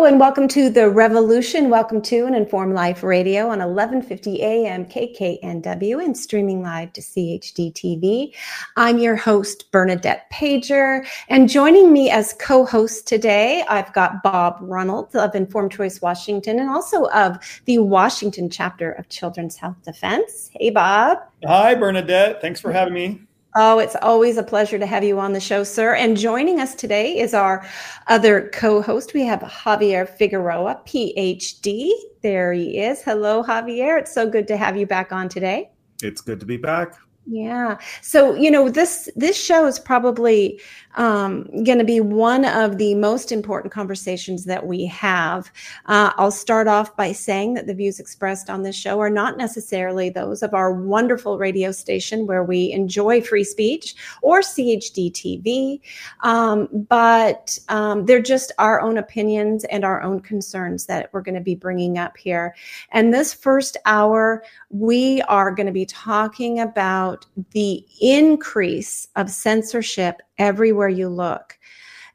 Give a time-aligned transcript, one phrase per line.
[0.00, 1.68] And welcome to the Revolution.
[1.68, 7.72] Welcome to an Informed Life Radio on 1150 AM KKNW and streaming live to CHD
[7.74, 8.34] TV.
[8.76, 15.14] I'm your host, Bernadette Pajer, and joining me as co-host today, I've got Bob Ronald
[15.14, 20.50] of Informed Choice Washington and also of the Washington chapter of Children's Health Defense.
[20.54, 21.18] Hey, Bob.
[21.44, 22.40] Hi, Bernadette.
[22.40, 23.20] Thanks for having me.
[23.56, 25.94] Oh, it's always a pleasure to have you on the show, sir.
[25.94, 27.66] And joining us today is our
[28.06, 29.12] other co host.
[29.12, 31.90] We have Javier Figueroa, PhD.
[32.22, 33.02] There he is.
[33.02, 33.98] Hello, Javier.
[33.98, 35.70] It's so good to have you back on today.
[36.00, 36.94] It's good to be back.
[37.26, 37.78] Yeah.
[38.02, 40.60] So, you know, this this show is probably
[40.96, 45.50] um, going to be one of the most important conversations that we have.
[45.86, 49.36] Uh, I'll start off by saying that the views expressed on this show are not
[49.36, 55.80] necessarily those of our wonderful radio station where we enjoy free speech or CHD TV,
[56.22, 61.34] um, but um, they're just our own opinions and our own concerns that we're going
[61.34, 62.54] to be bringing up here.
[62.90, 70.22] And this first hour, we are going to be talking about the increase of censorship
[70.40, 71.56] everywhere you look.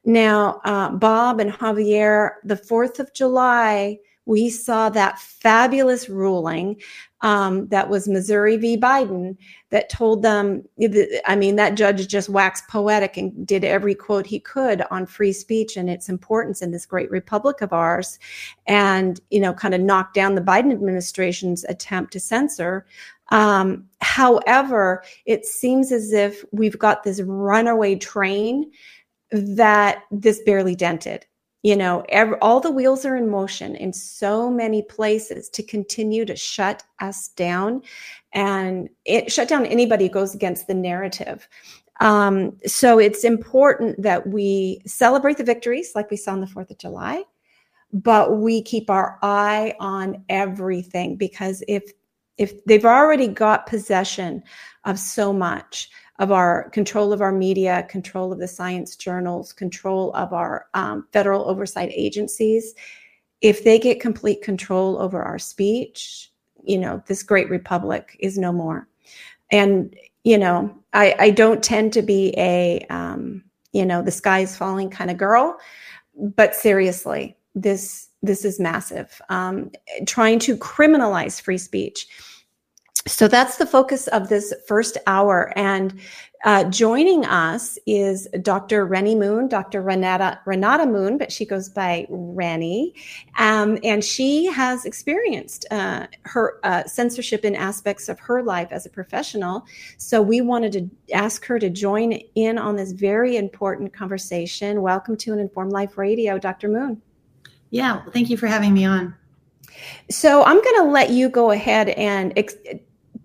[0.03, 6.81] Now, uh, Bob and Javier, the 4th of July, we saw that fabulous ruling
[7.21, 8.77] um, that was Missouri v.
[8.77, 9.37] Biden
[9.69, 10.63] that told them,
[11.25, 15.33] I mean, that judge just waxed poetic and did every quote he could on free
[15.33, 18.19] speech and its importance in this great republic of ours
[18.67, 22.85] and, you know, kind of knocked down the Biden administration's attempt to censor.
[23.29, 28.71] Um, however, it seems as if we've got this runaway train
[29.31, 31.25] that this barely dented.
[31.63, 36.23] You know every, all the wheels are in motion in so many places to continue
[36.23, 37.81] to shut us down
[38.33, 41.49] and it shut down anybody who goes against the narrative.
[42.02, 46.69] Um, so it's important that we celebrate the victories like we saw on the 4th
[46.69, 47.23] of july
[47.93, 51.93] but we keep our eye on everything because if
[52.37, 54.43] if they've already got possession
[54.83, 60.13] of so much of our control of our media, control of the science journals, control
[60.13, 62.73] of our um, federal oversight agencies.
[63.41, 66.31] If they get complete control over our speech,
[66.63, 68.87] you know, this great republic is no more.
[69.52, 74.39] And, you know, I, I don't tend to be a, um, you know, the sky
[74.39, 75.57] is falling kind of girl,
[76.15, 79.21] but seriously, this this is massive.
[79.30, 79.71] Um,
[80.05, 82.08] trying to criminalize free speech
[83.08, 85.53] so that's the focus of this first hour.
[85.55, 85.99] And
[86.43, 88.86] uh, joining us is Dr.
[88.86, 89.83] Rennie Moon, Dr.
[89.83, 92.95] Renata, Renata Moon, but she goes by Rennie.
[93.37, 98.87] Um, and she has experienced uh, her uh, censorship in aspects of her life as
[98.87, 99.65] a professional.
[99.97, 104.82] So we wanted to ask her to join in on this very important conversation.
[104.82, 106.70] Welcome to an Informed Life Radio, Dr.
[106.70, 107.02] Moon.
[107.75, 109.13] Yeah, well, thank you for having me on.
[110.09, 112.55] So I'm going to let you go ahead and ex-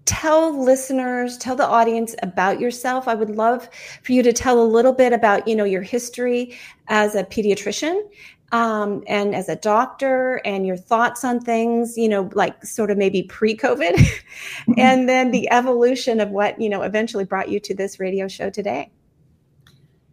[0.07, 3.69] tell listeners tell the audience about yourself i would love
[4.03, 6.57] for you to tell a little bit about you know your history
[6.89, 8.03] as a pediatrician
[8.51, 12.99] um, and as a doctor and your thoughts on things you know like sort of
[12.99, 14.73] maybe pre-covid mm-hmm.
[14.79, 18.51] and then the evolution of what you know eventually brought you to this radio show
[18.51, 18.91] today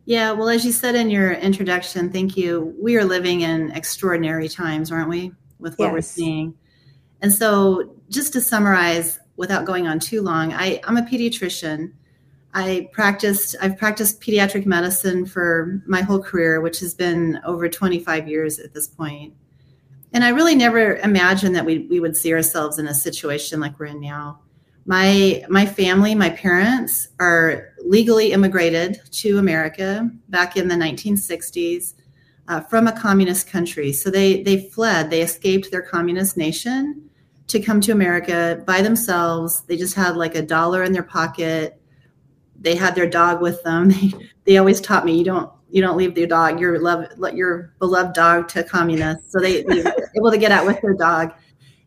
[0.07, 4.50] yeah well as you said in your introduction thank you we are living in extraordinary
[4.50, 5.94] times aren't we with what yes.
[5.94, 6.56] we're seeing
[7.22, 11.94] and so just to summarize without going on too long, I, I'm a pediatrician.
[12.53, 18.28] I practiced, I've practiced pediatric medicine for my whole career, which has been over 25
[18.28, 19.34] years at this point.
[20.13, 23.79] And I really never imagined that we, we would see ourselves in a situation like
[23.79, 24.39] we're in now.
[24.85, 31.94] My, my family, my parents are legally immigrated to America back in the 1960s
[32.47, 33.91] uh, from a communist country.
[33.94, 37.09] So they, they fled, they escaped their communist nation
[37.47, 39.62] to come to America by themselves.
[39.63, 41.81] They just had like a dollar in their pocket.
[42.59, 43.91] They had their dog with them.
[44.01, 44.13] They,
[44.45, 47.73] they always taught me you don't you don't leave your dog your love let your
[47.79, 49.33] beloved dog to communists.
[49.33, 51.33] So they, they were able to get out with their dog.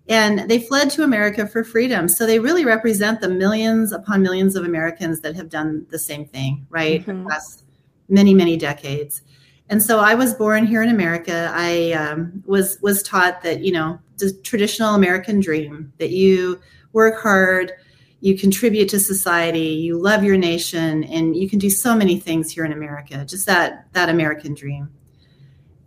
[0.08, 2.08] And they fled to America for freedom.
[2.08, 6.26] So they really represent the millions upon millions of Americans that have done the same
[6.26, 7.02] thing, right?
[7.02, 7.26] Mm-hmm.
[7.26, 7.62] Across
[8.08, 9.22] many, many decades.
[9.70, 11.50] And so I was born here in America.
[11.54, 16.60] I um, was was taught that you know the traditional American dream that you
[16.92, 17.72] work hard,
[18.18, 22.50] you contribute to society, you love your nation, and you can do so many things
[22.50, 23.24] here in America.
[23.24, 24.90] Just that that American dream.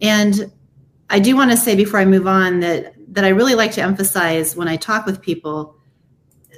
[0.01, 0.49] And
[1.09, 3.81] I do want to say before I move on that that I really like to
[3.81, 5.75] emphasize when I talk with people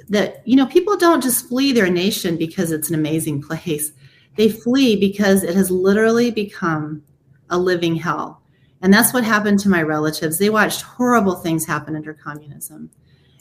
[0.08, 3.92] that you know people don't just flee their nation because it's an amazing place.
[4.36, 7.02] They flee because it has literally become
[7.50, 8.42] a living hell.
[8.82, 10.38] And that's what happened to my relatives.
[10.38, 12.90] They watched horrible things happen under communism.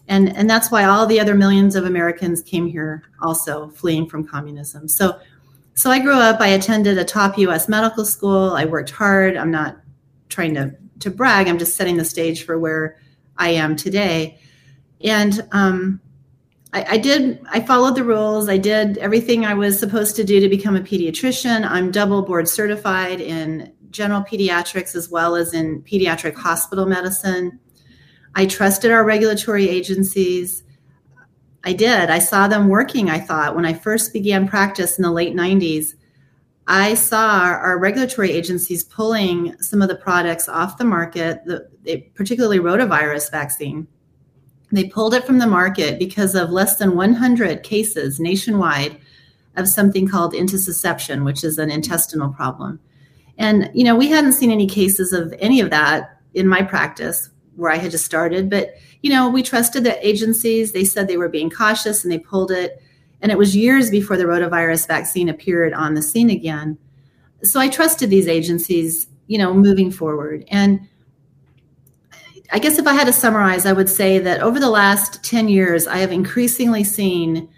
[0.07, 4.25] And, and that's why all the other millions of Americans came here also fleeing from
[4.25, 4.87] communism.
[4.87, 5.19] So,
[5.73, 8.51] so I grew up, I attended a top US medical school.
[8.51, 9.35] I worked hard.
[9.35, 9.77] I'm not
[10.29, 12.97] trying to, to brag, I'm just setting the stage for where
[13.37, 14.39] I am today.
[15.03, 16.01] And um,
[16.73, 18.49] I, I, did, I followed the rules.
[18.49, 21.65] I did everything I was supposed to do to become a pediatrician.
[21.67, 27.59] I'm double board certified in general pediatrics as well as in pediatric hospital medicine.
[28.35, 30.63] I trusted our regulatory agencies.
[31.63, 32.09] I did.
[32.09, 35.93] I saw them working, I thought, when I first began practice in the late 90s.
[36.67, 41.69] I saw our regulatory agencies pulling some of the products off the market, the,
[42.13, 43.87] particularly rotavirus vaccine.
[44.71, 48.99] They pulled it from the market because of less than 100 cases nationwide
[49.55, 52.79] of something called intussusception, which is an intestinal problem.
[53.37, 57.29] And, you know, we hadn't seen any cases of any of that in my practice
[57.55, 58.49] where I had just started.
[58.49, 60.71] But, you know, we trusted the agencies.
[60.71, 62.81] They said they were being cautious and they pulled it.
[63.21, 66.77] And it was years before the rotavirus vaccine appeared on the scene again.
[67.43, 70.45] So I trusted these agencies, you know, moving forward.
[70.49, 70.87] And
[72.51, 75.49] I guess if I had to summarize, I would say that over the last 10
[75.49, 77.49] years, I have increasingly seen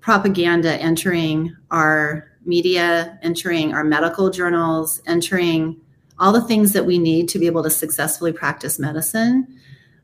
[0.00, 5.80] propaganda entering our media, entering our medical journals, entering
[6.18, 9.46] all the things that we need to be able to successfully practice medicine.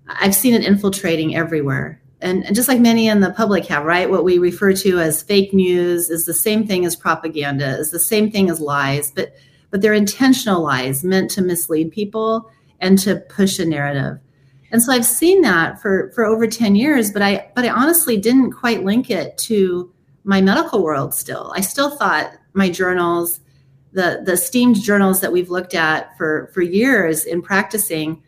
[0.08, 2.00] I've seen it infiltrating everywhere.
[2.20, 4.08] And, and, just like many in the public have, right?
[4.08, 7.98] What we refer to as fake news is the same thing as propaganda, is the
[7.98, 9.34] same thing as lies, but
[9.70, 12.48] but they're intentional lies meant to mislead people
[12.80, 14.18] and to push a narrative.
[14.70, 18.16] And so I've seen that for for over 10 years, but I but I honestly
[18.16, 19.92] didn't quite link it to
[20.24, 21.52] my medical world still.
[21.54, 23.40] I still thought my journals
[23.94, 28.22] the the steamed journals that we've looked at for for years in practicing,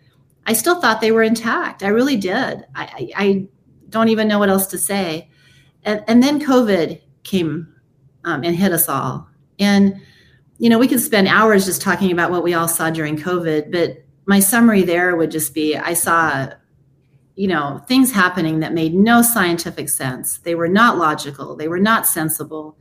[0.47, 1.83] I still thought they were intact.
[1.83, 2.65] I really did.
[2.75, 3.49] I, I, I
[3.91, 5.29] don't even know what else to say.
[5.83, 7.75] And, and then COVID came
[8.25, 9.29] um, and hit us all.
[9.59, 10.01] And
[10.59, 13.71] you know, we could spend hours just talking about what we all saw during COVID,
[13.71, 16.49] but my summary there would just be I saw
[17.35, 21.79] you know things happening that made no scientific sense they were not logical they were
[21.79, 22.77] not sensible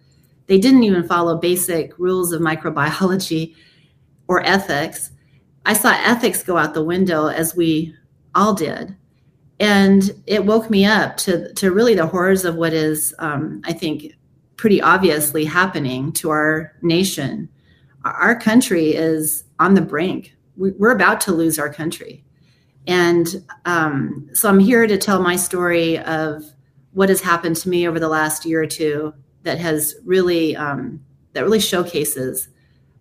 [0.47, 3.55] they didn't even follow basic rules of microbiology
[4.27, 5.11] or ethics.
[5.65, 7.95] I saw ethics go out the window as we
[8.33, 8.95] all did.
[9.59, 13.73] And it woke me up to, to really the horrors of what is, um, I
[13.73, 14.13] think,
[14.57, 17.49] pretty obviously happening to our nation.
[18.03, 20.34] Our country is on the brink.
[20.57, 22.23] We're about to lose our country.
[22.87, 26.43] And um, so I'm here to tell my story of
[26.93, 29.13] what has happened to me over the last year or two
[29.43, 31.03] that has really um,
[31.33, 32.47] that really showcases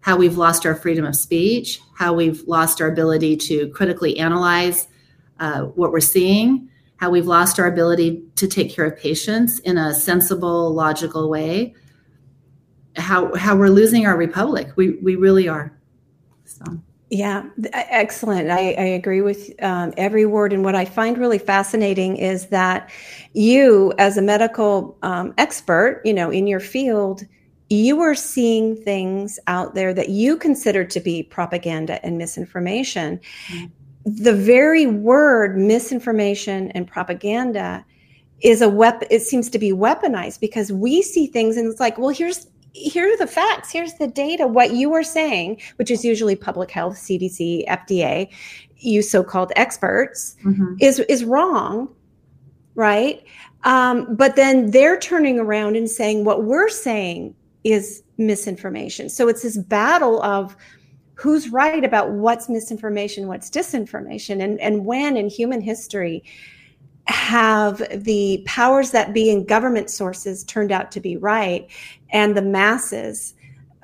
[0.00, 4.88] how we've lost our freedom of speech, how we've lost our ability to critically analyze
[5.40, 9.78] uh, what we're seeing, how we've lost our ability to take care of patients in
[9.78, 11.74] a sensible, logical way,
[12.96, 14.72] how how we're losing our republic.
[14.76, 15.72] We we really are.
[16.44, 16.64] So.
[17.14, 18.50] Yeah, excellent.
[18.50, 20.52] I, I agree with um, every word.
[20.52, 22.90] And what I find really fascinating is that
[23.34, 27.22] you, as a medical um, expert, you know, in your field,
[27.70, 33.20] you are seeing things out there that you consider to be propaganda and misinformation.
[33.46, 33.66] Mm-hmm.
[34.24, 37.84] The very word misinformation and propaganda
[38.40, 41.96] is a weapon it seems to be weaponized because we see things and it's like
[41.96, 43.70] well here's here are the facts.
[43.70, 44.46] Here's the data.
[44.46, 48.28] What you are saying which is usually public health cdc fda
[48.76, 50.74] you so-called experts mm-hmm.
[50.80, 51.88] is is wrong
[52.74, 53.24] right?
[53.64, 59.08] Um, but then they're turning around and saying what we're saying is misinformation.
[59.08, 60.56] So it's this battle of
[61.14, 66.24] who's right about what's misinformation what's disinformation and and when in human history
[67.06, 71.70] have the powers that be in government sources turned out to be right
[72.14, 73.34] and the masses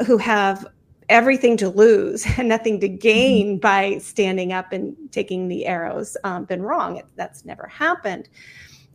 [0.06, 0.66] who have
[1.10, 3.60] everything to lose and nothing to gain mm-hmm.
[3.60, 8.30] by standing up and taking the arrows um, been wrong that's never happened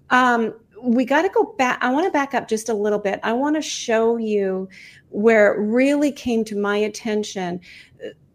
[0.09, 3.19] um, we got to go back i want to back up just a little bit
[3.21, 4.67] i want to show you
[5.09, 7.59] where it really came to my attention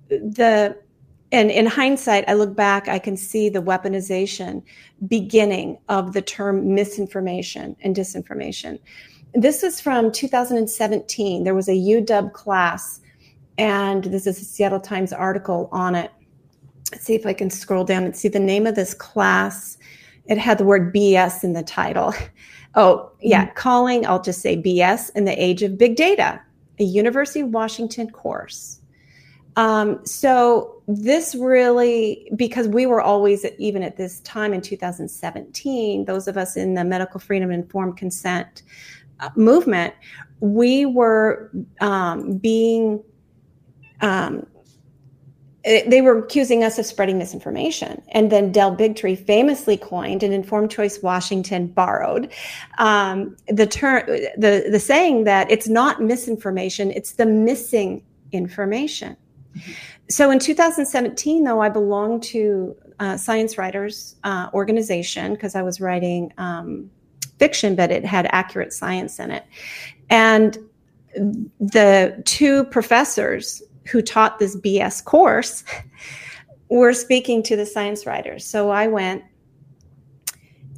[0.08, 0.76] the
[1.32, 4.62] and in hindsight, I look back, I can see the weaponization
[5.06, 8.80] beginning of the term misinformation and disinformation.
[9.34, 11.44] This is from 2017.
[11.44, 13.00] There was a UW class,
[13.58, 16.10] and this is a Seattle Times article on it.
[16.90, 19.78] Let's see if I can scroll down and see the name of this class.
[20.26, 22.14] It had the word BS in the title.
[22.76, 23.54] Oh, yeah, mm-hmm.
[23.56, 26.40] calling, I'll just say BS in the age of big data,
[26.78, 28.80] a University of Washington course.
[29.56, 36.28] Um, so this really, because we were always, even at this time in 2017, those
[36.28, 38.62] of us in the medical freedom informed consent
[39.36, 39.94] movement,
[40.40, 41.50] we were
[41.80, 43.02] um, being
[44.00, 44.46] um,
[45.62, 48.00] they were accusing us of spreading misinformation.
[48.12, 52.32] And then Del Bigtree famously coined and Informed Choice Washington borrowed
[52.78, 59.16] um, the term, the, the saying that it's not misinformation, it's the missing information.
[59.54, 59.72] Mm-hmm.
[60.08, 65.80] So in 2017, though, I belonged to uh, Science Writers uh, Organization because I was
[65.80, 66.90] writing um,
[67.40, 69.44] fiction, but it had accurate science in it.
[70.10, 70.56] And
[71.58, 75.64] the two professors who taught this BS course
[76.68, 78.44] were speaking to the science writers.
[78.44, 79.24] So I went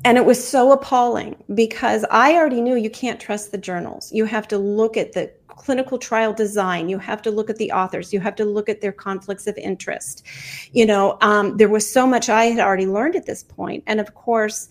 [0.04, 4.10] and it was so appalling because I already knew you can't trust the journals.
[4.10, 6.88] You have to look at the clinical trial design.
[6.88, 8.12] You have to look at the authors.
[8.12, 10.26] You have to look at their conflicts of interest.
[10.72, 13.44] You know, um, there was so much I had already learned at this.
[13.86, 14.68] And of course,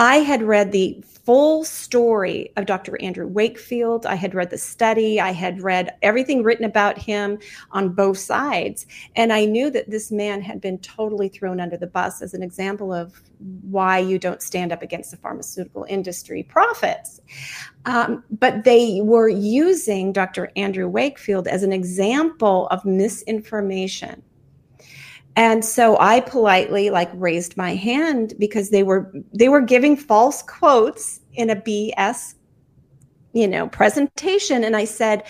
[0.00, 2.98] I had read the full story of Dr.
[3.02, 4.06] Andrew Wakefield.
[4.06, 5.20] I had read the study.
[5.20, 7.38] I had read everything written about him
[7.72, 8.86] on both sides.
[9.14, 12.42] And I knew that this man had been totally thrown under the bus as an
[12.42, 13.20] example of
[13.68, 17.20] why you don't stand up against the pharmaceutical industry profits.
[17.84, 20.50] Um, but they were using Dr.
[20.56, 24.22] Andrew Wakefield as an example of misinformation
[25.40, 30.42] and so i politely like raised my hand because they were they were giving false
[30.42, 32.34] quotes in a bs
[33.32, 34.64] you know presentation.
[34.64, 35.24] And i said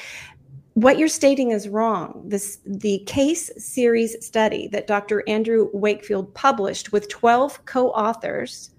[0.74, 2.22] what you're stating is wrong.
[2.24, 8.70] This the case series study that dr andrew wakefield published with 12 co-authors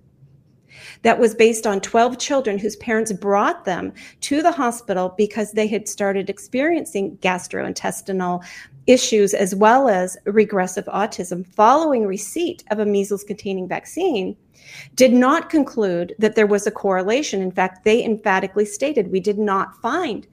[1.04, 5.68] that was based on 12 children whose parents brought them to the hospital because they
[5.68, 8.44] had started experiencing gastrointestinal
[8.88, 14.36] issues as well as regressive autism following receipt of a measles containing vaccine
[14.96, 17.42] did not conclude that there was a correlation.
[17.42, 20.28] In fact, they emphatically stated we did not find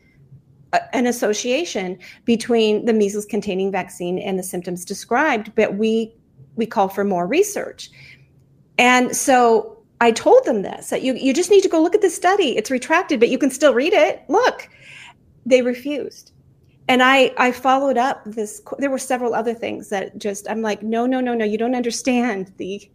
[0.73, 6.14] a, an association between the measles containing vaccine and the symptoms described, but we
[6.57, 7.90] we call for more research.
[8.78, 12.02] And so I told them this that you, you just need to go look at
[12.02, 12.57] the study.
[12.57, 14.25] It's retracted, but you can still read it.
[14.28, 14.69] Look,
[15.47, 16.33] they refused
[16.88, 18.62] and I I followed up this.
[18.78, 21.45] There were several other things that just I'm like, no, no, no, no.
[21.45, 22.90] You don't understand the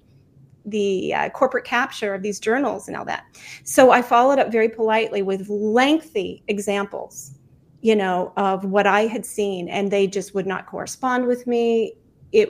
[0.65, 3.25] the uh, corporate capture of these journals and all that.
[3.63, 7.37] So I followed up very politely with lengthy examples,
[7.81, 11.93] you know, of what I had seen, and they just would not correspond with me.
[12.31, 12.49] It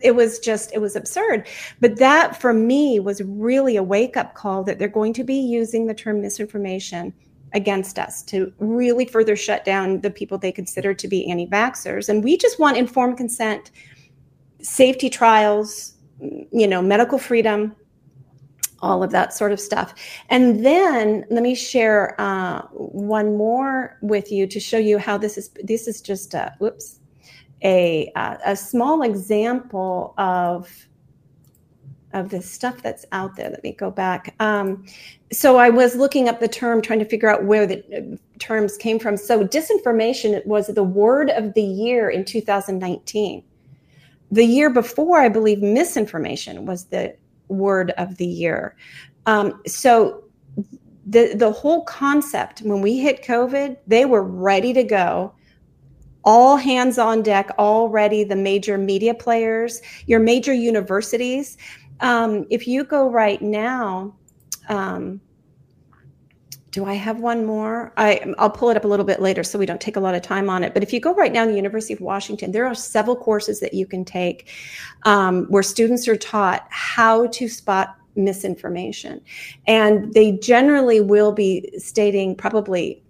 [0.00, 1.46] it was just it was absurd.
[1.80, 5.34] But that for me was really a wake up call that they're going to be
[5.34, 7.12] using the term misinformation
[7.52, 12.08] against us to really further shut down the people they consider to be anti vaxxers.
[12.08, 13.70] And we just want informed consent,
[14.60, 17.74] safety trials, you know, medical freedom,
[18.80, 19.94] all of that sort of stuff.
[20.28, 25.38] And then let me share uh, one more with you to show you how this
[25.38, 25.50] is.
[25.62, 27.00] This is just a whoops,
[27.62, 30.87] a uh, a small example of
[32.12, 33.50] of the stuff that's out there.
[33.50, 34.34] Let me go back.
[34.40, 34.84] Um,
[35.30, 38.76] so I was looking up the term, trying to figure out where the uh, terms
[38.76, 39.16] came from.
[39.16, 43.42] So disinformation was the word of the year in 2019.
[44.30, 47.14] The year before, I believe misinformation was the
[47.48, 48.76] word of the year.
[49.26, 50.24] Um, so
[51.06, 55.32] the the whole concept when we hit COVID, they were ready to go
[56.24, 61.56] all hands on deck already the major media players your major universities
[62.00, 64.16] um, if you go right now,
[64.68, 65.20] um,
[66.70, 67.92] do I have one more?
[67.96, 70.14] I, I'll pull it up a little bit later so we don't take a lot
[70.14, 70.74] of time on it.
[70.74, 73.60] But if you go right now to the University of Washington, there are several courses
[73.60, 74.48] that you can take
[75.04, 79.20] um, where students are taught how to spot misinformation.
[79.66, 83.02] And they generally will be stating probably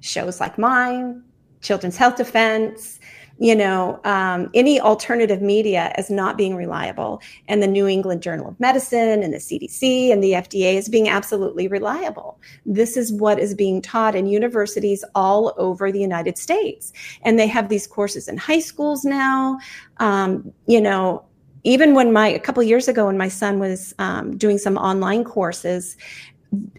[0.00, 1.24] shows like mine,
[1.60, 3.00] Children's Health Defense,
[3.38, 8.48] you know, um, any alternative media as not being reliable, and the New England Journal
[8.48, 12.38] of Medicine and the CDC and the FDA as being absolutely reliable.
[12.64, 16.92] This is what is being taught in universities all over the United States.
[17.22, 19.58] And they have these courses in high schools now.
[19.98, 21.24] Um, you know,
[21.64, 25.24] even when my, a couple years ago, when my son was um, doing some online
[25.24, 25.96] courses,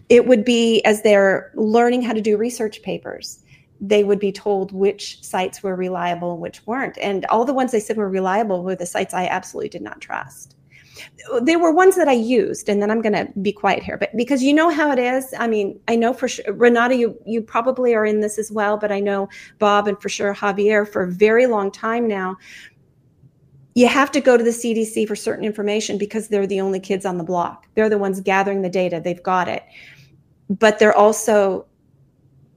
[0.08, 3.42] it would be as they're learning how to do research papers
[3.80, 6.96] they would be told which sites were reliable and which weren't.
[6.98, 10.00] And all the ones they said were reliable were the sites I absolutely did not
[10.00, 10.56] trust.
[11.42, 14.16] There were ones that I used, and then I'm going to be quiet here, but
[14.16, 15.34] because you know how it is.
[15.38, 18.78] I mean, I know for sure, Renata, you you probably are in this as well,
[18.78, 19.28] but I know
[19.58, 22.36] Bob and for sure Javier for a very long time now.
[23.74, 27.04] You have to go to the CDC for certain information because they're the only kids
[27.04, 27.66] on the block.
[27.74, 28.98] They're the ones gathering the data.
[29.04, 29.64] They've got it,
[30.48, 31.66] but they're also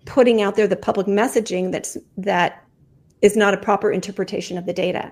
[0.09, 2.65] putting out there the public messaging that's that
[3.21, 5.11] is not a proper interpretation of the data.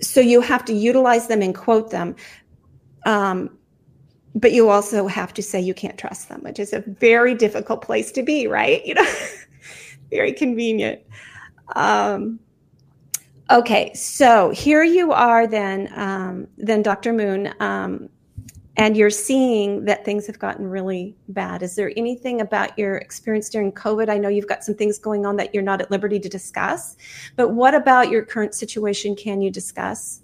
[0.00, 2.16] So you have to utilize them and quote them.
[3.04, 3.50] Um,
[4.34, 7.82] but you also have to say you can't trust them, which is a very difficult
[7.82, 8.84] place to be, right?
[8.86, 9.12] You know,
[10.10, 11.02] very convenient.
[11.76, 12.38] Um,
[13.50, 17.12] okay, so here you are then, um, then Dr.
[17.12, 17.52] Moon.
[18.78, 21.64] And you're seeing that things have gotten really bad.
[21.64, 24.08] Is there anything about your experience during COVID?
[24.08, 26.96] I know you've got some things going on that you're not at liberty to discuss,
[27.34, 30.20] but what about your current situation can you discuss?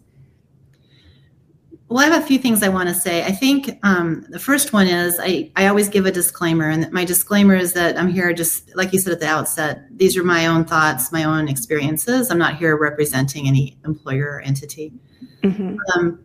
[1.89, 3.25] Well, I have a few things I want to say.
[3.25, 7.05] I think um, the first one is I, I always give a disclaimer, and my
[7.05, 10.47] disclaimer is that I'm here just like you said at the outset, these are my
[10.47, 12.31] own thoughts, my own experiences.
[12.31, 14.93] I'm not here representing any employer or entity.
[15.43, 15.77] Mm-hmm.
[15.95, 16.24] Um,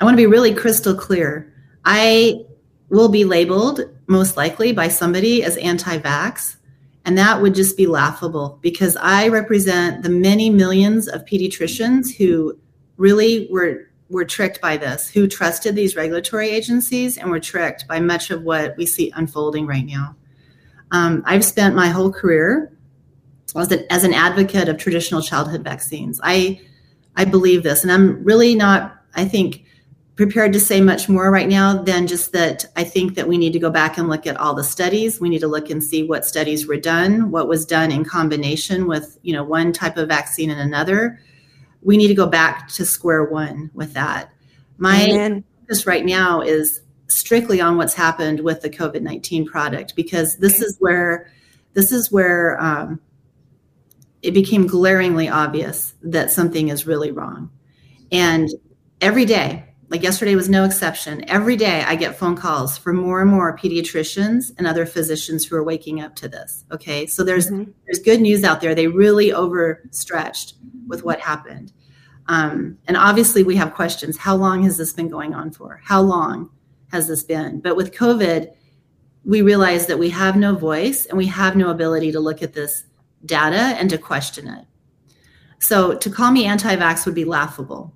[0.00, 1.52] I want to be really crystal clear.
[1.84, 2.44] I
[2.90, 6.56] will be labeled most likely by somebody as anti vax.
[7.04, 12.58] And that would just be laughable because I represent the many millions of pediatricians who
[12.96, 17.98] really were were tricked by this, who trusted these regulatory agencies and were tricked by
[17.98, 20.14] much of what we see unfolding right now.
[20.92, 22.72] Um, I've spent my whole career
[23.56, 26.20] as, a, as an advocate of traditional childhood vaccines.
[26.22, 26.60] I
[27.16, 29.02] I believe this, and I'm really not.
[29.14, 29.65] I think
[30.16, 33.52] prepared to say much more right now than just that I think that we need
[33.52, 35.20] to go back and look at all the studies.
[35.20, 38.86] We need to look and see what studies were done, what was done in combination
[38.86, 41.20] with, you know, one type of vaccine and another.
[41.82, 44.32] We need to go back to square one with that.
[44.78, 45.44] My Amen.
[45.60, 50.76] focus right now is strictly on what's happened with the COVID-19 product because this is
[50.80, 51.30] where
[51.74, 53.00] this is where um,
[54.22, 57.50] it became glaringly obvious that something is really wrong.
[58.10, 58.48] And
[59.02, 61.28] every day like yesterday was no exception.
[61.28, 65.56] Every day I get phone calls from more and more pediatricians and other physicians who
[65.56, 66.64] are waking up to this.
[66.72, 67.06] Okay.
[67.06, 67.70] So there's mm-hmm.
[67.86, 68.74] there's good news out there.
[68.74, 70.54] They really overstretched
[70.88, 71.72] with what happened.
[72.28, 74.16] Um, and obviously we have questions.
[74.16, 75.80] How long has this been going on for?
[75.84, 76.50] How long
[76.90, 77.60] has this been?
[77.60, 78.52] But with COVID,
[79.24, 82.52] we realize that we have no voice and we have no ability to look at
[82.52, 82.84] this
[83.24, 84.64] data and to question it.
[85.60, 87.95] So to call me anti-vax would be laughable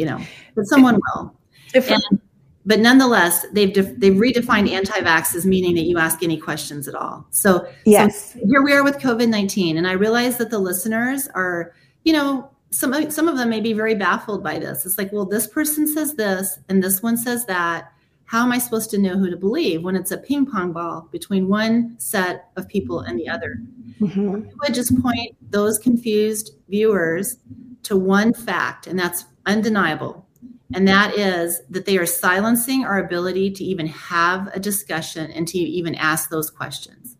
[0.00, 0.18] you know,
[0.54, 1.36] but someone will.
[1.74, 2.20] And,
[2.64, 6.94] but nonetheless, they've def- they've redefined anti-vax as meaning that you ask any questions at
[6.94, 7.26] all.
[7.30, 11.28] So yes, so here we are with COVID nineteen, and I realize that the listeners
[11.34, 11.72] are,
[12.04, 14.86] you know, some some of them may be very baffled by this.
[14.86, 17.92] It's like, well, this person says this, and this one says that.
[18.24, 21.08] How am I supposed to know who to believe when it's a ping pong ball
[21.10, 23.58] between one set of people and the other?
[24.00, 24.46] Mm-hmm.
[24.46, 27.38] I would just point those confused viewers
[27.82, 30.26] to one fact, and that's undeniable.
[30.74, 35.46] And that is that they are silencing our ability to even have a discussion and
[35.48, 37.16] to even ask those questions.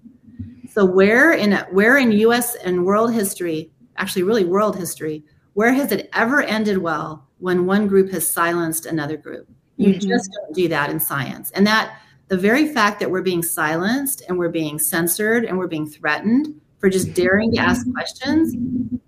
[0.71, 5.91] So where in where in US and world history, actually really world history, where has
[5.91, 9.49] it ever ended well when one group has silenced another group?
[9.77, 10.09] You mm-hmm.
[10.09, 11.51] just don't do that in science.
[11.51, 15.67] And that the very fact that we're being silenced and we're being censored and we're
[15.67, 18.55] being threatened for just daring to ask questions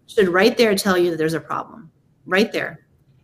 [0.09, 1.93] should right there tell you that there's a problem.
[2.27, 2.83] Right there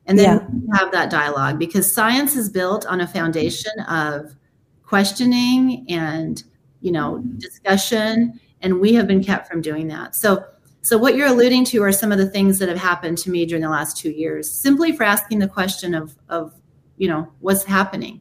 [0.08, 0.76] and then yeah.
[0.78, 4.34] have that dialogue because science is built on a foundation of
[4.82, 6.42] questioning and
[6.80, 10.44] you know discussion and we have been kept from doing that so
[10.80, 13.44] so what you're alluding to are some of the things that have happened to me
[13.44, 16.54] during the last two years simply for asking the question of of
[16.96, 18.20] you know what's happening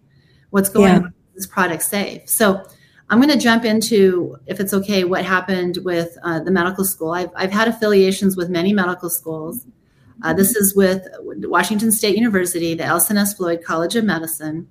[0.50, 1.00] what's going yeah.
[1.00, 2.62] on this product safe so
[3.10, 7.12] i'm going to jump into if it's okay what happened with uh, the medical school
[7.12, 9.66] I've, I've had affiliations with many medical schools
[10.24, 13.34] uh, this is with Washington State University, the Elson S.
[13.34, 14.68] Floyd College of Medicine.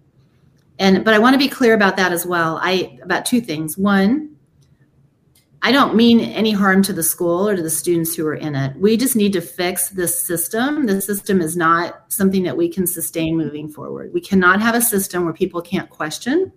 [0.78, 2.59] And but I want to be clear about that as well.
[2.62, 3.78] I about two things.
[3.78, 4.37] One,
[5.62, 8.54] I don't mean any harm to the school or to the students who are in
[8.54, 8.76] it.
[8.76, 10.87] We just need to fix this system.
[10.87, 14.12] The system is not something that we can sustain moving forward.
[14.12, 16.52] We cannot have a system where people can't question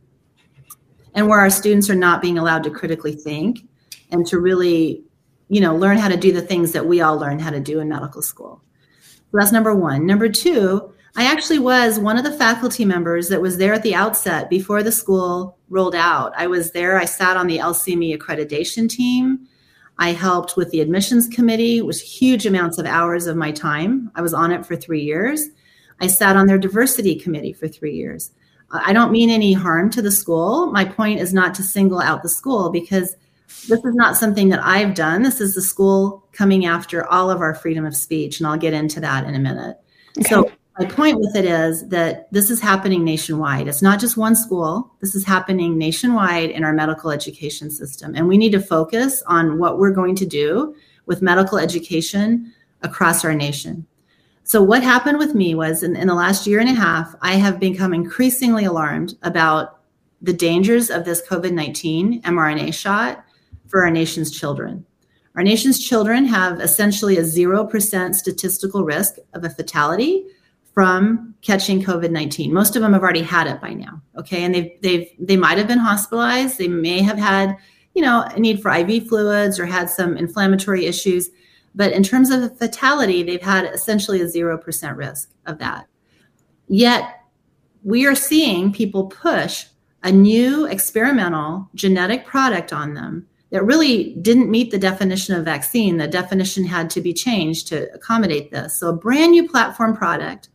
[1.16, 3.62] and where our students are not being allowed to critically think
[4.12, 5.04] and to really,
[5.48, 7.80] you know, learn how to do the things that we all learn how to do
[7.80, 8.62] in medical school.
[9.32, 10.06] So that's number one.
[10.06, 13.96] Number two, I actually was one of the faculty members that was there at the
[13.96, 16.34] outset before the school rolled out.
[16.36, 19.48] I was there, I sat on the LCME accreditation team.
[19.98, 24.12] I helped with the admissions committee, which huge amounts of hours of my time.
[24.16, 25.50] I was on it for three years.
[26.00, 28.32] I sat on their diversity committee for three years.
[28.72, 30.72] I don't mean any harm to the school.
[30.72, 33.16] My point is not to single out the school because
[33.68, 35.24] this is not something that I've done.
[35.24, 38.74] This is the school coming after all of our freedom of speech, and I'll get
[38.74, 39.78] into that in a minute.
[40.18, 40.30] Okay.
[40.30, 43.68] So, my point with it is that this is happening nationwide.
[43.68, 48.16] It's not just one school, this is happening nationwide in our medical education system.
[48.16, 50.74] And we need to focus on what we're going to do
[51.06, 53.86] with medical education across our nation.
[54.44, 57.34] So, what happened with me was in, in the last year and a half, I
[57.34, 59.82] have become increasingly alarmed about
[60.22, 63.26] the dangers of this COVID 19 mRNA shot
[63.70, 64.86] for our nation's children.
[65.36, 70.26] Our nation's children have essentially a 0% statistical risk of a fatality
[70.74, 72.52] from catching COVID-19.
[72.52, 74.02] Most of them have already had it by now.
[74.18, 74.44] Okay.
[74.44, 76.58] And they've, they've, they might have been hospitalized.
[76.58, 77.56] They may have had,
[77.96, 81.30] you know, a need for IV fluids or had some inflammatory issues.
[81.76, 85.88] But in terms of fatality, they've had essentially a 0% risk of that.
[86.68, 87.22] Yet
[87.84, 89.66] we are seeing people push
[90.04, 95.98] a new experimental genetic product on them that really didn't meet the definition of vaccine.
[95.98, 98.80] The definition had to be changed to accommodate this.
[98.80, 100.50] So, a brand new platform product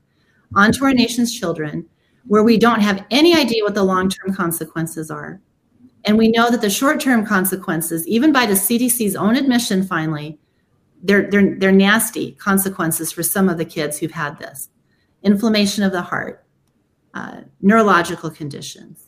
[0.55, 1.87] onto our nation's children
[2.27, 5.41] where we don't have any idea what the long term consequences are.
[6.05, 10.39] And we know that the short term consequences, even by the CDC's own admission finally,
[11.03, 14.71] they're, they're, they're nasty consequences for some of the kids who've had this
[15.23, 16.47] inflammation of the heart,
[17.15, 19.04] uh, neurological conditions,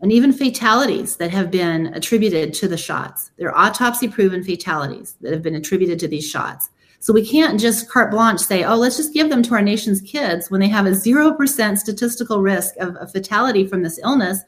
[0.00, 3.30] and even fatalities that have been attributed to the shots.
[3.36, 6.68] They're autopsy proven fatalities that have been attributed to these shots.
[7.00, 10.00] So we can't just carte blanche say, oh, let's just give them to our nation's
[10.00, 14.40] kids when they have a 0% statistical risk of a fatality from this illness.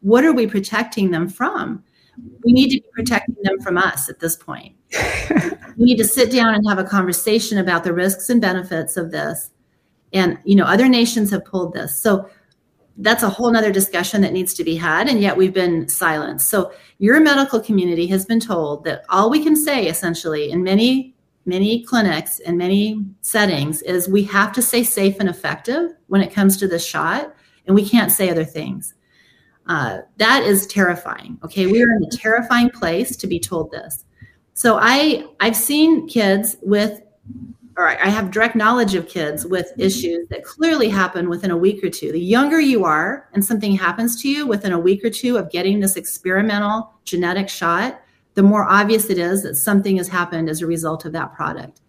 [0.00, 1.82] What are we protecting them from?
[2.44, 4.74] We need to be protecting them from us at this point.
[5.76, 9.10] we need to sit down and have a conversation about the risks and benefits of
[9.10, 9.50] this.
[10.12, 11.98] And, you know, other nations have pulled this.
[11.98, 12.28] So
[12.98, 16.48] that's a whole nother discussion that needs to be had and yet we've been silenced
[16.48, 21.14] so your medical community has been told that all we can say essentially in many
[21.46, 26.32] many clinics and many settings is we have to stay safe and effective when it
[26.32, 27.34] comes to this shot
[27.66, 28.94] and we can't say other things.
[29.66, 31.66] Uh, that is terrifying okay?
[31.66, 34.04] We are in a terrifying place to be told this.
[34.54, 37.00] So i i've seen kids with
[37.76, 41.82] or I have direct knowledge of kids with issues that clearly happen within a week
[41.82, 42.12] or two.
[42.12, 45.50] The younger you are and something happens to you within a week or two of
[45.50, 48.00] getting this experimental genetic shot,
[48.34, 51.80] the more obvious it is that something has happened as a result of that product.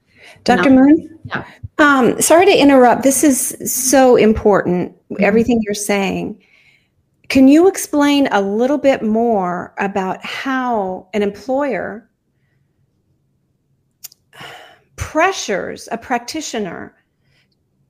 [0.44, 0.70] Dr.
[0.70, 1.20] Now, Moon?
[1.26, 1.46] Yeah.
[1.78, 3.04] Um, sorry to interrupt.
[3.04, 6.42] This is so important, everything you're saying.
[7.30, 12.05] Can you explain a little bit more about how an employer
[15.16, 16.94] pressures a practitioner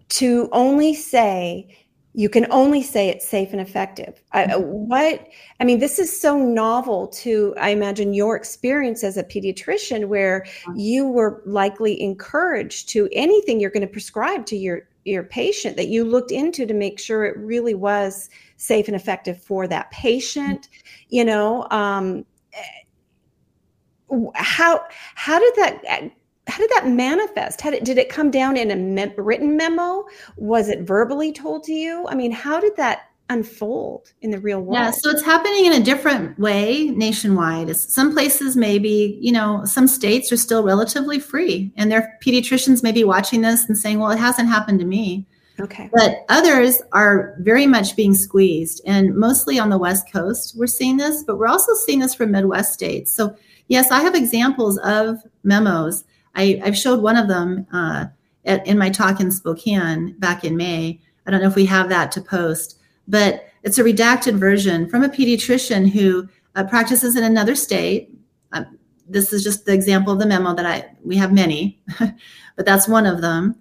[0.10, 1.68] to only say
[2.14, 4.22] you can only say it's safe and effective.
[4.32, 5.28] I, uh, what
[5.60, 10.46] I mean, this is so novel to I imagine your experience as a pediatrician, where
[10.76, 15.88] you were likely encouraged to anything you're going to prescribe to your your patient that
[15.88, 20.70] you looked into to make sure it really was safe and effective for that patient.
[21.10, 24.84] You know, um, eh, how
[25.16, 26.12] how did that
[26.48, 27.62] how did that manifest?
[27.62, 30.06] How did, did it come down in a me- written memo?
[30.38, 32.06] Was it verbally told to you?
[32.08, 34.76] I mean, how did that unfold in the real world?
[34.76, 37.76] Yeah, so it's happening in a different way nationwide.
[37.76, 42.92] Some places maybe, you know, some states are still relatively free and their pediatricians may
[42.92, 45.26] be watching this and saying, well, it hasn't happened to me.
[45.60, 45.90] Okay.
[45.94, 48.82] But others are very much being squeezed.
[48.86, 52.32] And mostly on the West Coast, we're seeing this, but we're also seeing this from
[52.32, 53.16] Midwest states.
[53.16, 53.36] So,
[53.70, 56.04] yes, I have examples of memos
[56.36, 58.06] I, have showed one of them uh,
[58.46, 61.00] at, in my talk in Spokane back in May.
[61.26, 65.04] I don't know if we have that to post, but it's a redacted version from
[65.04, 68.12] a pediatrician who uh, practices in another state.
[68.52, 68.64] Uh,
[69.08, 72.88] this is just the example of the memo that I we have many, but that's
[72.88, 73.56] one of them.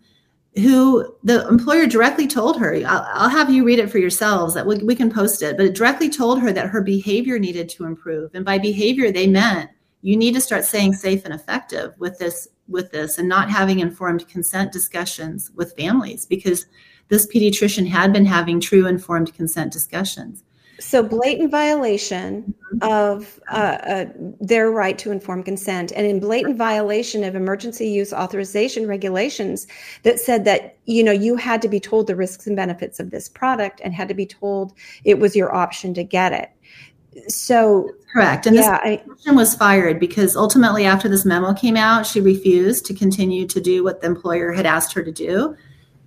[0.56, 4.54] Who the employer directly told her, I'll, I'll have you read it for yourselves.
[4.54, 7.68] That we, we can post it, but it directly told her that her behavior needed
[7.70, 9.70] to improve, and by behavior they meant
[10.04, 13.80] you need to start saying safe and effective with this with this and not having
[13.80, 16.66] informed consent discussions with families because
[17.08, 20.44] this pediatrician had been having true informed consent discussions
[20.78, 22.92] so blatant violation Mm-hmm.
[22.92, 24.04] of uh, uh,
[24.40, 29.66] their right to informed consent and in blatant violation of emergency use authorization regulations
[30.02, 33.10] that said that you know you had to be told the risks and benefits of
[33.10, 34.72] this product and had to be told
[35.04, 36.50] it was your option to get it
[37.28, 38.46] so correct.
[38.46, 42.86] And yeah, this I, was fired because ultimately after this memo came out she refused
[42.86, 45.56] to continue to do what the employer had asked her to do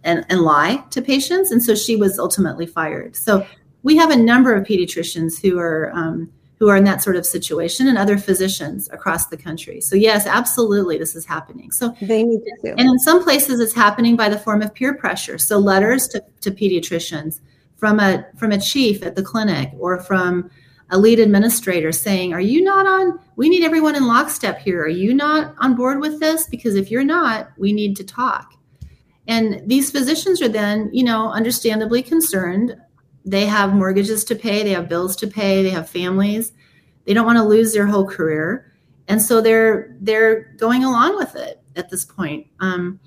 [0.03, 1.51] and, and lie to patients.
[1.51, 3.15] And so she was ultimately fired.
[3.15, 3.45] So
[3.83, 7.23] we have a number of pediatricians who are um, who are in that sort of
[7.23, 9.79] situation and other physicians across the country.
[9.81, 11.71] So yes absolutely this is happening.
[11.71, 12.71] So they need to.
[12.71, 15.37] and in some places it's happening by the form of peer pressure.
[15.37, 17.39] So letters to, to pediatricians
[17.77, 20.49] from a from a chief at the clinic or from
[20.89, 24.81] a lead administrator saying are you not on we need everyone in lockstep here.
[24.81, 26.47] Are you not on board with this?
[26.47, 28.53] Because if you're not we need to talk.
[29.27, 32.75] And these physicians are then you know understandably concerned.
[33.25, 36.51] They have mortgages to pay they have bills to pay they have families.
[37.05, 38.73] They don't want to lose their whole career.
[39.07, 42.47] And so they're they're going along with it at this point.
[42.59, 42.99] Um,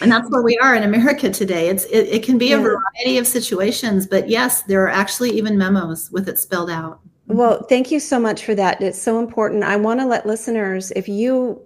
[0.00, 2.58] and that's where we are in america today it's it, it can be Yeah.
[2.58, 7.00] a variety of situations but yes there are actually even memos with it spelled out
[7.26, 8.80] Well, thank you so much for that.
[8.82, 9.62] It's so important.
[9.62, 11.62] I want to let listeners, if you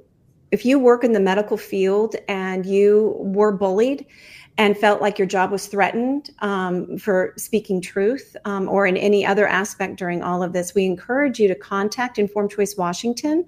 [0.50, 4.04] if you work in the medical field and you were bullied
[4.56, 9.26] and felt like your job was threatened um, for speaking truth um, or in any
[9.26, 13.44] other aspect during all of this, we encourage you to contact Informed Choice Washington.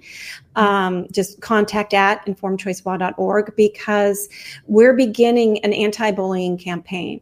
[0.56, 4.28] Um, just contact at informedchoicewa.org because
[4.66, 7.20] we're beginning an anti-bullying campaign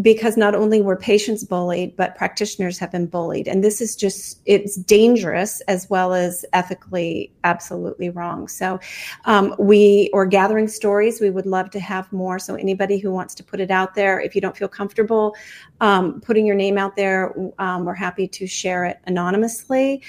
[0.00, 3.48] because not only were patients bullied but practitioners have been bullied.
[3.48, 8.48] And this is just it's dangerous as well as ethically absolutely wrong.
[8.48, 8.78] So
[9.24, 12.38] um, we are gathering stories we would love to have more.
[12.38, 15.34] So anybody who wants to put it out there if you don't feel comfortable
[15.80, 20.02] um, putting your name out there um, we're happy to share it anonymously.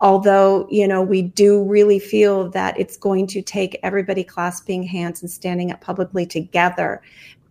[0.00, 5.22] Although you know we do really feel that it's going to take everybody clasping hands
[5.22, 7.02] and standing up publicly together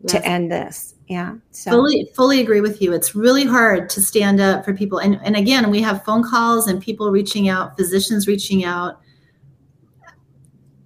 [0.04, 0.12] Yes.
[0.12, 1.72] to end this yeah so.
[1.72, 2.94] Fully fully agree with you.
[2.94, 5.00] It's really hard to stand up for people.
[5.00, 9.00] And, and again we have phone calls and people reaching out physicians reaching out.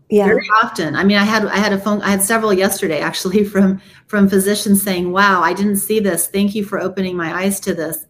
[0.09, 0.25] Yeah.
[0.25, 0.95] Very often.
[0.95, 4.27] I mean i had i had a phone i had several yesterday actually from from
[4.29, 6.27] physicians saying wow i didn't see this.
[6.27, 8.05] Thank you for opening my eyes to this.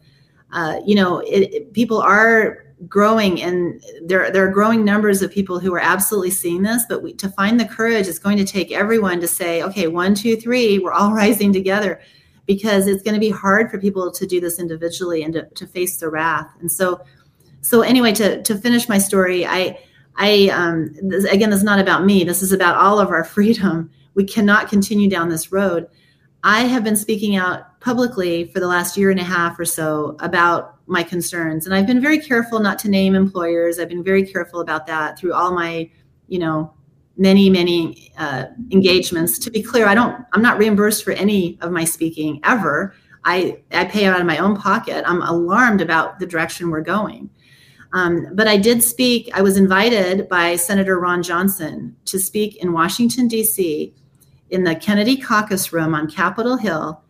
[0.52, 5.32] Uh, you know it, it- people are growing and there there are growing numbers of
[5.32, 8.44] people who are absolutely seeing this but we, to find the courage it's going to
[8.44, 12.02] take everyone to say okay one two three we're all rising together.
[12.48, 15.67] Because it's going to be hard for people to do this individually and to, to
[15.67, 16.50] face the wrath.
[16.60, 17.00] And so
[17.62, 19.80] so anyway to to finish my story i
[20.17, 22.24] i um this, again this is not about me.
[22.24, 23.91] This is about all of our freedom.
[24.15, 25.88] We cannot continue down this road.
[26.44, 30.17] I have been speaking out publicly for the last year and a half or so
[30.20, 31.65] about my concerns.
[31.65, 33.80] And i've been very careful not to name employers.
[33.80, 35.89] I've been very careful about that through all my
[36.27, 36.73] you know
[37.17, 39.39] many many uh, engagements.
[39.39, 42.93] To be clear i don't i'm not reimbursed for any of my speaking ever.
[43.23, 45.04] I i pay out of my own pocket.
[45.08, 47.30] I'm alarmed about the direction we're going.
[47.93, 52.71] Um, but i did speak i was invited by senator ron johnson to speak in
[52.71, 53.93] washington d.c
[54.49, 57.04] in the kennedy caucus room on capitol hill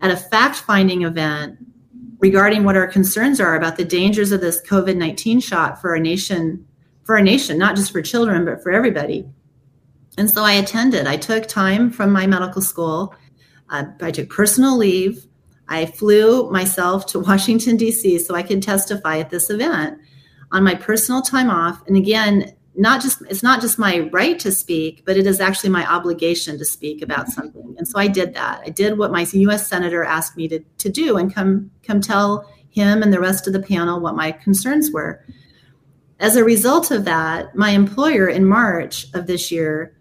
[0.00, 1.58] at a fact-finding event
[2.20, 6.64] regarding what our concerns are about the dangers of this covid-19 shot for our nation
[7.04, 9.26] for our nation not just for children but for everybody
[10.18, 11.06] and so I attended.
[11.06, 13.14] I took time from my medical school.
[13.70, 15.24] Uh, I took personal leave.
[15.68, 19.98] I flew myself to Washington, D.C., so I could testify at this event
[20.50, 21.86] on my personal time off.
[21.86, 25.70] And again, not just it's not just my right to speak, but it is actually
[25.70, 27.32] my obligation to speak about mm-hmm.
[27.32, 27.74] something.
[27.76, 28.62] And so I did that.
[28.64, 29.66] I did what my U.S.
[29.66, 33.52] senator asked me to, to do and come come tell him and the rest of
[33.52, 35.24] the panel what my concerns were.
[36.20, 39.98] As a result of that, my employer in March of this year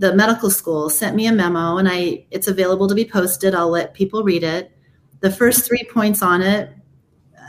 [0.00, 3.68] the medical school sent me a memo and i it's available to be posted i'll
[3.68, 4.72] let people read it
[5.20, 6.72] the first three points on it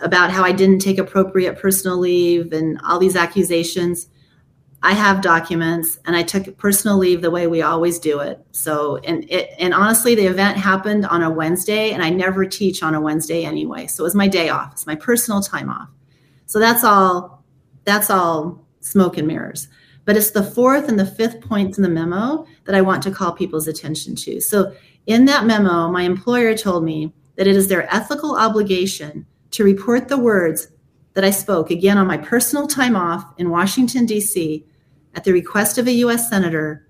[0.04, 4.08] about how i didn't take appropriate personal leave and all these accusations
[4.84, 8.98] i have documents and i took personal leave the way we always do it so
[8.98, 12.96] and it and honestly the event happened on a wednesday and i never teach on
[12.96, 15.90] a wednesday anyway so it was my day off it's my personal time off
[16.46, 17.44] so that's all
[17.84, 19.68] that's all smoke and mirrors
[20.06, 23.12] but it's the fourth and the fifth points in the memo that I want to
[23.12, 24.42] call people's attention to.
[24.42, 24.74] So,
[25.08, 30.08] in that memo, my employer told me that it is their ethical obligation to report
[30.08, 30.68] the words
[31.14, 34.66] that I spoke again on my personal time off in Washington, D.C.,
[35.16, 36.30] at the request of a U.S.
[36.30, 36.88] Senator,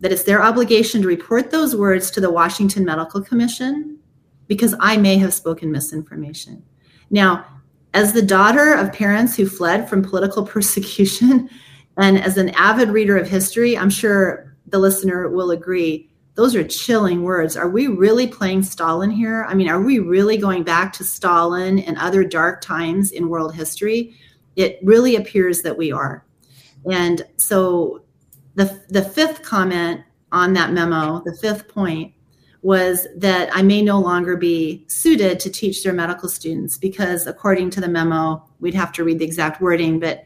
[0.00, 3.98] that it's their obligation to report those words to the Washington Medical Commission
[4.46, 6.62] because I may have spoken misinformation.
[7.10, 7.46] Now,
[7.94, 11.48] as the daughter of parents who fled from political persecution,
[11.96, 16.62] and as an avid reader of history, I'm sure the listener will agree those are
[16.62, 17.56] chilling words.
[17.56, 19.44] Are we really playing Stalin here?
[19.48, 23.54] I mean, are we really going back to Stalin and other dark times in world
[23.54, 24.14] history?
[24.54, 26.25] It really appears that we are.
[26.90, 28.02] And so
[28.54, 32.12] the, the fifth comment on that memo, the fifth point,
[32.62, 37.70] was that I may no longer be suited to teach their medical students because, according
[37.70, 40.24] to the memo, we'd have to read the exact wording, but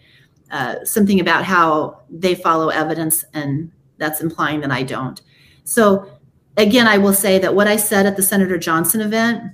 [0.50, 5.20] uh, something about how they follow evidence, and that's implying that I don't.
[5.64, 6.10] So,
[6.56, 9.52] again, I will say that what I said at the Senator Johnson event,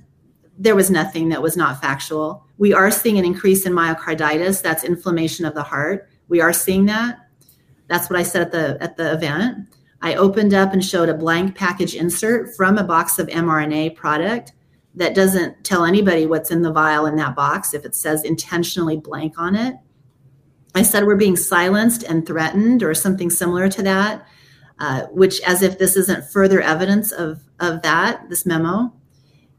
[0.57, 2.45] there was nothing that was not factual.
[2.57, 6.09] We are seeing an increase in myocarditis, that's inflammation of the heart.
[6.27, 7.19] We are seeing that.
[7.87, 9.69] That's what I said at the at the event.
[10.01, 14.53] I opened up and showed a blank package insert from a box of mRNA product
[14.95, 18.97] that doesn't tell anybody what's in the vial in that box if it says intentionally
[18.97, 19.75] blank on it.
[20.75, 24.27] I said we're being silenced and threatened or something similar to that
[24.79, 28.93] uh, which as if this isn't further evidence of, of that, this memo.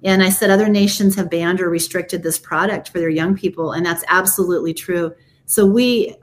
[0.04, 3.72] And I said other nations have banned or restricted this product for their young people,
[3.72, 5.12] and that's absolutely true.
[5.46, 6.14] So we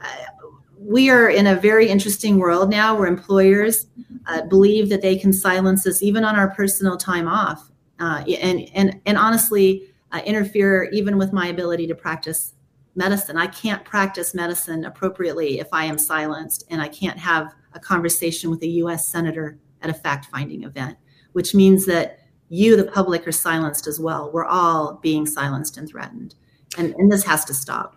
[0.86, 3.88] we are in a very interesting world now where employers
[4.28, 8.69] uh, believe that they can silence us even on our personal time off, uh, and
[8.74, 12.54] and and honestly uh, interfere even with my ability to practice
[12.95, 13.36] medicine.
[13.36, 18.52] I can't practice medicine appropriately if I am silenced, and I can't have a conversation
[18.52, 20.98] with a US senator at a fact finding event,
[21.34, 22.19] which means that
[22.50, 24.32] you, the public, are silenced as well.
[24.32, 26.36] We're all being silenced and threatened.
[26.78, 27.95] And, and this has to stop.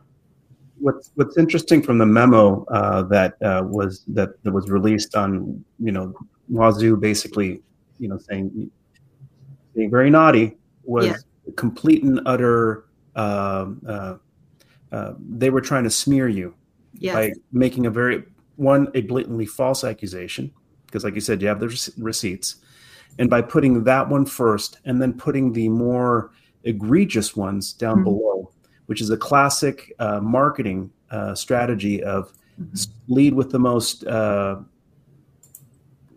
[0.80, 5.64] What's What's interesting from the memo uh, that uh, was that, that was released on
[5.78, 6.14] you know
[6.48, 7.62] Wazoo basically
[7.98, 8.70] you know saying
[9.74, 11.14] being very naughty was yeah.
[11.56, 12.84] complete and utter.
[13.14, 14.16] Uh, uh,
[14.92, 16.54] uh, they were trying to smear you
[16.94, 17.14] yes.
[17.14, 18.22] by making a very
[18.56, 20.50] one a blatantly false accusation
[20.86, 22.56] because like you said you have the receipts
[23.18, 26.30] and by putting that one first and then putting the more
[26.64, 28.04] egregious ones down mm-hmm.
[28.04, 28.27] below
[28.88, 33.12] which is a classic uh, marketing uh, strategy of mm-hmm.
[33.12, 34.56] lead with the most uh,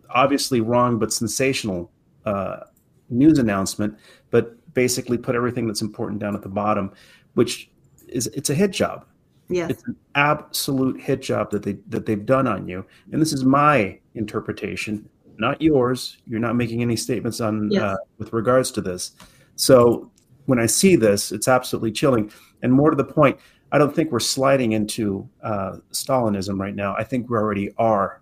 [0.10, 1.92] obviously wrong but sensational
[2.26, 2.62] uh,
[3.10, 3.98] news announcement
[4.30, 6.92] but basically put everything that's important down at the bottom
[7.34, 7.70] which
[8.08, 9.06] is it's a hit job
[9.52, 9.72] Yes.
[9.72, 12.86] It's an absolute hit job that they that they've done on you.
[13.12, 15.08] And this is my interpretation,
[15.38, 16.18] not yours.
[16.26, 17.82] You're not making any statements on yes.
[17.82, 19.12] uh, with regards to this.
[19.58, 20.11] So
[20.46, 22.32] when I see this, it's absolutely chilling.
[22.62, 23.40] And more to the point,
[23.72, 26.96] I don't think we're sliding into uh, Stalinism right now.
[26.98, 28.22] I think we already are.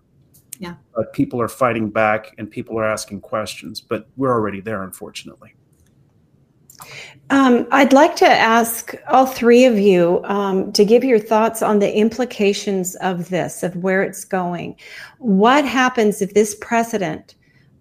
[0.58, 0.74] Yeah.
[0.94, 5.54] But people are fighting back and people are asking questions, but we're already there, unfortunately.
[7.30, 11.78] Um, I'd like to ask all three of you um, to give your thoughts on
[11.78, 14.76] the implications of this, of where it's going.
[15.18, 17.34] What happens if this precedent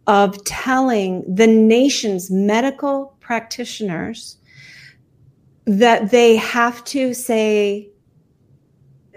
[0.08, 4.38] of telling the nation's medical practitioners
[5.66, 7.88] that they have to say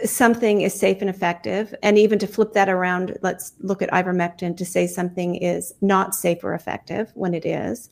[0.05, 4.55] something is safe and effective, and even to flip that around, let's look at ivermectin
[4.55, 7.89] to say something is not safe or effective when it is.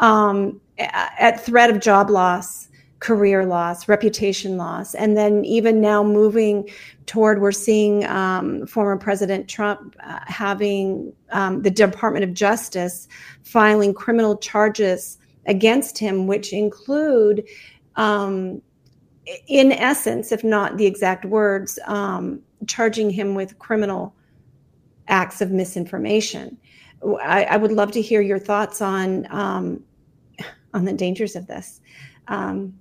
[0.00, 6.68] Um, at threat of job loss, career loss, reputation loss, and then even now moving
[7.06, 13.08] toward we're seeing um, former President Trump uh, having um, the Department of Justice
[13.44, 17.46] filing criminal charges against him, which include,
[17.96, 18.60] um,
[19.46, 24.14] in essence, if not the exact words, um, charging him with criminal
[25.08, 26.58] acts of misinformation.
[27.22, 29.84] I, I, would love to hear your thoughts on um,
[30.74, 31.80] on the dangers of this.
[32.26, 32.74] Um,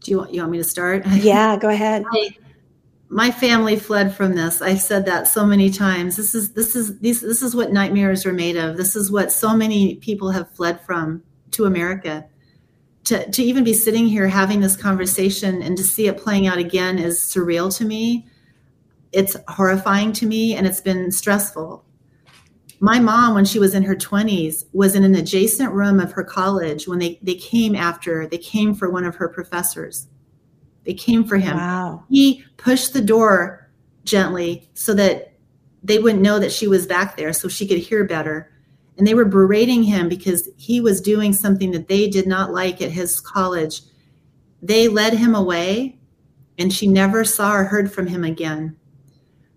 [0.00, 1.06] Do you want you want me to start?
[1.06, 2.04] Yeah, go ahead.
[2.12, 2.30] I,
[3.08, 4.60] my family fled from this.
[4.60, 6.16] I've said that so many times.
[6.16, 8.76] This is this is these this is what nightmares are made of.
[8.76, 12.26] This is what so many people have fled from to America.
[13.04, 16.58] To to even be sitting here having this conversation and to see it playing out
[16.58, 18.26] again is surreal to me.
[19.12, 21.84] It's horrifying to me and it's been stressful
[22.80, 26.22] my mom when she was in her 20s was in an adjacent room of her
[26.22, 30.06] college when they, they came after they came for one of her professors
[30.84, 32.04] they came for him wow.
[32.10, 33.70] he pushed the door
[34.04, 35.34] gently so that
[35.82, 38.52] they wouldn't know that she was back there so she could hear better
[38.96, 42.82] and they were berating him because he was doing something that they did not like
[42.82, 43.82] at his college
[44.62, 45.98] they led him away
[46.58, 48.76] and she never saw or heard from him again.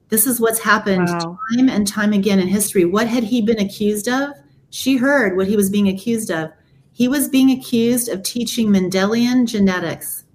[0.10, 1.38] This is what's happened wow.
[1.58, 2.86] time and time again in history.
[2.86, 4.32] What had he been accused of?
[4.70, 6.52] She heard what he was being accused of.
[6.92, 10.26] He was being accused of teaching Mendelian genetics.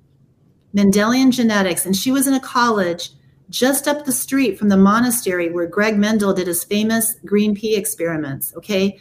[0.76, 1.86] Mendelian genetics.
[1.86, 3.10] And she was in a college
[3.48, 7.76] just up the street from the monastery where Greg Mendel did his famous green pea
[7.76, 8.54] experiments.
[8.56, 8.98] Okay.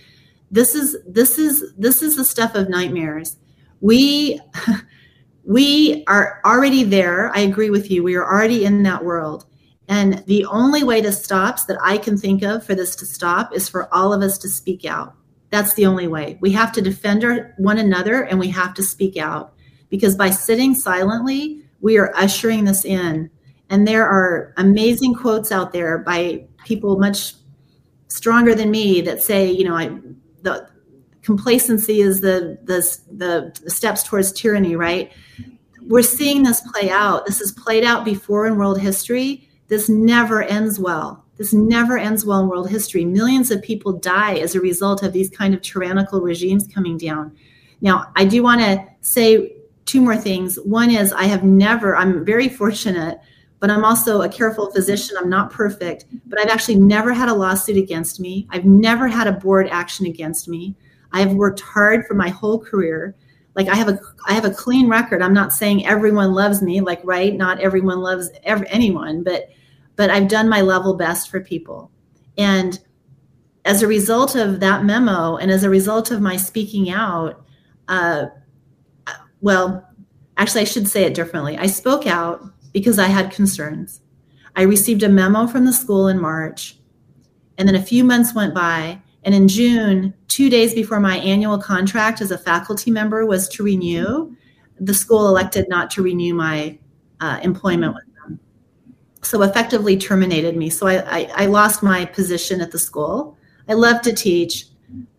[0.51, 3.37] This is this is this is the stuff of nightmares.
[3.81, 4.39] We
[5.43, 7.35] we are already there.
[7.35, 8.03] I agree with you.
[8.03, 9.45] We are already in that world.
[9.87, 13.53] And the only way to stop that I can think of for this to stop
[13.53, 15.15] is for all of us to speak out.
[15.51, 16.37] That's the only way.
[16.41, 19.53] We have to defend our, one another and we have to speak out
[19.89, 23.29] because by sitting silently, we are ushering this in.
[23.69, 27.35] And there are amazing quotes out there by people much
[28.07, 29.95] stronger than me that say, you know, I,
[30.41, 30.67] the
[31.21, 35.13] complacency is the, the, the steps towards tyranny, right?
[35.83, 37.27] We're seeing this play out.
[37.27, 39.47] This has played out before in world history.
[39.67, 41.23] This never ends well.
[41.37, 43.05] This never ends well in world history.
[43.05, 47.37] Millions of people die as a result of these kind of tyrannical regimes coming down.
[47.79, 49.54] Now, I do want to say
[49.85, 50.57] two more things.
[50.57, 53.19] One is I have never, I'm very fortunate,
[53.59, 55.15] but I'm also a careful physician.
[55.19, 58.47] I'm not perfect, but I've actually never had a lawsuit against me.
[58.49, 60.75] I've never had a board action against me.
[61.11, 63.15] I've worked hard for my whole career.
[63.55, 65.21] Like I have a I have a clean record.
[65.21, 69.49] I'm not saying everyone loves me, like right, not everyone loves anyone, but
[69.95, 71.89] but I've done my level best for people.
[72.37, 72.77] And
[73.63, 77.45] as a result of that memo and as a result of my speaking out,
[77.87, 78.25] uh,
[79.45, 79.87] well,
[80.37, 81.55] actually, I should say it differently.
[81.55, 82.43] I spoke out
[82.73, 84.01] because I had concerns.
[84.55, 86.79] I received a memo from the school in March,
[87.59, 88.99] and then a few months went by.
[89.23, 93.61] And in June, two days before my annual contract as a faculty member was to
[93.61, 94.35] renew,
[94.79, 96.79] the school elected not to renew my
[97.21, 98.39] uh, employment with them.
[99.21, 100.71] so effectively terminated me.
[100.71, 103.37] So I, I, I, lost my position at the school.
[103.69, 104.65] I love to teach.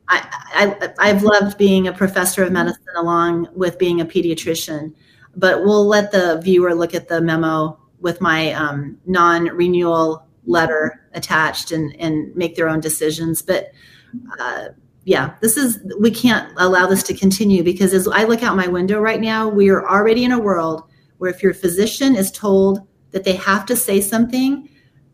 [0.09, 4.95] I, I, have loved being a professor of medicine along with being a pediatrician,
[5.35, 11.73] but we'll let the viewer look at the memo with my um, non-renewal letter attached
[11.73, 13.43] and, and make their own decisions.
[13.43, 13.73] But
[14.39, 14.69] uh,
[15.05, 18.69] yeah, this is, we can't allow this to continue because as I look out my
[18.69, 20.85] window right now, we are already in a world
[21.19, 24.69] where if your physician is told that they have to say something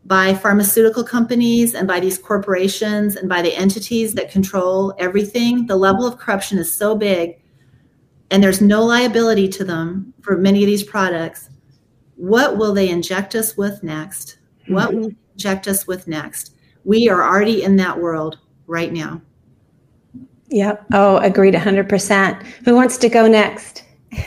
[0.05, 5.65] by pharmaceutical companies and by these corporations and by the entities that control everything.
[5.65, 7.39] The level of corruption is so big,
[8.29, 11.49] and there's no liability to them for many of these products.
[12.15, 14.37] What will they inject us with next?
[14.67, 16.55] What will inject us with next?
[16.83, 19.21] We are already in that world right now.
[20.49, 20.85] Yep.
[20.93, 22.43] Oh, agreed 100%.
[22.65, 23.83] Who wants to go next?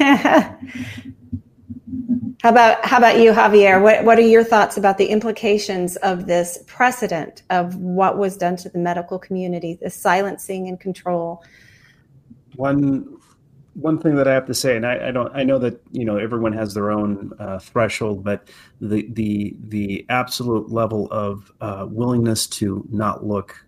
[2.47, 3.83] How about how about you, Javier?
[3.83, 8.55] What what are your thoughts about the implications of this precedent of what was done
[8.59, 11.43] to the medical community, the silencing and control?
[12.55, 13.19] One
[13.75, 16.05] one thing that I have to say, and I, I don't, I know that you
[16.05, 18.47] know everyone has their own uh, threshold, but
[18.81, 23.67] the the the absolute level of uh, willingness to not look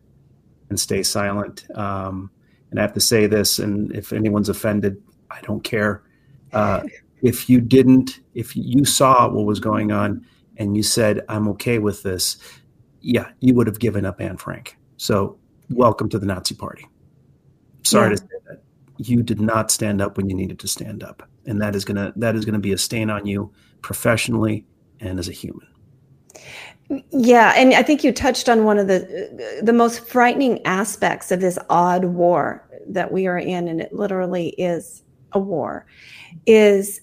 [0.71, 1.67] and stay silent.
[1.75, 2.31] Um,
[2.71, 5.03] and I have to say this, and if anyone's offended,
[5.33, 6.05] I don't care.
[6.53, 6.85] Uh,
[7.23, 10.25] if you didn't, if you saw what was going on
[10.57, 12.37] and you said, I'm okay with this,
[13.01, 14.77] yeah, you would have given up Anne Frank.
[14.97, 15.39] So,
[15.71, 16.87] welcome to the Nazi Party.
[17.85, 18.17] Sorry yeah.
[18.17, 18.63] to say that.
[18.99, 21.29] You did not stand up when you needed to stand up.
[21.47, 24.67] And that is gonna that is gonna be a stain on you professionally
[25.01, 25.67] and as a human.
[27.11, 31.41] Yeah, and I think you touched on one of the the most frightening aspects of
[31.41, 35.03] this odd war that we are in, and it literally is
[35.33, 35.87] a war,
[36.47, 37.01] is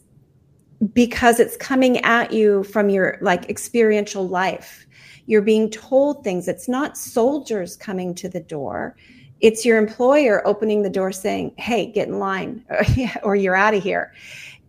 [0.93, 4.85] because it's coming at you from your like experiential life.
[5.27, 6.47] You're being told things.
[6.47, 8.95] It's not soldiers coming to the door.
[9.41, 12.63] It's your employer opening the door saying, "Hey, get in line
[13.23, 14.13] or you're out of here."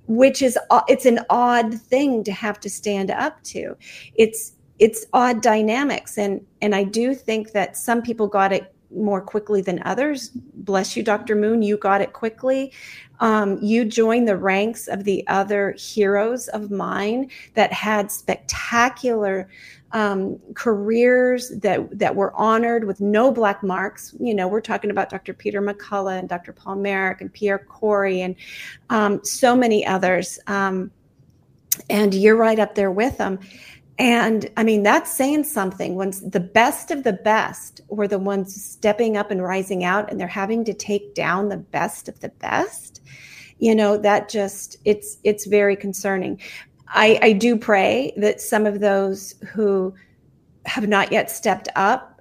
[0.09, 0.57] Which is
[0.89, 3.77] it's an odd thing to have to stand up to.
[4.15, 9.21] It's it's odd dynamics and and I do think that some people got it more
[9.21, 10.31] quickly than others.
[10.55, 11.35] Bless you, Dr.
[11.35, 11.63] Moon.
[11.63, 12.73] You got it quickly.
[13.21, 19.49] Um, you join the ranks of the other heroes of mine that had spectacular
[19.93, 24.15] um, careers that that were honored with no black marks.
[24.19, 25.33] You know, we're talking about Dr.
[25.33, 26.53] Peter McCullough and Dr.
[26.53, 28.35] Paul Marik and Pierre Kory and
[28.91, 30.39] um, so many others.
[30.47, 30.91] Um,
[31.91, 33.39] and you're right up there with them.
[33.99, 35.95] And I mean, that's saying something.
[35.95, 40.21] When the best of the best were the ones stepping up and rising out, and
[40.21, 43.01] they're having to take down the best of the best.
[43.59, 46.41] you know that just it's it's very concerning.
[46.89, 49.95] I i do pray that some of those who
[50.67, 52.21] have not yet stepped up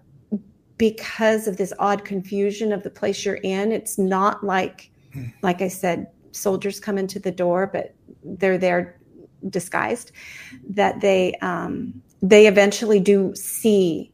[0.77, 5.25] because of this odd confusion of the place you're in it's not like hmm.
[5.41, 8.97] like i said soldiers come into the door but they're there
[9.49, 10.11] disguised
[10.69, 14.11] that they um they eventually do see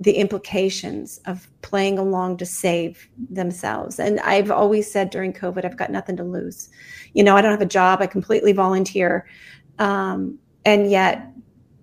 [0.00, 3.98] the implications of playing along to save themselves.
[3.98, 6.68] And I've always said during COVID, I've got nothing to lose.
[7.14, 9.26] You know, I don't have a job, I completely volunteer.
[9.78, 11.26] Um, and yet,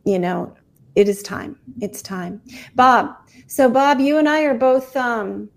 [0.06, 0.56] you know,
[0.96, 1.60] it is time.
[1.82, 2.42] It's time.
[2.74, 3.16] Bob,
[3.48, 5.50] so Bob, you and I are both, um,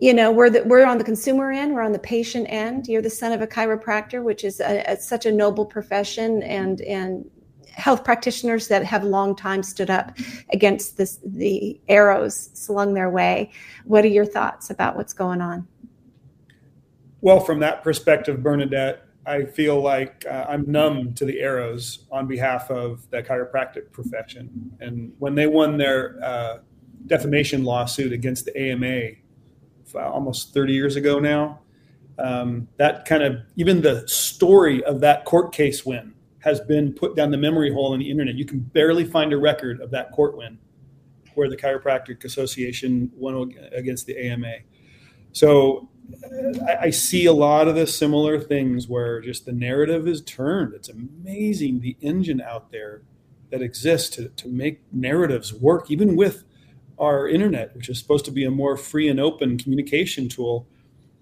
[0.00, 2.88] you know, we're the, we're on the consumer end, we're on the patient end.
[2.88, 6.80] You're the son of a chiropractor, which is a, a, such a noble profession, and
[6.80, 7.30] and
[7.68, 10.16] health practitioners that have long time stood up
[10.52, 13.50] against this the arrows slung their way.
[13.84, 15.68] What are your thoughts about what's going on?
[17.20, 22.26] Well, from that perspective, Bernadette, I feel like uh, I'm numb to the arrows on
[22.26, 24.72] behalf of the chiropractic profession.
[24.80, 26.58] And when they won their uh,
[27.06, 29.10] defamation lawsuit against the AMA
[29.94, 31.60] almost 30 years ago now,
[32.18, 37.16] um, that kind of even the story of that court case win has been put
[37.16, 38.34] down the memory hole in the internet.
[38.34, 40.58] You can barely find a record of that court win
[41.34, 44.56] where the Chiropractic Association won against the AMA.
[45.32, 45.88] So
[46.66, 50.74] I, I, see a lot of the similar things where just the narrative is turned.
[50.74, 53.02] It's amazing the engine out there
[53.50, 56.44] that exists to, to make narratives work, even with
[57.00, 60.66] our internet, which is supposed to be a more free and open communication tool.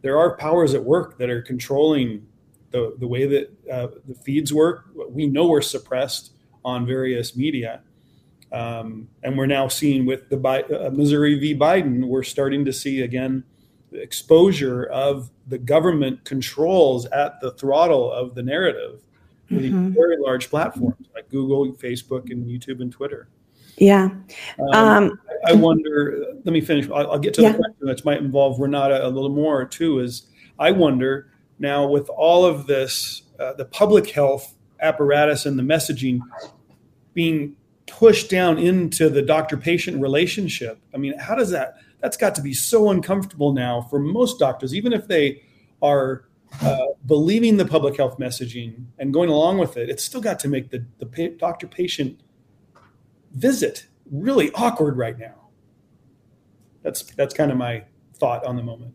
[0.03, 2.27] There are powers at work that are controlling
[2.71, 4.87] the, the way that uh, the feeds work.
[5.09, 6.33] We know we're suppressed
[6.65, 7.83] on various media.
[8.51, 11.55] Um, and we're now seeing with the Bi- uh, Missouri v.
[11.55, 13.45] Biden, we're starting to see again
[13.91, 19.01] the exposure of the government controls at the throttle of the narrative
[19.51, 19.63] mm-hmm.
[19.63, 23.29] these very large platforms like Google, Facebook, and YouTube and Twitter.
[23.79, 24.11] Yeah.
[24.59, 26.89] Um, um, I, I, wonder, let me finish.
[26.91, 27.53] I'll, I'll get to yeah.
[27.53, 30.01] the question that might involve Renata a little more too.
[30.01, 30.27] Is
[30.59, 36.21] I wonder now, with all of this, uh, the public health apparatus and the messaging
[37.15, 37.57] being
[37.87, 41.77] pushed down into the doctor patient relationship, I mean, how does that?
[42.01, 45.43] That's got to be so uncomfortable now for most doctors, even if they
[45.83, 46.29] are
[46.63, 49.89] uh, believing the public health messaging and going along with it.
[49.89, 52.21] It's still got to make the, the pa- doctor patient
[53.35, 55.35] visit really awkward right now.
[56.83, 57.85] That's that's kind of my
[58.19, 58.95] thought on the moment.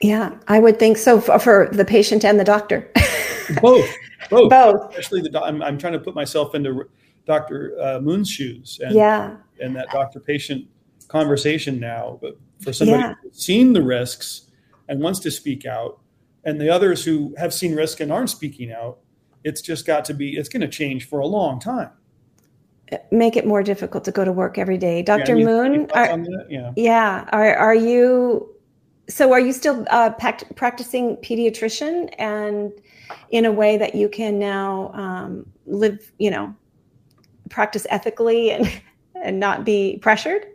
[0.00, 2.90] Yeah, I would think so for, for the patient and the doctor.
[3.62, 3.88] both,
[4.30, 4.90] both, both.
[4.90, 6.88] Especially the I'm, I'm trying to put myself into
[7.24, 7.76] Dr.
[7.80, 8.80] Uh, Moon's shoes.
[8.82, 9.36] And, yeah.
[9.60, 10.66] And that doctor-patient
[11.06, 13.14] conversation now, but for somebody yeah.
[13.22, 14.48] who's seen the risks
[14.88, 16.00] and wants to speak out,
[16.44, 18.98] and the others who have seen risk and aren't speaking out,
[19.44, 20.36] it's just got to be.
[20.36, 21.90] It's going to change for a long time
[23.10, 25.02] make it more difficult to go to work every day.
[25.02, 25.36] Dr.
[25.36, 26.18] Yeah, Moon, are,
[26.48, 26.72] yeah.
[26.76, 28.52] yeah, are are you
[29.08, 32.72] so are you still uh, practicing pediatrician and
[33.30, 36.54] in a way that you can now um, live you know
[37.50, 38.80] practice ethically and
[39.22, 40.46] and not be pressured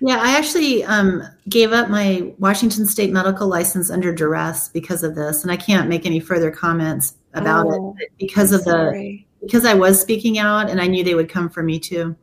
[0.00, 5.14] yeah i actually um, gave up my washington state medical license under duress because of
[5.14, 9.26] this and i can't make any further comments about oh, it because I'm of sorry.
[9.26, 12.16] the because i was speaking out and i knew they would come for me too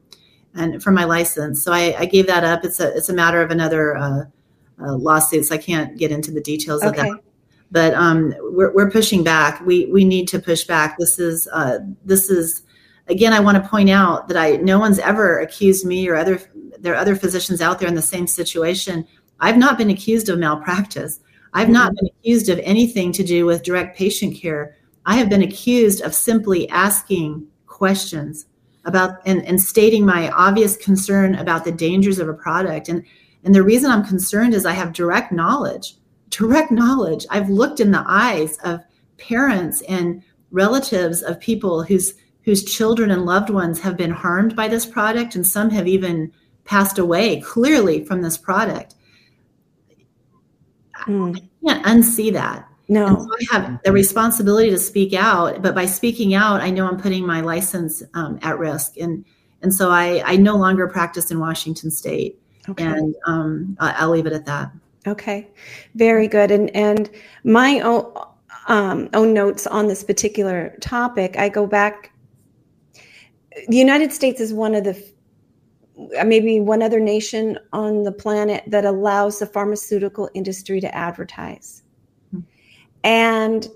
[0.54, 3.42] and for my license so i, I gave that up it's a it's a matter
[3.42, 4.26] of another uh,
[4.82, 5.52] uh, lawsuits.
[5.52, 7.00] I can't get into the details okay.
[7.00, 7.24] of that.
[7.72, 9.60] But um, we're, we're pushing back.
[9.66, 10.98] We we need to push back.
[10.98, 12.62] This is uh, this is
[13.08, 13.34] again.
[13.34, 16.40] I want to point out that I no one's ever accused me or other
[16.80, 19.08] there are other physicians out there in the same situation.
[19.40, 21.20] I've not been accused of malpractice.
[21.54, 21.74] I've mm-hmm.
[21.74, 24.78] not been accused of anything to do with direct patient care.
[25.06, 28.46] I have been accused of simply asking questions
[28.86, 32.90] about and, and stating my obvious concern about the dangers of a product.
[32.90, 33.04] And
[33.44, 35.96] and the reason I'm concerned is I have direct knowledge,
[36.30, 37.26] direct knowledge.
[37.30, 38.82] I've looked in the eyes of
[39.18, 44.68] parents and relatives of people whose whose children and loved ones have been harmed by
[44.68, 46.32] this product and some have even
[46.64, 48.96] passed away clearly from this product.
[51.08, 51.38] Mm.
[51.38, 52.68] I can't unsee that.
[52.88, 53.08] No.
[53.08, 57.00] So I have the responsibility to speak out, but by speaking out, I know I'm
[57.00, 58.98] putting my license um, at risk.
[58.98, 59.26] And
[59.62, 62.40] and so I, I no longer practice in Washington State.
[62.70, 62.84] Okay.
[62.84, 64.72] And um, I'll leave it at that.
[65.08, 65.48] Okay,
[65.96, 66.52] very good.
[66.52, 67.10] And and
[67.44, 68.12] my own
[68.68, 72.12] um, own notes on this particular topic, I go back.
[73.68, 75.02] The United States is one of the
[76.26, 81.84] maybe one other nation on the planet that allows the pharmaceutical industry to advertise.
[83.06, 83.68] And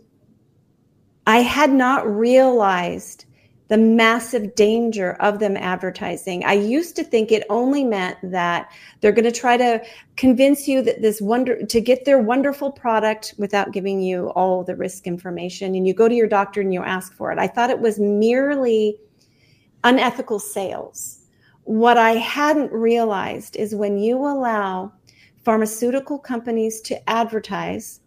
[1.27, 3.25] I had not realized
[3.67, 6.43] the massive danger of them advertising.
[6.43, 9.80] I used to think it only meant that they're going to try to
[10.17, 14.75] convince you that this wonder to get their wonderful product without giving you all the
[14.75, 15.75] risk information.
[15.75, 17.38] And you go to your doctor and you ask for it.
[17.38, 18.97] I thought it was merely
[19.84, 21.27] unethical sales.
[21.65, 24.91] What I hadn't realized is when you allow
[25.45, 27.99] pharmaceutical companies to advertise,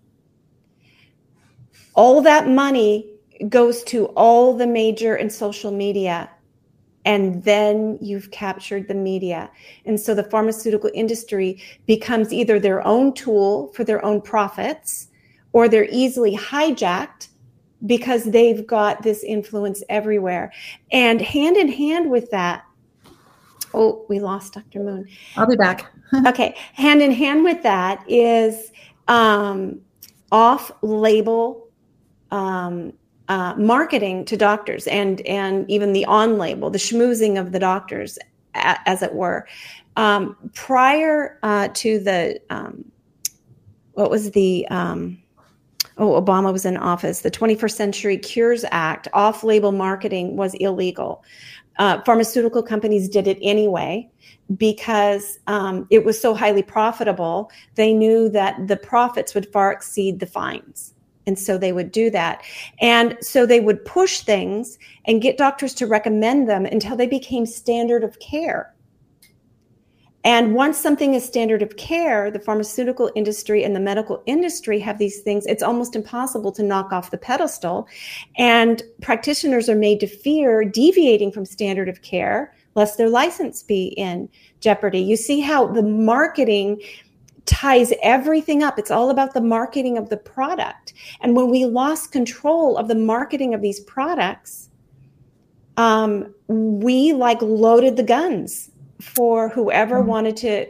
[1.94, 3.10] all that money
[3.48, 6.30] goes to all the major and social media
[7.04, 9.50] and then you've captured the media.
[9.84, 15.08] And so the pharmaceutical industry becomes either their own tool for their own profits
[15.52, 17.28] or they're easily hijacked
[17.86, 20.52] because they've got this influence everywhere.
[20.92, 22.64] And hand in hand with that,
[23.74, 24.80] oh, we lost Dr.
[24.80, 25.08] Moon.
[25.36, 25.92] I'll be back.
[26.26, 26.54] okay.
[26.74, 28.70] Hand in hand with that is
[29.08, 29.80] um,
[30.30, 31.68] off label
[32.32, 32.92] um,
[33.28, 38.18] uh, marketing to doctors and and even the on label, the schmoozing of the doctors,
[38.54, 39.46] a, as it were.
[39.96, 42.84] Um, prior uh, to the um,
[43.92, 45.22] what was the um,
[45.98, 51.22] oh Obama was in office, the 21st Century Cures Act, off label marketing was illegal.
[51.78, 54.08] Uh, pharmaceutical companies did it anyway
[54.56, 57.50] because um, it was so highly profitable.
[57.76, 60.91] They knew that the profits would far exceed the fines.
[61.26, 62.42] And so they would do that.
[62.80, 67.46] And so they would push things and get doctors to recommend them until they became
[67.46, 68.74] standard of care.
[70.24, 74.98] And once something is standard of care, the pharmaceutical industry and the medical industry have
[74.98, 75.44] these things.
[75.46, 77.88] It's almost impossible to knock off the pedestal.
[78.36, 83.86] And practitioners are made to fear deviating from standard of care, lest their license be
[83.96, 84.28] in
[84.60, 85.00] jeopardy.
[85.00, 86.80] You see how the marketing
[87.46, 88.78] ties everything up.
[88.78, 90.92] It's all about the marketing of the product.
[91.20, 94.70] And when we lost control of the marketing of these products,
[95.76, 98.70] um, we like loaded the guns
[99.00, 100.08] for whoever mm-hmm.
[100.08, 100.66] wanted to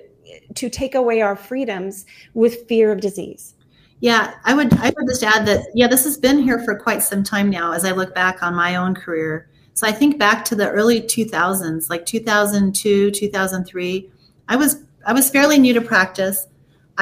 [0.55, 3.55] to take away our freedoms with fear of disease.
[4.01, 7.03] Yeah, I would I would just add that yeah, this has been here for quite
[7.03, 9.49] some time now as I look back on my own career.
[9.75, 14.11] So I think back to the early 2000s, like 2002, 2003.
[14.49, 16.47] I was I was fairly new to practice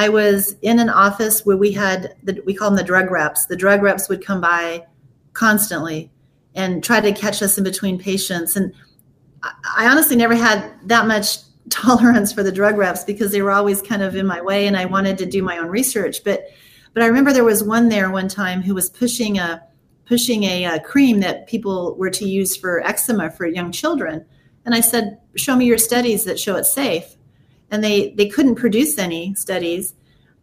[0.00, 3.44] I was in an office where we had the, we call them the drug reps.
[3.44, 4.86] The drug reps would come by
[5.34, 6.10] constantly
[6.54, 8.56] and try to catch us in between patients.
[8.56, 8.72] And
[9.42, 11.36] I honestly never had that much
[11.68, 14.74] tolerance for the drug reps because they were always kind of in my way, and
[14.74, 16.24] I wanted to do my own research.
[16.24, 16.46] But
[16.94, 19.62] but I remember there was one there one time who was pushing a
[20.06, 24.24] pushing a, a cream that people were to use for eczema for young children.
[24.64, 27.16] And I said, "Show me your studies that show it's safe."
[27.70, 29.94] And they they couldn't produce any studies.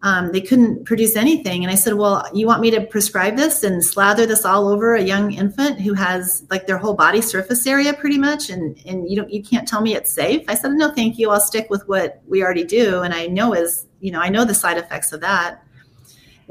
[0.03, 1.63] Um, they couldn't produce anything.
[1.63, 4.95] And i said well you want me to prescribe this and slather this all over
[4.95, 9.09] a young infant who has like their whole body surface area pretty much and and
[9.09, 10.43] you don't you can't tell me it's safe?
[10.47, 11.32] I said no thank you.
[11.32, 13.01] I'll stick with what we already do.
[13.01, 15.63] And i know is you know i know the side effects of that.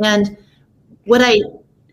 [0.03, 0.37] And
[1.05, 1.41] what i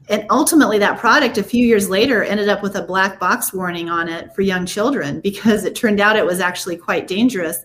[0.10, 3.90] and ultimately that product a few years later ended up with a black box warning
[3.90, 7.60] on it for young children because it turned out it was actually quite dangerous.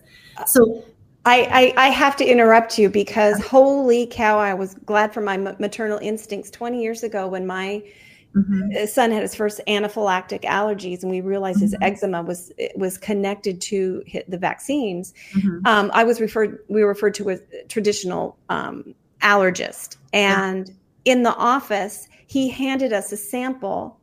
[0.47, 0.83] So
[1.25, 5.37] I, I, I, have to interrupt you because holy cow, I was glad for my
[5.37, 7.83] maternal instincts 20 years ago when my
[8.33, 8.69] mm-hmm.
[8.77, 11.65] Uh, son had his first anaphylactic allergies and we realized mm-hmm.
[11.65, 15.13] his eczema was was connected to the vaccines.
[15.33, 15.65] Mm-hmm.
[15.65, 19.97] Um, I was referred, we were referred to as traditional um, allergist.
[20.13, 21.13] And yeah.
[21.13, 23.99] in the office, he handed us a sample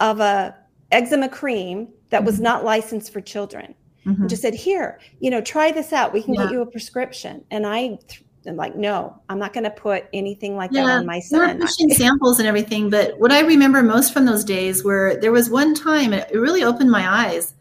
[0.00, 0.56] of a
[0.90, 2.44] eczema cream that was mm-hmm.
[2.44, 3.74] not licensed for children
[4.06, 4.22] mm-hmm.
[4.22, 6.12] and just said, "Here, you know, try this out.
[6.12, 6.44] We can yeah.
[6.44, 7.98] get you a prescription." And I
[8.46, 11.58] am like, "No, I'm not going to put anything like yeah, that on my son."
[11.58, 15.32] We're pushing samples and everything, but what I remember most from those days were there
[15.32, 17.54] was one time it really opened my eyes.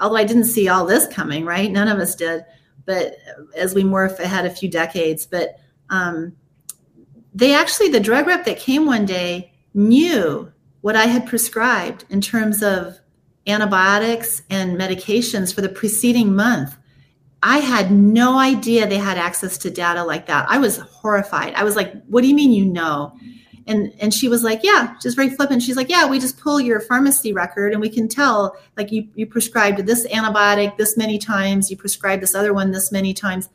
[0.00, 1.70] Although I didn't see all this coming, right?
[1.70, 2.44] None of us did.
[2.84, 3.16] But
[3.56, 5.58] as we morph ahead a few decades, but
[5.88, 6.34] um,
[7.32, 12.20] they actually the drug rep that came one day knew what I had prescribed in
[12.20, 12.98] terms of
[13.46, 16.76] antibiotics and medications for the preceding month.
[17.42, 20.46] I had no idea they had access to data like that.
[20.48, 21.52] I was horrified.
[21.54, 23.14] I was like, "What do you mean you know?"
[23.66, 25.62] And and she was like, "Yeah," just very flippant.
[25.62, 29.08] She's like, "Yeah, we just pull your pharmacy record and we can tell like you
[29.14, 33.50] you prescribed this antibiotic this many times, you prescribed this other one this many times."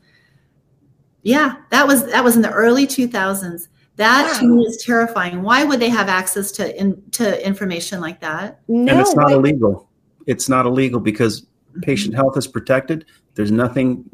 [1.22, 3.68] Yeah, that was that was in the early 2000s.
[4.00, 4.38] That wow.
[4.38, 5.42] to me is terrifying.
[5.42, 8.58] Why would they have access to in, to information like that?
[8.66, 9.90] No, and it's not illegal.
[10.26, 11.80] It's not illegal because mm-hmm.
[11.80, 13.04] patient health is protected.
[13.34, 14.08] There's nothing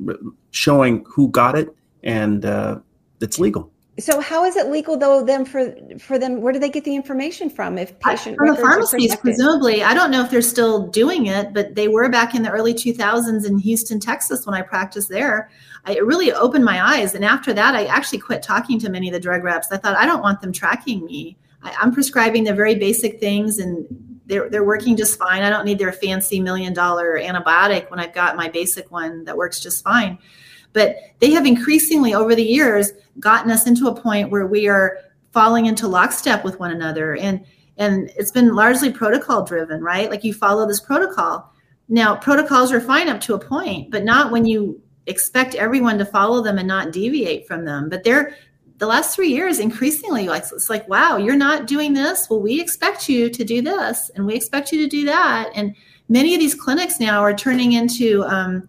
[0.51, 1.69] showing who got it,
[2.03, 2.81] and uh,
[3.21, 3.71] it's legal.
[3.99, 5.25] So how is it legal though?
[5.25, 7.79] Them for for them, where do they get the information from?
[7.79, 11.75] If patient from the pharmacies, presumably, I don't know if they're still doing it, but
[11.75, 15.51] they were back in the early 2000s in Houston, Texas, when I practiced there.
[15.87, 19.09] I, it really opened my eyes, and after that, I actually quit talking to many
[19.09, 19.69] of the drug reps.
[19.73, 21.39] I thought I don't want them tracking me.
[21.63, 23.87] I, I'm prescribing the very basic things, and
[24.27, 25.43] they're they're working just fine.
[25.43, 29.39] I don't need their fancy million dollar antibiotic when I've got my basic one that
[29.39, 30.19] works just fine.
[30.77, 34.99] But they have increasingly over the years gotten us into a point where we are
[35.33, 37.17] falling into lockstep with one another.
[37.17, 37.43] And
[37.79, 40.11] and it's been largely protocol driven, right?
[40.11, 41.51] Like you follow this protocol.
[41.89, 46.05] Now, protocols are fine up to a point, but not when you expect everyone to
[46.05, 47.89] follow them and not deviate from them.
[47.89, 48.35] But they're
[48.79, 52.61] the last three years increasingly like it's like wow you're not doing this well we
[52.61, 55.75] expect you to do this and we expect you to do that and
[56.11, 58.69] many of these clinics now are turning into um,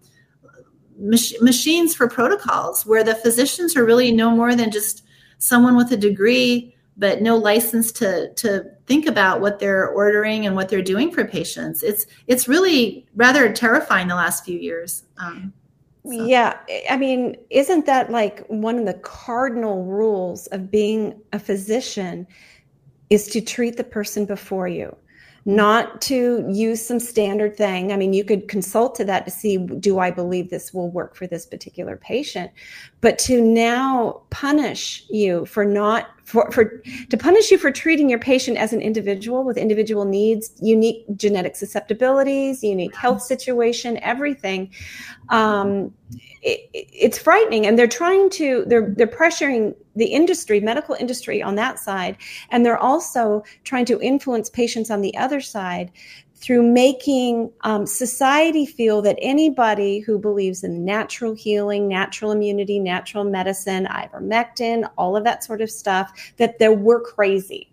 [0.98, 5.04] mach- machines for protocols where the physicians are really no more than just
[5.38, 10.56] someone with a degree but no license to to think about what they're ordering and
[10.56, 11.82] what they're doing for patients.
[11.82, 15.52] It's it's really rather terrifying the last few years um,
[16.04, 16.24] so.
[16.26, 16.58] yeah.
[16.90, 22.26] I mean isn't that like one of the cardinal rules of being a physician
[23.10, 24.94] is to treat the person before you
[25.48, 27.90] not to use some standard thing.
[27.90, 31.16] I mean, you could consult to that to see do I believe this will work
[31.16, 32.50] for this particular patient,
[33.00, 38.18] but to now punish you for not for, for to punish you for treating your
[38.18, 44.70] patient as an individual with individual needs, unique genetic susceptibilities, unique health situation, everything.
[45.30, 45.94] Um,
[46.42, 51.54] it, it's frightening, and they're trying to they're they're pressuring the industry, medical industry, on
[51.54, 52.18] that side,
[52.50, 55.90] and they're also trying to influence patients on the other side
[56.40, 63.24] through making um, society feel that anybody who believes in natural healing, natural immunity, natural
[63.24, 67.70] medicine, ivermectin, all of that sort of stuff, that they we're crazy.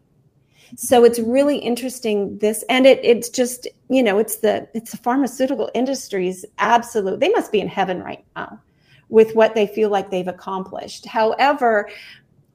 [0.75, 4.97] So it's really interesting this, and it it's just you know it's the it's the
[4.97, 7.19] pharmaceutical industry's absolute.
[7.19, 8.59] They must be in heaven right now
[9.09, 11.05] with what they feel like they've accomplished.
[11.05, 11.87] However,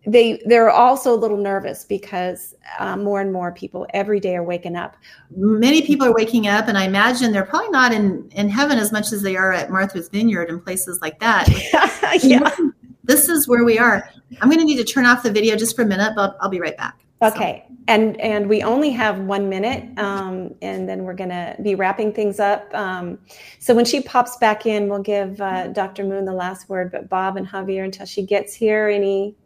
[0.06, 4.42] they they're also a little nervous because uh, more and more people every day are
[4.42, 4.96] waking up.
[5.36, 8.92] Many people are waking up and i imagine they're probably not in in heaven as
[8.92, 11.48] much as they are at martha's vineyard and places like that.
[12.22, 12.54] Yeah.
[13.04, 14.08] This is where we are.
[14.40, 16.48] I'm going to need to turn off the video just for a minute but i'll
[16.48, 17.00] be right back.
[17.22, 17.64] Okay.
[17.66, 17.74] So.
[17.88, 22.12] and and we only have one minute um, and then we're going to be wrapping
[22.12, 22.72] things up.
[22.74, 23.18] Um,
[23.58, 27.08] so when she pops back in we'll give uh, dr moon the last word but
[27.08, 29.36] bob and javier until she gets here any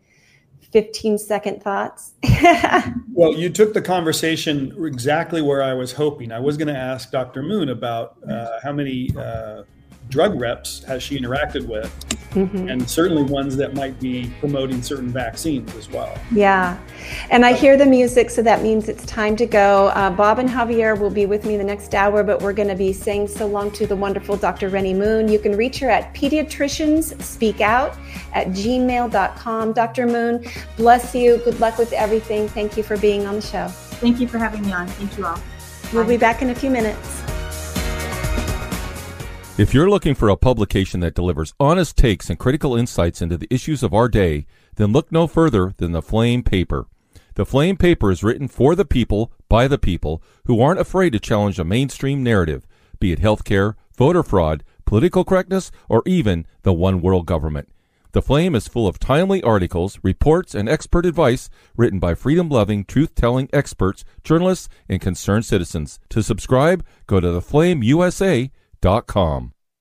[0.73, 2.13] 15 second thoughts?
[3.13, 6.33] well, you took the conversation exactly where I was hoping.
[6.33, 7.43] I was going to ask Dr.
[7.43, 9.63] Moon about uh, how many uh,
[10.09, 11.93] drug reps has she interacted with,
[12.31, 12.69] mm-hmm.
[12.69, 16.17] and certainly ones that might be promoting certain vaccines as well.
[16.31, 16.79] Yeah,
[17.31, 19.89] and I hear the music, so that means it's time to go.
[19.89, 22.77] Uh, Bob and Javier will be with me the next hour, but we're going to
[22.77, 24.69] be saying so long to the wonderful Dr.
[24.69, 25.29] Rennie Moon.
[25.29, 27.97] You can reach her at pediatricians speak out
[28.33, 29.73] at gmail.com.
[29.73, 30.07] Dr.
[30.07, 30.45] Moon,
[30.77, 31.39] bless you.
[31.39, 32.49] Good luck with everything.
[32.49, 33.69] Thank you for being on the show.
[33.69, 34.87] Thank you for having me on.
[34.87, 35.41] Thank you all.
[35.93, 36.11] We'll Bye.
[36.11, 37.24] be back in a few minutes.
[39.57, 43.47] If you're looking for a publication that delivers honest takes and critical insights into the
[43.55, 46.89] issues of our day, then look no further than the Flame Paper.
[47.37, 51.21] The Flame Paper is written for the people, by the people, who aren't afraid to
[51.21, 52.67] challenge a mainstream narrative,
[52.99, 57.69] be it healthcare, voter fraud, political correctness, or even the one world government.
[58.11, 62.85] The Flame is full of timely articles, reports, and expert advice written by freedom loving,
[62.85, 66.01] truth telling experts, journalists, and concerned citizens.
[66.09, 68.51] To subscribe, go to theflameusa.com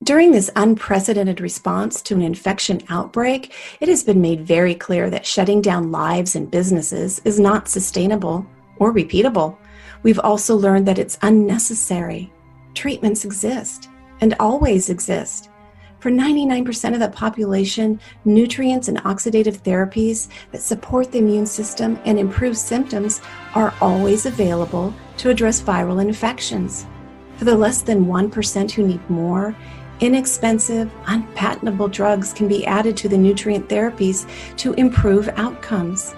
[0.02, 5.26] during this unprecedented response to an infection outbreak, it has been made very clear that
[5.26, 8.46] shutting down lives and businesses is not sustainable
[8.78, 9.58] or repeatable.
[10.04, 12.32] We've also learned that it's unnecessary.
[12.76, 13.90] Treatments exist
[14.22, 15.50] and always exist.
[16.00, 22.18] For 99% of the population, nutrients and oxidative therapies that support the immune system and
[22.18, 23.20] improve symptoms
[23.54, 26.86] are always available to address viral infections.
[27.38, 29.56] For the less than 1% who need more,
[30.00, 34.28] inexpensive, unpatentable drugs can be added to the nutrient therapies
[34.58, 36.16] to improve outcomes.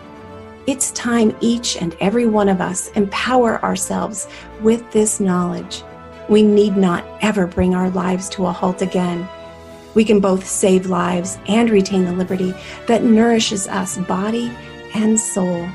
[0.68, 4.28] It's time each and every one of us empower ourselves
[4.62, 5.84] with this knowledge.
[6.28, 9.28] We need not ever bring our lives to a halt again.
[9.94, 12.56] We can both save lives and retain the liberty
[12.88, 14.52] that nourishes us body
[14.96, 15.70] and soul.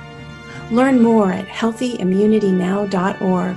[0.72, 3.56] Learn more at healthyimmunitynow.org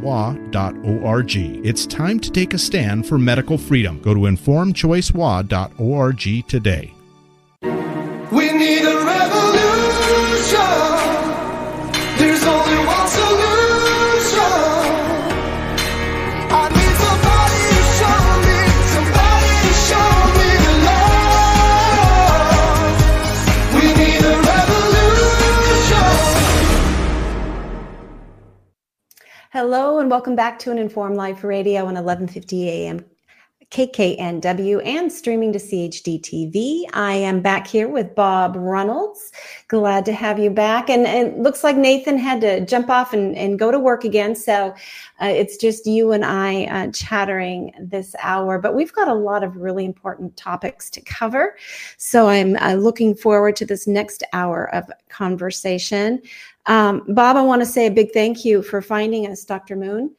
[0.00, 1.36] informedchoicewa.org.
[1.66, 4.00] It's time to take a stand for medical freedom.
[4.02, 6.94] Go to informedchoicewa.org today.
[8.32, 9.39] We need a revolution.
[29.52, 33.09] Hello and welcome back to an Informed Life Radio on 11:50 a.m.
[33.70, 36.84] KKNW and streaming to CHD TV.
[36.92, 39.30] I am back here with Bob Reynolds.
[39.68, 40.90] Glad to have you back.
[40.90, 44.34] And it looks like Nathan had to jump off and, and go to work again.
[44.34, 44.74] So
[45.22, 48.58] uh, it's just you and I uh, chattering this hour.
[48.58, 51.56] But we've got a lot of really important topics to cover.
[51.96, 56.22] So I'm uh, looking forward to this next hour of conversation.
[56.66, 59.76] Um, Bob, I want to say a big thank you for finding us, Dr.
[59.76, 60.10] Moon.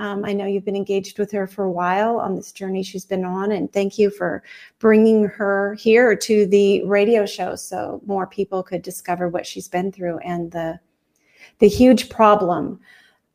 [0.00, 3.04] Um, I know you've been engaged with her for a while on this journey she's
[3.04, 4.42] been on, and thank you for
[4.78, 9.92] bringing her here to the radio show so more people could discover what she's been
[9.92, 10.80] through and the
[11.58, 12.80] the huge problem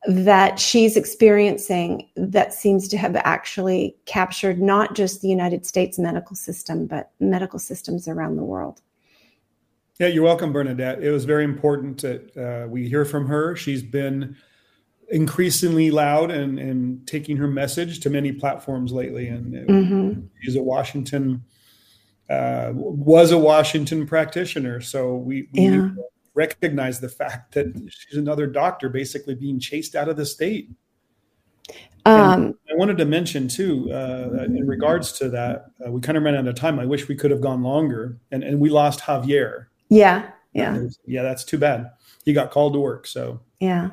[0.08, 6.34] that she's experiencing that seems to have actually captured not just the United States medical
[6.34, 8.82] system, but medical systems around the world.
[10.00, 11.00] Yeah, you're welcome, Bernadette.
[11.00, 13.54] It was very important that uh, we hear from her.
[13.54, 14.36] She's been
[15.10, 19.28] increasingly loud and, and taking her message to many platforms lately.
[19.28, 20.20] And Mm-hmm.
[20.42, 21.44] she's a Washington,
[22.28, 24.80] uh, was a Washington practitioner.
[24.80, 25.90] So we, we Yeah.
[26.34, 30.70] recognize the fact that she's another doctor basically being chased out of the state.
[32.04, 36.22] Um, I wanted to mention too, uh, in regards to that, uh, we kind of
[36.22, 36.78] ran out of time.
[36.78, 39.66] I wish we could have gone longer, and and we lost Javier.
[39.88, 41.90] yeah, yeah, yeah, that's too bad.
[42.24, 43.08] He got called to work.
[43.08, 43.90] So yeah.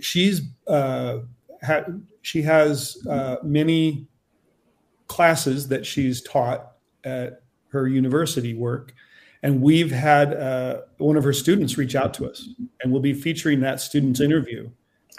[0.00, 1.18] She's uh,
[1.62, 1.86] ha-
[2.22, 4.06] she has uh, many
[5.06, 6.72] classes that she's taught
[7.04, 8.94] at her university work,
[9.42, 12.48] and we've had uh, one of her students reach out to us,
[12.82, 14.70] and we'll be featuring that student's interview.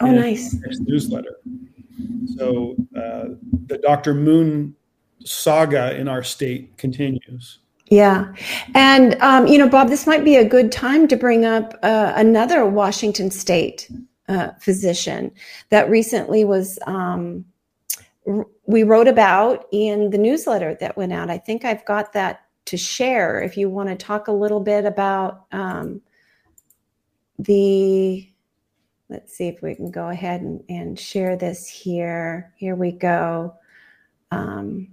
[0.01, 0.53] Oh, in nice.
[0.53, 1.35] next newsletter.
[2.37, 3.35] So uh,
[3.67, 4.13] the Dr.
[4.13, 4.75] Moon
[5.25, 7.59] saga in our state continues.
[7.89, 8.33] Yeah.
[8.75, 12.13] And, um, you know, Bob, this might be a good time to bring up uh,
[12.15, 13.89] another Washington state
[14.59, 15.31] physician
[15.69, 17.45] that recently was, um,
[18.27, 21.29] r- we wrote about in the newsletter that went out.
[21.29, 24.85] I think I've got that to share if you want to talk a little bit
[24.85, 26.01] about um,
[27.37, 28.25] the.
[29.11, 32.53] Let's see if we can go ahead and, and share this here.
[32.57, 33.55] Here we go.
[34.29, 34.89] Um,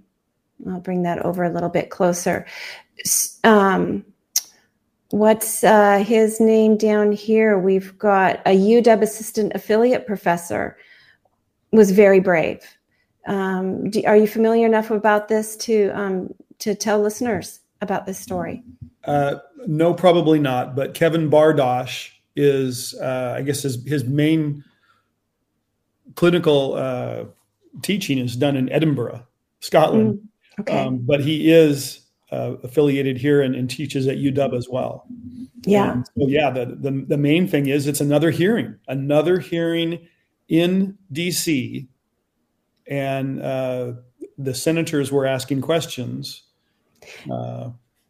[0.67, 2.47] I'll bring that over a little bit closer
[3.43, 4.05] um,
[5.11, 7.57] what's uh, his name down here?
[7.57, 10.77] We've got a UW assistant affiliate professor
[11.71, 12.61] was very brave.
[13.27, 18.17] Um, do, are you familiar enough about this to um, to tell listeners about this
[18.17, 18.63] story?
[19.03, 19.35] Uh,
[19.65, 20.75] no, probably not.
[20.75, 24.63] But Kevin Bardosh is, uh, I guess, his, his main
[26.15, 27.25] clinical uh,
[27.81, 29.25] teaching is done in Edinburgh,
[29.59, 30.27] Scotland.
[30.59, 30.77] Okay.
[30.77, 32.01] Um, but he is
[32.31, 35.07] uh, affiliated here and, and teaches at UW as well.
[35.63, 36.01] yeah.
[36.03, 40.07] So yeah, the, the the main thing is it's another hearing, another hearing
[40.49, 41.87] in DC,
[42.87, 43.93] and uh,
[44.37, 46.43] the senators were asking questions.
[47.31, 47.69] Uh,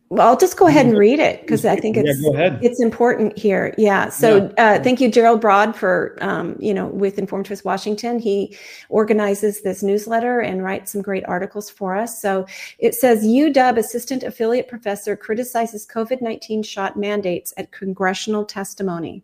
[0.09, 2.59] Well, I'll just go ahead and read it because I think it's ahead.
[2.61, 3.75] it's important here.
[3.77, 4.07] Yeah.
[4.07, 8.17] So uh, thank you, Gerald Broad, for um, you know with Informed Choice Washington.
[8.17, 8.55] He
[8.87, 12.21] organizes this newsletter and writes some great articles for us.
[12.21, 12.45] So
[12.79, 19.23] it says UW assistant affiliate professor criticizes COVID nineteen shot mandates at congressional testimony.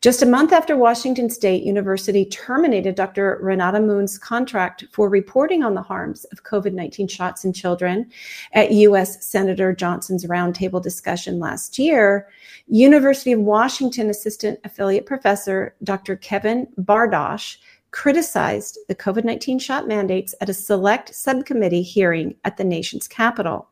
[0.00, 3.38] Just a month after Washington State University terminated Dr.
[3.40, 8.10] Renata Moon's contract for reporting on the harms of COVID 19 shots in children
[8.52, 9.24] at U.S.
[9.24, 12.28] Senator Johnson's roundtable discussion last year,
[12.66, 16.16] University of Washington Assistant Affiliate Professor Dr.
[16.16, 17.56] Kevin Bardosh
[17.90, 23.68] criticized the COVID 19 shot mandates at a select subcommittee hearing at the nation's capital.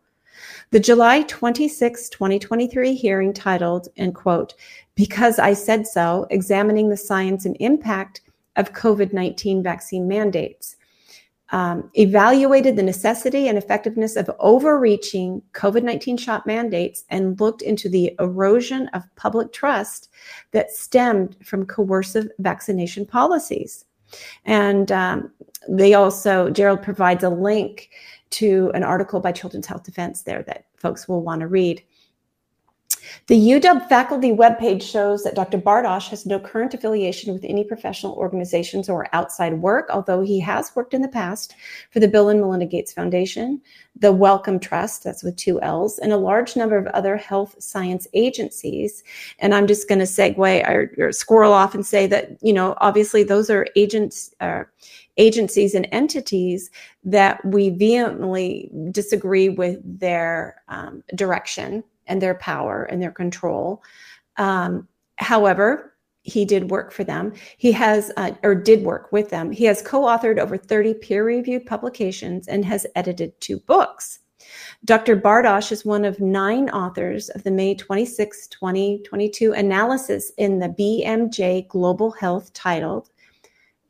[0.70, 4.54] The July 26, 2023 hearing titled, and quote,
[4.94, 8.22] Because I Said So, Examining the Science and Impact
[8.56, 10.76] of COVID 19 Vaccine Mandates,
[11.52, 17.88] um, evaluated the necessity and effectiveness of overreaching COVID 19 shot mandates and looked into
[17.90, 20.08] the erosion of public trust
[20.52, 23.84] that stemmed from coercive vaccination policies.
[24.44, 25.30] And um,
[25.68, 27.90] they also, Gerald provides a link
[28.32, 31.82] to an article by Children's Health Defense there that folks will want to read.
[33.26, 35.58] The UW faculty webpage shows that Dr.
[35.58, 40.74] Bardosh has no current affiliation with any professional organizations or outside work, although he has
[40.74, 41.54] worked in the past
[41.90, 43.60] for the Bill and Melinda Gates Foundation,
[43.96, 48.06] the Wellcome Trust, that's with two L's, and a large number of other health science
[48.14, 49.02] agencies.
[49.38, 52.74] And I'm just going to segue or, or, squirrel off and say that, you know,
[52.78, 54.34] obviously those are agents.
[54.40, 54.64] Uh,
[55.16, 56.70] agencies and entities
[57.04, 63.82] that we vehemently disagree with their um, direction and their power and their control.
[64.36, 67.32] Um, however, he did work for them.
[67.58, 69.50] He has, uh, or did work with them.
[69.50, 74.20] He has co authored over 30 peer reviewed publications and has edited two books.
[74.84, 75.16] Dr.
[75.16, 81.68] Bardosh is one of nine authors of the May 26, 2022 analysis in the BMJ
[81.68, 83.10] Global Health titled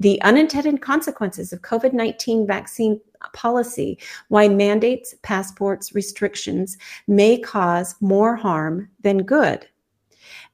[0.02, 3.00] The Unintended Consequences of COVID 19 Vaccine
[3.34, 4.00] policy
[4.30, 6.76] why mandates, passports, restrictions
[7.06, 9.64] may cause more harm than good.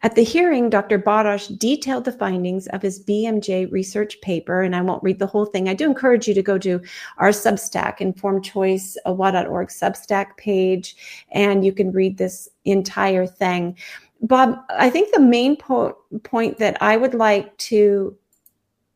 [0.02, 0.98] At the hearing, Dr.
[0.98, 5.46] Bardosh detailed the findings of his BMJ research paper, and I won't read the whole
[5.46, 5.66] thing.
[5.66, 6.82] I do encourage you to go to
[7.16, 13.78] our Substack, Informed Choice, uh, WA.org Substack page, and you can read this entire thing.
[14.20, 18.14] Bob, I think the main po- point that I would like to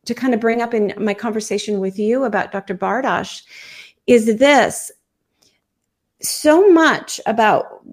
[0.05, 2.75] to kind of bring up in my conversation with you about Dr.
[2.75, 3.43] Bardosh
[4.07, 4.91] is this
[6.21, 7.85] so much about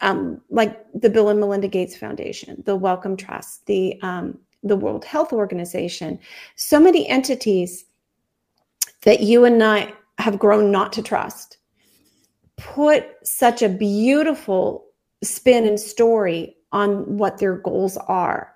[0.00, 5.04] um, like the Bill and Melinda Gates Foundation, the Wellcome Trust, the um, the World
[5.04, 6.18] Health Organization,
[6.56, 7.84] so many entities
[9.02, 11.58] that you and I have grown not to trust,
[12.56, 14.86] put such a beautiful
[15.22, 18.51] spin and story on what their goals are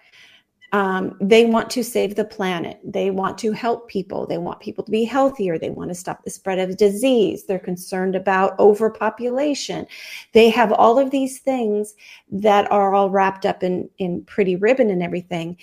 [0.72, 2.80] um, they want to save the planet.
[2.84, 4.26] They want to help people.
[4.26, 5.58] They want people to be healthier.
[5.58, 7.44] They want to stop the spread of disease.
[7.44, 9.86] They're concerned about overpopulation.
[10.32, 11.94] They have all of these things
[12.30, 15.56] that are all wrapped up in, in pretty ribbon and everything.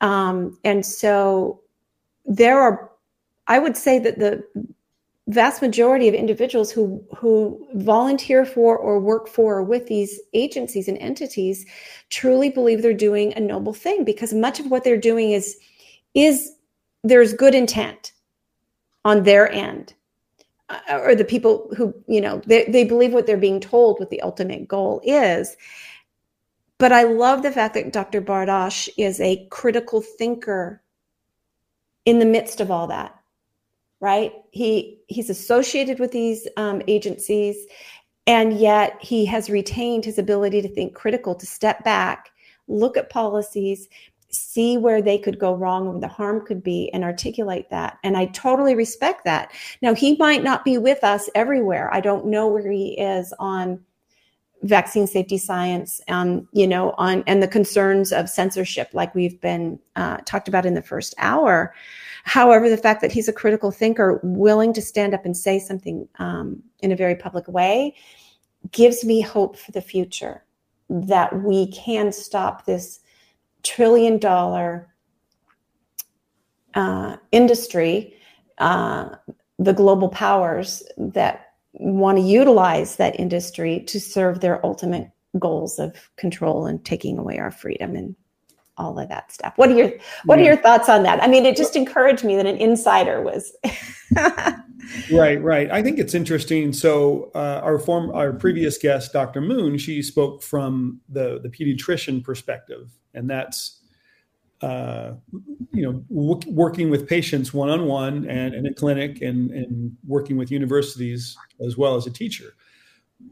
[0.00, 1.60] Um, and so
[2.24, 2.90] there are,
[3.48, 4.44] I would say that the
[5.28, 10.86] vast majority of individuals who who volunteer for or work for or with these agencies
[10.86, 11.66] and entities
[12.10, 15.56] truly believe they're doing a noble thing because much of what they're doing is
[16.14, 16.52] is
[17.02, 18.12] there's good intent
[19.04, 19.94] on their end
[20.68, 24.10] uh, or the people who you know they, they believe what they're being told what
[24.10, 25.56] the ultimate goal is.
[26.78, 30.82] But i love the fact that dr bardosh is a critical thinker
[32.04, 33.15] in the midst of all that
[34.00, 34.32] right?
[34.50, 37.56] He he's associated with these um, agencies,
[38.26, 42.30] and yet he has retained his ability to think critical, to step back,
[42.68, 43.88] look at policies,
[44.30, 47.98] see where they could go wrong, where the harm could be, and articulate that.
[48.02, 49.52] And I totally respect that.
[49.82, 51.92] Now he might not be with us everywhere.
[51.92, 53.80] I don't know where he is on
[54.62, 59.78] vaccine safety science um, you know on and the concerns of censorship like we've been
[59.96, 61.74] uh, talked about in the first hour.
[62.24, 66.08] However, the fact that he's a critical thinker, willing to stand up and say something
[66.18, 67.94] um, in a very public way,
[68.72, 70.44] gives me hope for the future
[70.90, 73.00] that we can stop this
[73.62, 74.88] trillion dollar
[76.74, 78.14] uh, industry,
[78.58, 79.10] uh,
[79.58, 81.45] the global powers that
[81.78, 87.38] want to utilize that industry to serve their ultimate goals of control and taking away
[87.38, 88.16] our freedom and
[88.78, 89.52] all of that stuff.
[89.56, 89.92] What are your
[90.24, 91.22] what are your thoughts on that?
[91.22, 93.52] I mean, it just encouraged me that an insider was
[95.12, 95.70] right, right.
[95.70, 96.72] I think it's interesting.
[96.72, 99.40] So uh, our form our previous guest, Dr.
[99.40, 103.80] Moon, she spoke from the the pediatrician perspective, and that's
[104.62, 105.12] uh,
[105.72, 109.96] you know w- working with patients one on one and in a clinic, and and
[110.06, 112.54] working with universities as well as a teacher,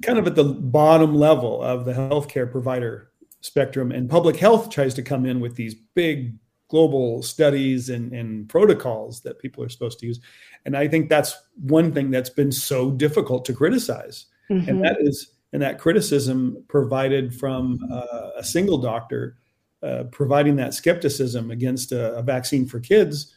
[0.02, 3.10] kind of at the bottom level of the healthcare provider
[3.40, 3.92] spectrum.
[3.92, 6.34] And public health tries to come in with these big
[6.68, 10.20] global studies and, and protocols that people are supposed to use.
[10.64, 14.26] And I think that's one thing that's been so difficult to criticize.
[14.50, 14.68] Mm-hmm.
[14.68, 19.36] And that is, and that criticism provided from uh, a single doctor
[19.84, 23.34] uh, providing that skepticism against a, a vaccine for kids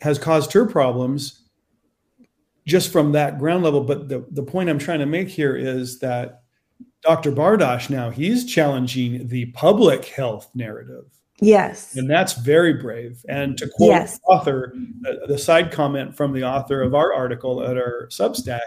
[0.00, 1.42] has caused her problems
[2.66, 3.82] just from that ground level.
[3.82, 6.42] But the, the point I'm trying to make here is that
[7.02, 7.32] Dr.
[7.32, 11.04] Bardosh now he's challenging the public health narrative.
[11.40, 11.96] Yes.
[11.96, 13.24] And that's very brave.
[13.28, 14.18] And to quote Yes.
[14.18, 18.60] the author, the, the side comment from the author of our article at our Substack,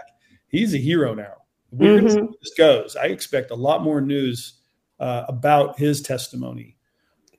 [0.48, 1.34] he's a hero now.
[1.70, 2.22] We're going to see Mhm.
[2.22, 2.96] where this goes.
[2.96, 4.54] I expect a lot more news
[5.00, 6.73] uh, about his testimony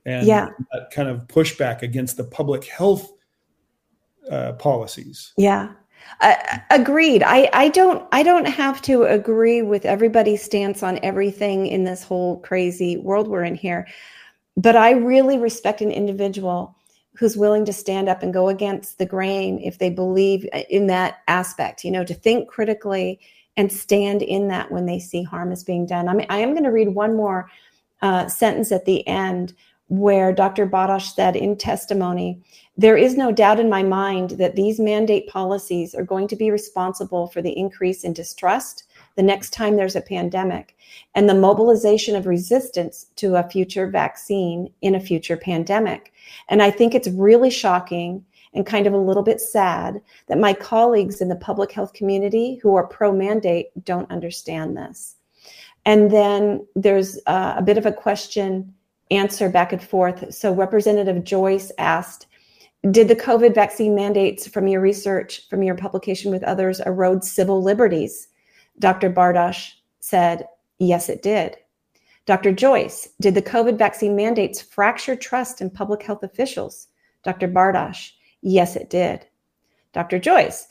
[0.06, 0.50] and Yeah.
[0.72, 3.12] that kind of pushback against the public health
[4.30, 5.34] uh, policies.
[5.38, 5.72] Yeah.
[6.22, 6.36] Uh,
[6.70, 7.24] agreed.
[7.24, 12.04] I, I don't I don't have to agree with everybody's stance on everything in this
[12.04, 13.88] whole crazy world we're in here.
[14.56, 16.76] But I really respect an individual
[17.18, 21.20] who's willing to stand up and go against the grain if they believe in that
[21.28, 23.20] aspect, you know, to think critically
[23.58, 26.08] and stand in that when they see harm is being done.
[26.10, 27.50] I mean, I am going to read one more
[28.02, 29.54] uh, sentence at the end
[29.88, 30.68] where Dr.
[30.68, 32.42] Bardosh said in testimony,
[32.76, 36.52] there is no doubt in my mind that these mandate policies are going to be
[36.52, 40.76] responsible for the increase in distrust the next time there's a pandemic
[41.16, 46.14] and the mobilization of resistance to a future vaccine in a future pandemic.
[46.50, 50.54] And I think it's really shocking and kind of a little bit sad that my
[50.54, 55.16] colleagues in the public health community who are pro mandate don't understand this.
[55.86, 58.74] And then there's uh, a bit of a question
[59.12, 60.34] answer back and forth.
[60.34, 62.28] So Representative Joyce asked,
[62.92, 67.62] did the COVID vaccine mandates from your research, from your publication with others, erode civil
[67.64, 68.28] liberties?
[68.80, 69.10] Dr.
[69.10, 70.48] Bardosh said,
[70.78, 71.58] yes, it did.
[72.26, 72.52] Dr.
[72.52, 76.88] Joyce, did the COVID vaccine mandates fracture trust in public health officials?
[77.24, 77.48] Dr.
[77.48, 79.26] Bardosh, yes, it did.
[79.94, 80.20] Dr.
[80.20, 80.68] Joyce,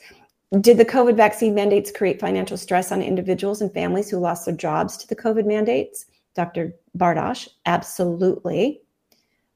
[0.61, 4.55] did the COVID vaccine mandates create financial stress on individuals and families who lost their
[4.55, 6.05] jobs to the COVID mandates?
[6.35, 6.75] Dr.
[6.97, 8.81] Bardosh, absolutely.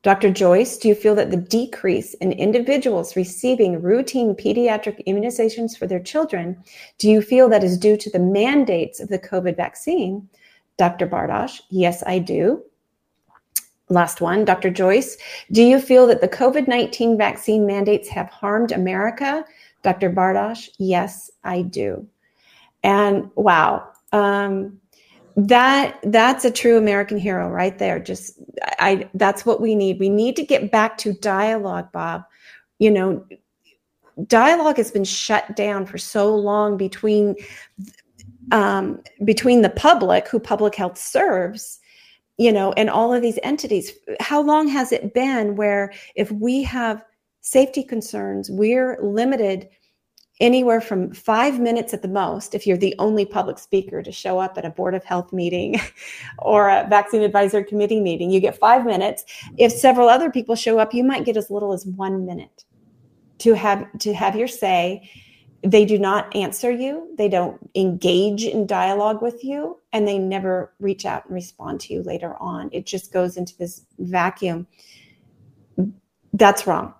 [0.01, 0.29] Dr.
[0.31, 5.99] Joyce, do you feel that the decrease in individuals receiving routine pediatric immunizations for their
[5.99, 6.57] children,
[6.97, 10.29] do you feel that is due to the mandates of the COVID vaccine?
[10.77, 11.05] Dr.
[11.05, 12.63] Bardosh, yes, I do.
[13.89, 14.69] Last one, Dr.
[14.69, 15.17] Joyce,
[15.51, 19.43] do you feel that the COVID 19 vaccine mandates have harmed America?
[19.83, 20.09] Dr.
[20.09, 22.07] Bardosh, yes, I do.
[22.83, 24.78] And wow, um,
[25.47, 27.99] that that's a true American hero right there.
[27.99, 28.39] Just
[28.79, 29.99] I that's what we need.
[29.99, 32.23] We need to get back to dialogue, Bob.
[32.79, 33.25] You know,
[34.27, 37.35] dialogue has been shut down for so long between
[38.51, 41.79] um, between the public, who public health serves,
[42.37, 43.93] you know, and all of these entities.
[44.19, 47.03] How long has it been where if we have
[47.41, 49.69] safety concerns, we're limited
[50.39, 54.39] anywhere from five minutes at the most if you're the only public speaker to show
[54.39, 55.79] up at a board of health meeting
[56.39, 59.25] or a vaccine advisory committee meeting you get five minutes.
[59.57, 62.63] If several other people show up you might get as little as one minute
[63.39, 65.09] to have to have your say.
[65.61, 67.13] They do not answer you.
[67.17, 71.93] They don't engage in dialogue with you and they never reach out and respond to
[71.93, 72.69] you later on.
[72.71, 74.67] It just goes into this vacuum.
[76.31, 76.93] That's wrong.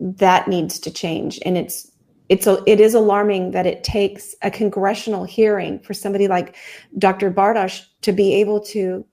[0.00, 1.92] That needs to change and it's
[2.34, 6.56] it's a, it is alarming that it takes a congressional hearing for somebody like
[6.98, 7.30] Dr.
[7.30, 9.06] Bardosh to be able to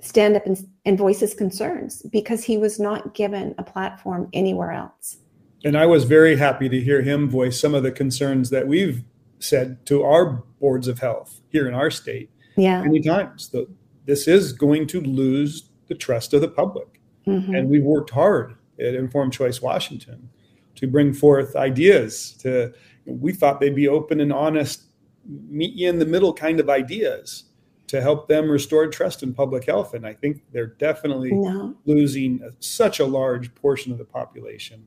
[0.00, 4.70] stand up and, and voice his concerns because he was not given a platform anywhere
[4.70, 5.16] else.
[5.64, 9.02] And I was very happy to hear him voice some of the concerns that we've
[9.40, 12.80] said to our boards of health here in our state Yeah.
[12.82, 13.48] many times.
[13.48, 13.66] The,
[14.04, 17.00] this is going to lose the trust of the public.
[17.26, 17.58] Mhm.
[17.58, 20.28] And we've worked hard at Informed Choice Washington
[20.76, 22.72] to bring forth ideas to
[23.04, 24.84] we thought they'd be open and honest
[25.26, 27.44] meet you in the middle kind of ideas
[27.88, 31.74] to help them restore trust in public health and i think they're definitely No.
[31.84, 34.86] losing such a large portion of the population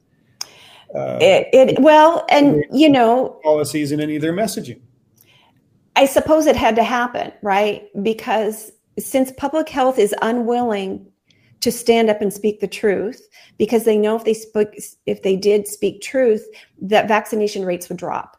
[0.95, 4.81] uh, It, it well, and you know, policies in any of their messaging
[5.95, 7.89] I suppose it had to happen, right?
[8.01, 11.05] Because since public health is unwilling
[11.61, 14.73] to stand up and speak the truth, because they know if they spoke,
[15.05, 16.47] if they did speak truth,
[16.81, 18.37] that vaccination rates would drop.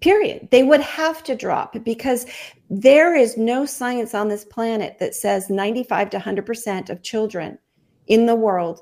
[0.00, 0.48] Period.
[0.50, 2.26] They would have to drop because
[2.70, 7.58] there is no science on this planet that says 95 to 100% of children
[8.06, 8.80] in the world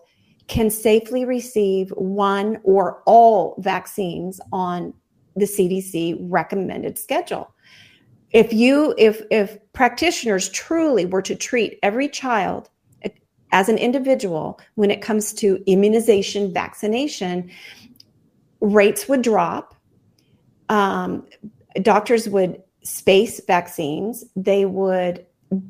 [0.48, 4.92] can safely receive one or all vaccines on
[5.36, 7.52] the CDC recommended schedule.
[8.30, 12.68] If you if if practitioners truly were to treat every child
[13.52, 17.50] as an individual when it comes to immunization vaccination,
[18.60, 19.74] rates would drop.
[20.68, 21.26] Um,
[21.82, 24.24] doctors would space vaccines.
[24.34, 25.24] They would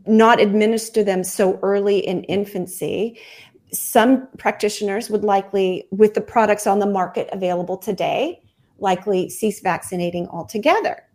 [0.07, 3.19] not administer them so early in infancy.
[3.73, 8.40] Some practitioners would likely, with the products on the market available today,
[8.78, 11.06] likely cease vaccinating altogether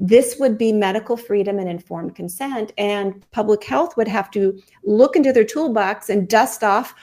[0.00, 2.72] this would be medical freedom and informed consent.
[2.78, 6.94] And public health would have to look into their toolbox and dust off.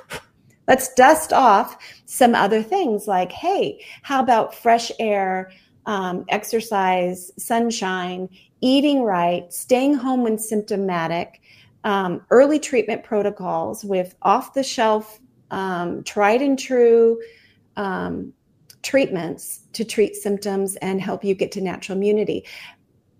[0.68, 5.52] Let's dust off some other things like, hey, how about fresh air,
[5.86, 8.28] um, exercise, sunshine,
[8.60, 11.40] eating right, staying home when symptomatic,
[11.84, 15.20] um, early treatment protocols with off the shelf,
[15.52, 17.20] um, tried and true
[17.76, 18.32] um,
[18.86, 22.44] treatments to treat symptoms and help you get to natural immunity.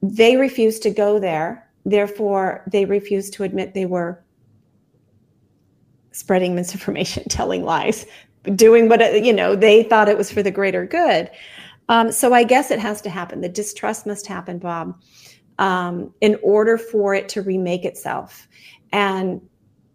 [0.00, 1.68] They refused to go there.
[1.84, 4.22] Therefore, they refused to admit they were
[6.12, 8.06] spreading misinformation, telling lies,
[8.54, 11.30] doing what, you know, they thought it was for the greater good.
[11.88, 13.40] Um, so I guess it has to happen.
[13.40, 15.00] The distrust must happen, Bob,
[15.58, 18.46] um, in order for it to remake itself.
[18.92, 19.40] And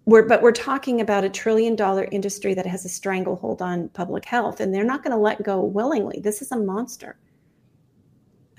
[0.06, 4.26] we're, but we're talking about a trillion dollar industry that has a stranglehold on public
[4.26, 6.19] health, and they're not going to let go willingly.
[6.19, 7.18] This is a monster.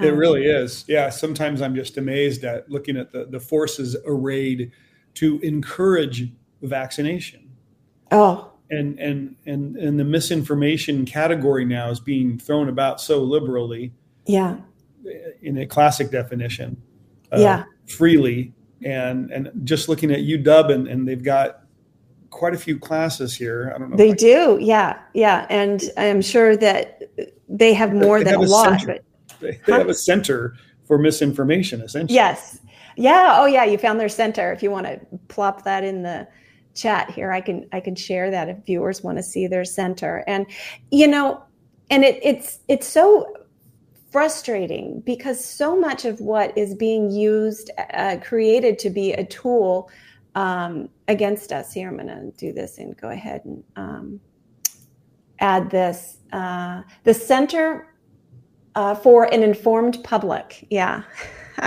[0.01, 0.85] It um, really is.
[0.89, 1.11] Yeah.
[1.11, 4.73] Sometimes I'm just amazed at looking at the, the forces arrayed
[5.15, 6.33] to encourage
[6.63, 7.51] vaccination.
[8.11, 8.53] Oh.
[8.71, 13.93] And, and and and the misinformation category now is being thrown about so liberally.
[14.27, 14.59] Yeah.
[15.43, 16.81] In a classic definition.
[17.31, 17.65] Uh, yeah.
[17.87, 21.63] Freely and and just looking at UW and, and they've got
[22.31, 23.73] quite a few classes here.
[23.75, 23.97] I don't know.
[23.97, 27.03] They do, yeah, yeah, and I'm sure that
[27.49, 28.81] they have more they than have a, a lot.
[28.81, 28.87] Center.
[29.29, 29.79] But they, they huh?
[29.79, 30.57] have a center
[30.87, 32.15] for misinformation, essentially.
[32.15, 32.61] Yes,
[32.97, 33.37] yeah.
[33.39, 33.65] Oh, yeah.
[33.65, 34.53] You found their center.
[34.53, 36.27] If you want to plop that in the
[36.75, 40.25] chat here, I can I can share that if viewers want to see their center.
[40.27, 40.47] And
[40.91, 41.43] you know,
[41.91, 43.27] and it, it's it's so
[44.13, 49.91] frustrating because so much of what is being used, uh, created to be a tool
[50.35, 51.73] um, against us.
[51.73, 54.21] Here, I'm going to do this and go ahead and um,
[55.41, 56.19] add this.
[56.33, 57.95] Uh, the Center
[58.75, 60.67] uh, for an Informed Public.
[60.71, 61.03] Yeah.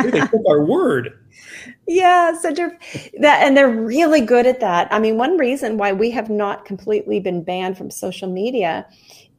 [0.03, 1.19] they took our word.
[1.87, 2.77] Yeah, Center
[3.19, 4.87] that, and they're really good at that.
[4.91, 8.87] I mean, one reason why we have not completely been banned from social media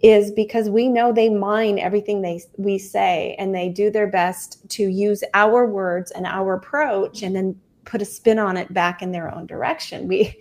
[0.01, 4.69] is because we know they mine everything they we say and they do their best
[4.69, 9.01] to use our words and our approach and then put a spin on it back
[9.01, 10.07] in their own direction.
[10.09, 10.39] We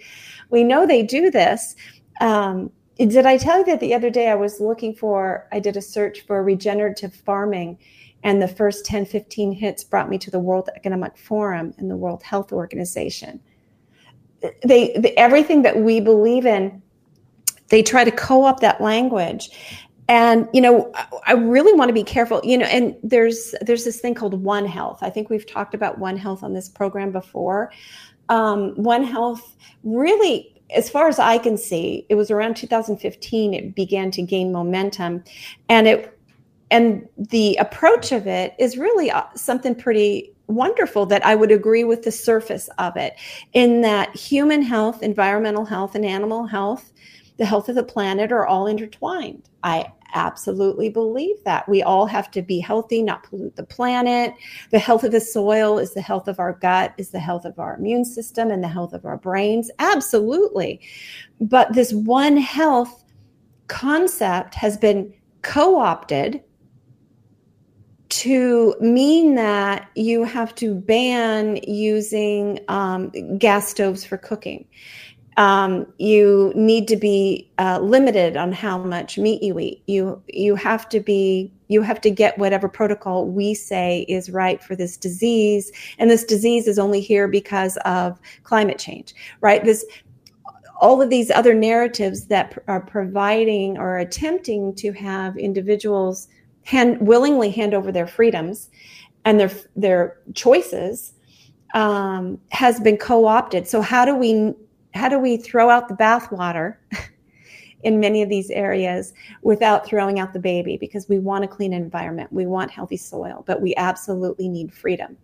[0.50, 1.76] we know they do this.
[2.22, 5.76] Um, did i tell you that the other day i was looking for i did
[5.76, 7.78] a search for regenerative farming
[8.26, 11.96] and the first 10 15 hits brought me to the world economic forum and the
[11.96, 13.40] world health organization.
[14.42, 16.82] They, they everything that we believe in
[17.76, 19.50] they try to co-opt that language.
[20.08, 20.94] And you know
[21.26, 24.68] i really want to be careful you know and there's there's this thing called one
[24.68, 25.00] health.
[25.02, 27.72] I think we've talked about one health on this program before.
[28.30, 33.76] Um, one health really as far as i can see it was around 2015 it
[33.76, 35.24] began to gain momentum.
[35.70, 36.20] And it
[36.70, 41.84] and the approach of it is really uh, something pretty wonderful that I would agree
[41.84, 43.16] with the surface of it
[43.54, 46.92] in that human health, environmental health, and animal health
[47.38, 49.50] the health of the planet are all intertwined.
[49.64, 51.68] I absolutely believe that.
[51.68, 54.34] We all have to be healthy, not pollute the planet.
[54.72, 57.60] The health of the soil is the health of our gut, is the health of
[57.60, 59.70] our immune system, and the health of our brains.
[59.80, 60.80] Absolutely.
[61.42, 63.04] But this one health
[63.68, 66.42] concept has been co opted
[68.08, 74.66] to mean that you have to ban using um, gas stoves for cooking
[75.38, 79.84] um, you need to be uh, limited on how much meat you eat.
[79.86, 84.64] You you have to be you have to get whatever protocol we say is right
[84.64, 89.64] for this disease, and this disease is only here because of climate change, right?
[89.64, 89.86] This
[90.80, 96.28] all of these other narratives that are providing or attempting to have individuals
[96.64, 98.70] hand willingly hand over their freedoms
[99.26, 101.14] and their their choices
[101.74, 103.68] um, has been co-opted.
[103.68, 104.54] So how do we
[104.96, 106.78] how do we throw out the bathwater
[107.84, 110.78] in many of these areas without throwing out the baby?
[110.78, 115.18] Because we want a clean environment, we want healthy soil, but we absolutely need freedom.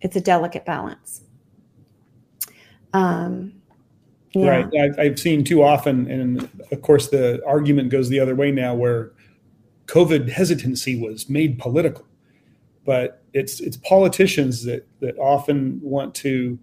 [0.00, 1.22] It's a delicate balance.
[2.92, 3.52] Um,
[4.32, 4.48] yeah.
[4.48, 4.66] Right.
[4.80, 8.74] I've, I've seen too often, and of course, the argument goes the other way now,
[8.74, 9.12] where
[9.86, 12.06] COVID hesitancy was made political,
[12.84, 16.58] but it's it's politicians that that often want to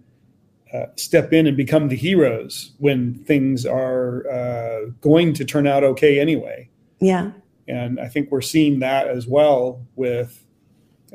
[0.74, 5.84] uh, step in and become the heroes when things are uh, going to turn out
[5.84, 6.68] okay anyway.
[7.00, 7.30] Yeah.
[7.68, 10.44] And I think we're seeing that as well with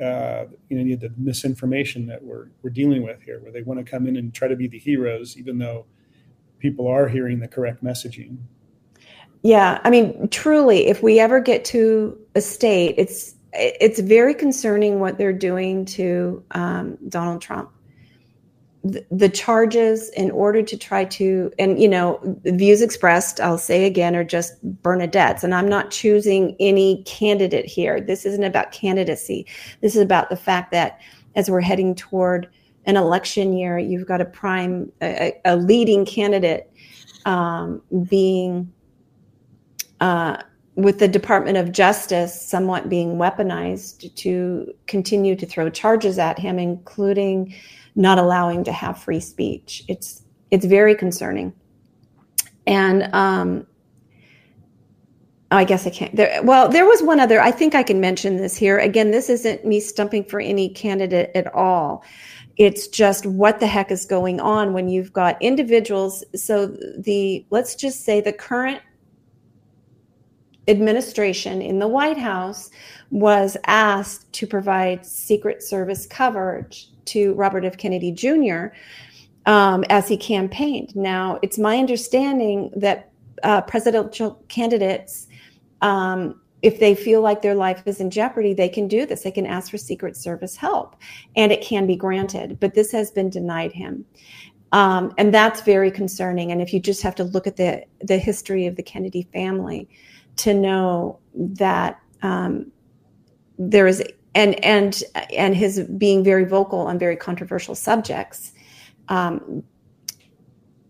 [0.01, 3.89] uh, you know the misinformation that we're we're dealing with here, where they want to
[3.89, 5.85] come in and try to be the heroes, even though
[6.59, 8.37] people are hearing the correct messaging.
[9.41, 14.99] Yeah, I mean, truly, if we ever get to a state, it's it's very concerning
[14.99, 17.69] what they're doing to um, Donald Trump.
[18.83, 23.83] The, charges in order to try to and you know the views expressed i'll say
[23.83, 27.99] again are just bernadette's and i'm not choosing any candidate here.
[27.99, 29.45] This isn't about candidacy.
[29.81, 31.01] This is about the fact that
[31.35, 32.49] as we're heading toward
[32.85, 36.71] an election year you've got a prime a, a leading candidate
[37.25, 38.71] um, being
[39.99, 40.37] uh,
[40.75, 46.57] with the Department of Justice somewhat being weaponized to continue to throw charges at him,
[46.57, 47.53] including
[47.99, 49.83] not allowing to have free speech.
[49.87, 51.53] It's it's very concerning.
[52.65, 53.67] And um,
[55.51, 56.15] I guess I can't.
[56.15, 57.41] There, well, there was one other.
[57.41, 58.79] I think I can mention this here.
[58.79, 62.03] Again, this isn't me stumping for any candidate at all.
[62.57, 66.23] It's just what the heck is going on when you've got individuals.
[66.35, 66.67] So
[66.97, 68.81] the let's just say the current
[70.69, 72.69] administration in the White House
[73.11, 77.77] was asked to provide Secret Service coverage to Robert F.
[77.77, 78.67] Kennedy Jr.
[79.45, 80.95] Um, as he campaigned.
[80.95, 83.11] Now, it's my understanding that
[83.43, 85.27] uh, presidential candidates,
[85.81, 89.23] um, if they feel like their life is in jeopardy, they can do this.
[89.23, 90.97] They can ask for Secret Service help,
[91.35, 92.59] and it can be granted.
[92.59, 94.05] But this has been denied him.
[94.71, 96.51] Um, and that's very concerning.
[96.51, 99.89] And if you just have to look at the the history of the Kennedy family,
[100.39, 102.71] to know that um,
[103.57, 104.03] there is
[104.35, 105.03] and and
[105.35, 108.53] and his being very vocal on very controversial subjects
[109.09, 109.63] um,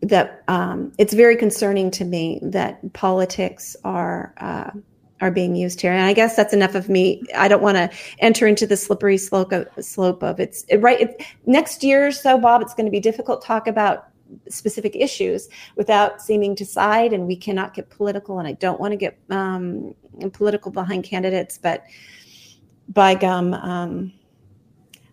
[0.02, 4.72] that um, it's very concerning to me that politics are uh,
[5.22, 5.92] are being used here.
[5.92, 7.24] And i guess that's enough of me.
[7.36, 7.90] I don't want to
[8.20, 12.12] enter into the slippery slope of, slope of it's it, right it, next year or
[12.12, 14.09] so bob it's going to be difficult to talk about
[14.47, 17.14] specific issues without seeming to side.
[17.14, 18.39] And we cannot get political.
[18.39, 19.95] And I don't want to get um,
[20.34, 21.84] political behind candidates, but
[22.89, 24.14] by gum, um,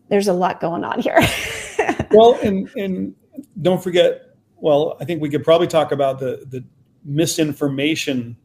[0.08, 1.20] there's a lot going on here.
[2.10, 3.14] well, and and
[3.60, 4.22] don't forget.
[4.56, 6.64] Well, I think we could probably talk about the the
[7.04, 8.36] misinformation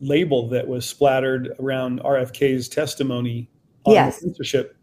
[0.00, 3.48] label that was splattered around RFK's testimony
[3.84, 4.16] on yes.
[4.16, 4.76] the censorship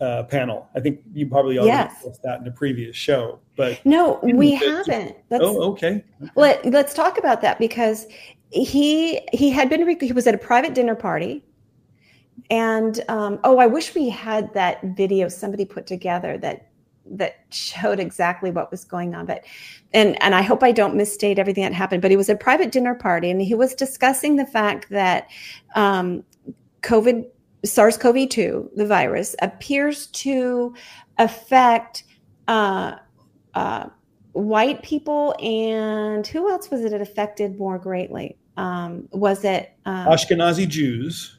[0.00, 0.68] uh, panel.
[0.74, 1.94] I think you probably already Yes.
[1.94, 5.16] discussed that in a previous show, but no, we it- haven't.
[5.30, 6.04] Let's, oh, okay.
[6.36, 8.06] Let, let's talk about that because
[8.50, 11.44] he he had been he was at a private dinner party
[12.50, 16.70] and um, oh i wish we had that video somebody put together that
[17.06, 19.44] that showed exactly what was going on but
[19.92, 22.38] and and i hope i don't misstate everything that happened but he was at a
[22.38, 25.28] private dinner party and he was discussing the fact that
[25.74, 26.22] um,
[26.82, 27.26] covid
[27.64, 30.74] sars-cov-2 the virus appears to
[31.18, 32.04] affect
[32.48, 32.96] uh,
[33.54, 33.86] uh,
[34.32, 40.68] white people and who else was it affected more greatly um, was it um, Ashkenazi
[40.68, 41.38] Jews.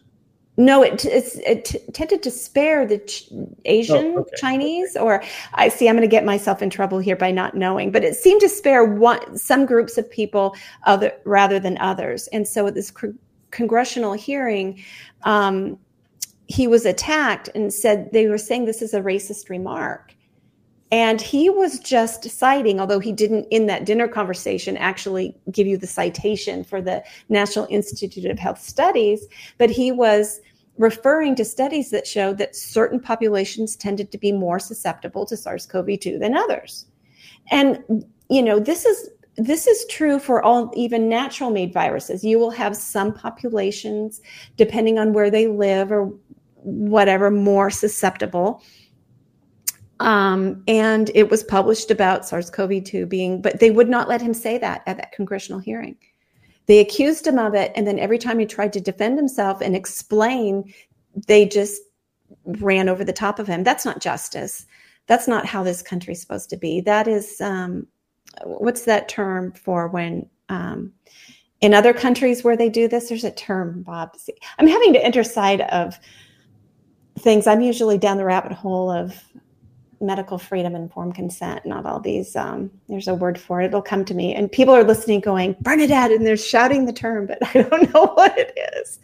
[0.58, 3.30] no it, it's, it t- tended to spare the ch-
[3.66, 4.32] asian Oh, okay.
[4.38, 5.22] chinese or
[5.54, 8.16] i see i'm going to get myself in trouble here by not knowing but it
[8.16, 12.74] seemed to spare one some groups of people other rather than others and so at
[12.74, 13.08] this cr-
[13.52, 14.82] congressional hearing
[15.24, 15.78] um,
[16.48, 20.16] he was attacked and said they were saying this is a racist remark
[20.92, 25.78] and he was just citing, although he didn't in that dinner conversation actually give you
[25.78, 29.26] the citation for the National Institute of Health Studies,
[29.58, 30.40] but he was
[30.78, 36.20] referring to studies that showed that certain populations tended to be more susceptible to SARS-CoV-2
[36.20, 36.86] than others.
[37.50, 37.84] And
[38.30, 42.24] you know, this is this is true for all even natural made viruses.
[42.24, 44.22] You will have some populations
[44.56, 46.14] depending on where they live or
[46.66, 48.62] whatever more susceptible
[50.00, 54.58] um, and it was published about SARS-CoV-2 being, but they would not let him say
[54.58, 55.96] that at that congressional hearing.
[56.66, 59.76] They accused him of it, and then every time he tried to defend himself and
[59.76, 60.74] explain,
[61.28, 61.82] they just
[62.44, 63.64] ran over the top of him.
[63.64, 64.66] That's not justice.
[65.08, 66.82] That's not how this country's supposed to be.
[66.82, 67.88] That is, um,
[68.44, 70.92] what's that term for when um,
[71.62, 73.08] in other countries where they do this?
[73.08, 74.18] There's a term, Bob.
[74.58, 76.00] I'm having to enter side of
[77.20, 77.48] things.
[77.48, 79.22] I'm usually down the rabbit hole of
[80.02, 82.36] medical freedom, informed consent, not all these.
[82.36, 83.68] Um, there's a word for it.
[83.68, 84.36] It'll come to me.
[84.36, 88.06] And people are listening, going, Bernadette, and they're shouting the term, but I don't know
[88.16, 89.00] what it is.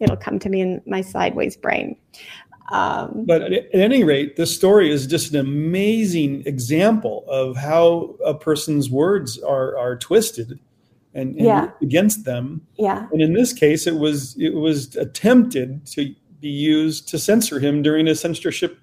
[0.00, 1.96] It'll come to me in my sideways brain.
[2.70, 8.34] Um, But at, any rate, this story is just an amazing example of how a
[8.34, 10.58] person's words are are twisted
[11.14, 11.70] and, and Yeah.
[11.80, 12.60] against them.
[12.76, 13.06] yeah.
[13.10, 17.82] And in this case, it was it was attempted to be used to censor him
[17.82, 18.78] during a censorship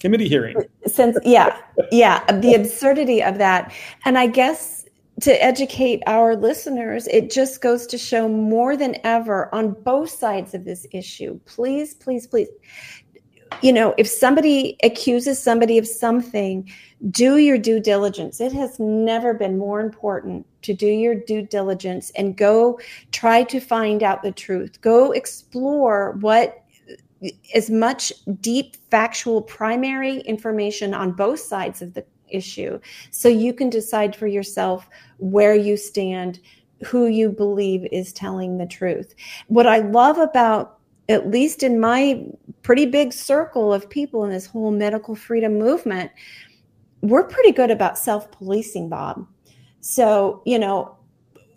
[0.00, 0.56] committee hearing.
[0.86, 1.56] since yeah
[1.90, 3.72] yeah the absurdity of that
[4.04, 4.84] and i guess
[5.20, 10.54] to educate our listeners, it just goes to show more than ever on both sides
[10.54, 11.38] of this issue.
[11.44, 12.48] Please, please, please.
[13.62, 16.68] You know, if somebody accuses somebody of something,
[17.10, 18.40] do your due diligence.
[18.40, 22.80] It has never been more important to do your due diligence and go
[23.12, 24.80] try to find out the truth.
[24.80, 26.63] Go explore what
[27.54, 32.78] as much deep factual primary information on both sides of the issue
[33.10, 34.88] so you can decide for yourself
[35.18, 36.40] where you stand
[36.84, 39.14] who you believe is telling the truth.
[39.48, 40.78] What i love about
[41.08, 42.24] at least in my
[42.62, 46.10] pretty big circle of people in this whole medical freedom movement
[47.02, 49.26] we're pretty good about self-policing bob.
[49.80, 50.93] So you know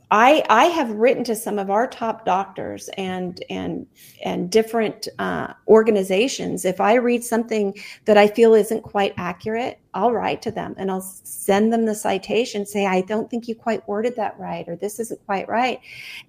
[0.09, 3.85] I I have written to some of our top doctors and and
[4.23, 6.63] and different uh, organizations.
[6.63, 7.75] If I read something
[8.05, 11.95] that I feel isn't quite accurate, I'll write to them and I'll send them the
[11.95, 12.65] citation.
[12.65, 15.81] Say I don't think you quite worded that right, or this isn't quite right,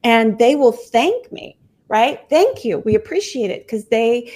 [0.02, 1.56] and they will thank me.
[1.90, 2.20] Right?
[2.28, 2.80] Thank you.
[2.80, 4.30] We appreciate it because they,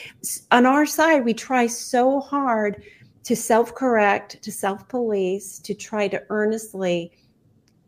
[0.51, 2.83] on our side, we try so hard
[3.25, 7.13] to self correct, to self police, to try to earnestly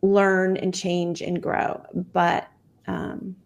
[0.04, 1.82] learn and change and grow.
[2.12, 2.48] But
[2.86, 3.36] um,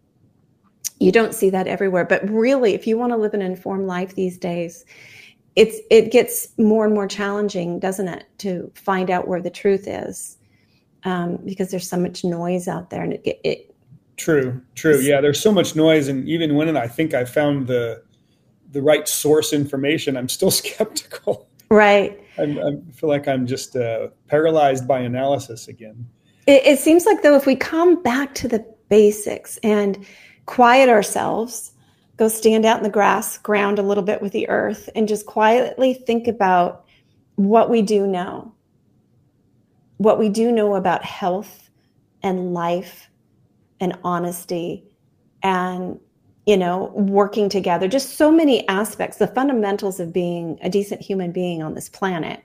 [0.99, 2.05] you don't see that everywhere.
[2.05, 4.85] But really, if you want to live an informed life these days,
[5.55, 9.87] it's it gets more and more challenging, doesn't it, to find out where the truth
[9.87, 10.37] is,
[11.03, 13.65] um, because there's so much noise out there, and it, it
[14.19, 14.99] True, true.
[14.99, 18.03] Yeah, there's so much noise, and even when I think I found the
[18.71, 21.47] the right source information, I'm still skeptical.
[21.71, 22.19] Right.
[22.37, 26.07] I'm, I feel like I'm just uh, paralyzed by analysis again.
[26.49, 30.03] It, it seems like, though, if we come back to the basics and
[30.47, 31.73] quiet ourselves,
[32.17, 35.27] go stand out in the grass, ground a little bit with the earth, and just
[35.27, 36.85] quietly think about
[37.35, 38.51] what we do know,
[39.97, 41.69] what we do know about health
[42.23, 43.11] and life
[43.79, 44.83] and honesty
[45.43, 45.99] and
[46.47, 47.87] you know working together.
[47.87, 52.43] Just so many aspects the fundamentals of being a decent human being on this planet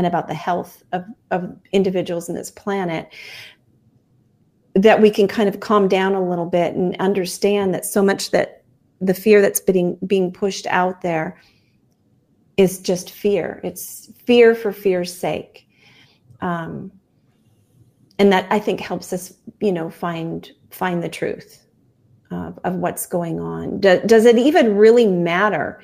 [0.00, 3.12] and about the health of, of individuals in this planet
[4.74, 8.30] that we can kind of calm down a little bit and understand that so much
[8.30, 8.62] that
[9.02, 11.38] the fear that's being being pushed out there
[12.56, 13.60] is just fear.
[13.62, 15.68] It's fear for fear's sake.
[16.40, 16.90] Um,
[18.18, 21.66] and that i think helps us you know find find the truth
[22.30, 23.80] of, of what's going on.
[23.80, 25.82] Do, does it even really matter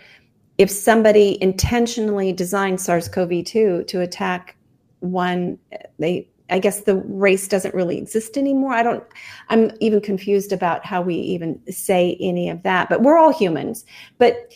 [0.59, 4.57] if somebody intentionally designed SARS-CoV-2 to attack
[5.01, 5.59] one,
[5.99, 8.73] they I guess the race doesn't really exist anymore.
[8.73, 9.05] I don't
[9.49, 12.89] I'm even confused about how we even say any of that.
[12.89, 13.85] But we're all humans.
[14.19, 14.55] But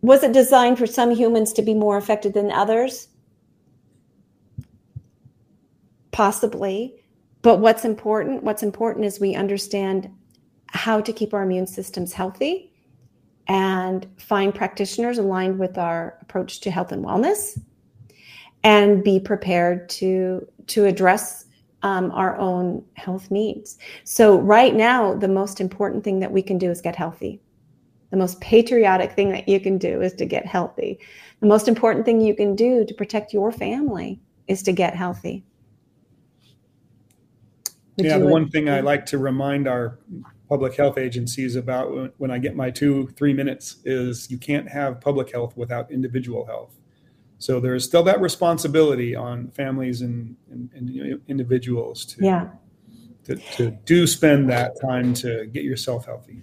[0.00, 3.08] was it designed for some humans to be more affected than others?
[6.10, 6.96] Possibly.
[7.42, 8.42] But what's important?
[8.42, 10.10] What's important is we understand
[10.66, 12.71] how to keep our immune systems healthy
[13.48, 17.58] and find practitioners aligned with our approach to health and wellness
[18.64, 21.46] and be prepared to to address
[21.82, 23.78] um, our own health needs.
[24.04, 27.40] So right now the most important thing that we can do is get healthy.
[28.10, 31.00] The most patriotic thing that you can do is to get healthy.
[31.40, 35.44] The most important thing you can do to protect your family is to get healthy.
[37.96, 39.98] Would yeah the one thing i like to remind our
[40.52, 45.00] public health agencies about when I get my two, three minutes is you can't have
[45.00, 46.78] public health without individual health.
[47.38, 52.48] So there's still that responsibility on families and, and, and individuals to, yeah.
[53.24, 56.42] to, to do spend that time to get yourself healthy.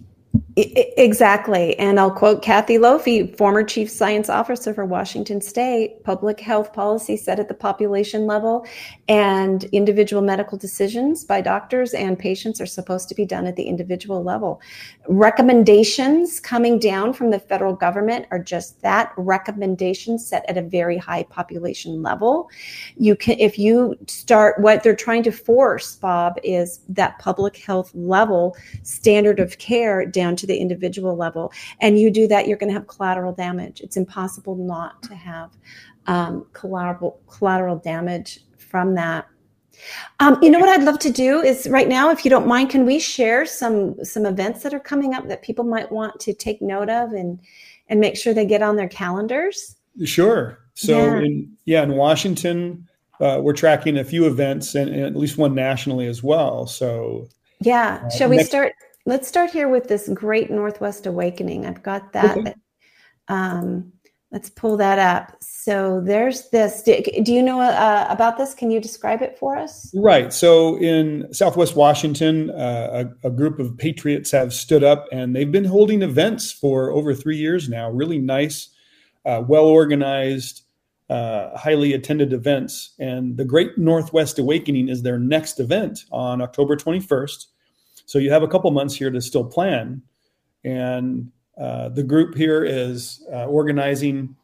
[0.62, 1.80] Exactly.
[1.80, 6.04] And I'll quote Kathy Lofy, former chief science officer for Washington State.
[6.04, 8.66] Public health policy set at the population level,
[9.08, 13.64] and individual medical decisions by doctors and patients are supposed to be done at the
[13.64, 14.60] individual level.
[15.08, 20.98] Recommendations coming down from the federal government are just that recommendations set at a very
[20.98, 22.50] high population level.
[22.98, 27.92] You can, if you start, what they're trying to force, Bob, is that public health
[27.94, 31.54] level standard of care down to the individual level.
[31.80, 33.80] And you do that, you're going to have collateral damage.
[33.80, 35.52] It's impossible not to have
[36.08, 39.28] um, collateral collateral damage from that.
[40.20, 42.70] Um, you know what I'd love to do is right now, if you don't mind,
[42.70, 46.34] can we share some some events that are coming up that people might want to
[46.34, 47.40] take note of and
[47.88, 49.78] and make sure they get on their calendars?
[50.04, 50.60] Sure.
[50.74, 52.88] So yeah, in, yeah, in Washington,
[53.20, 56.68] uh, we're tracking a few events and, and, at least one nationally as well.
[56.68, 57.30] So
[57.62, 58.74] yeah, uh, shall we next- start?
[59.10, 61.66] Let's start here with this Great Northwest Awakening.
[61.66, 62.38] I've got that.
[62.38, 62.54] Okay.
[63.28, 63.92] Um,
[64.32, 65.36] Let's pull that up.
[65.42, 66.84] So there's this.
[66.84, 68.54] Do, do you know uh, about this?
[68.54, 69.92] Can you describe it for us?
[69.96, 70.32] Right.
[70.32, 75.52] So in Southwest Washington, uh, a, a, group of patriots have stood up and they've
[75.52, 77.90] been holding events for over three years now.
[77.90, 78.70] Really nice,
[79.26, 80.62] uh, well organized,
[81.10, 82.94] uh, highly attended events.
[83.00, 87.46] And the Great Northwest Awakening is their next event on October 21st.
[88.10, 90.02] So you have a couple months here to still plan.
[90.64, 94.36] And uh, the group here is uh, organizing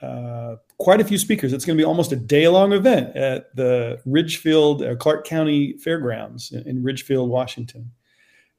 [0.00, 1.52] uh, quite a few speakers.
[1.52, 5.72] It's going to be almost a day long event at the Ridgefield, uh, Clark County
[5.78, 7.90] Fairgrounds in, in Ridgefield, Washington.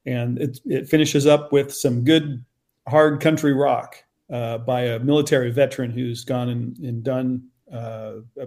[0.04, 2.44] And it, it, finishes up with some good
[2.86, 7.48] hard country rock uh, by a military veteran who's gone and, and done,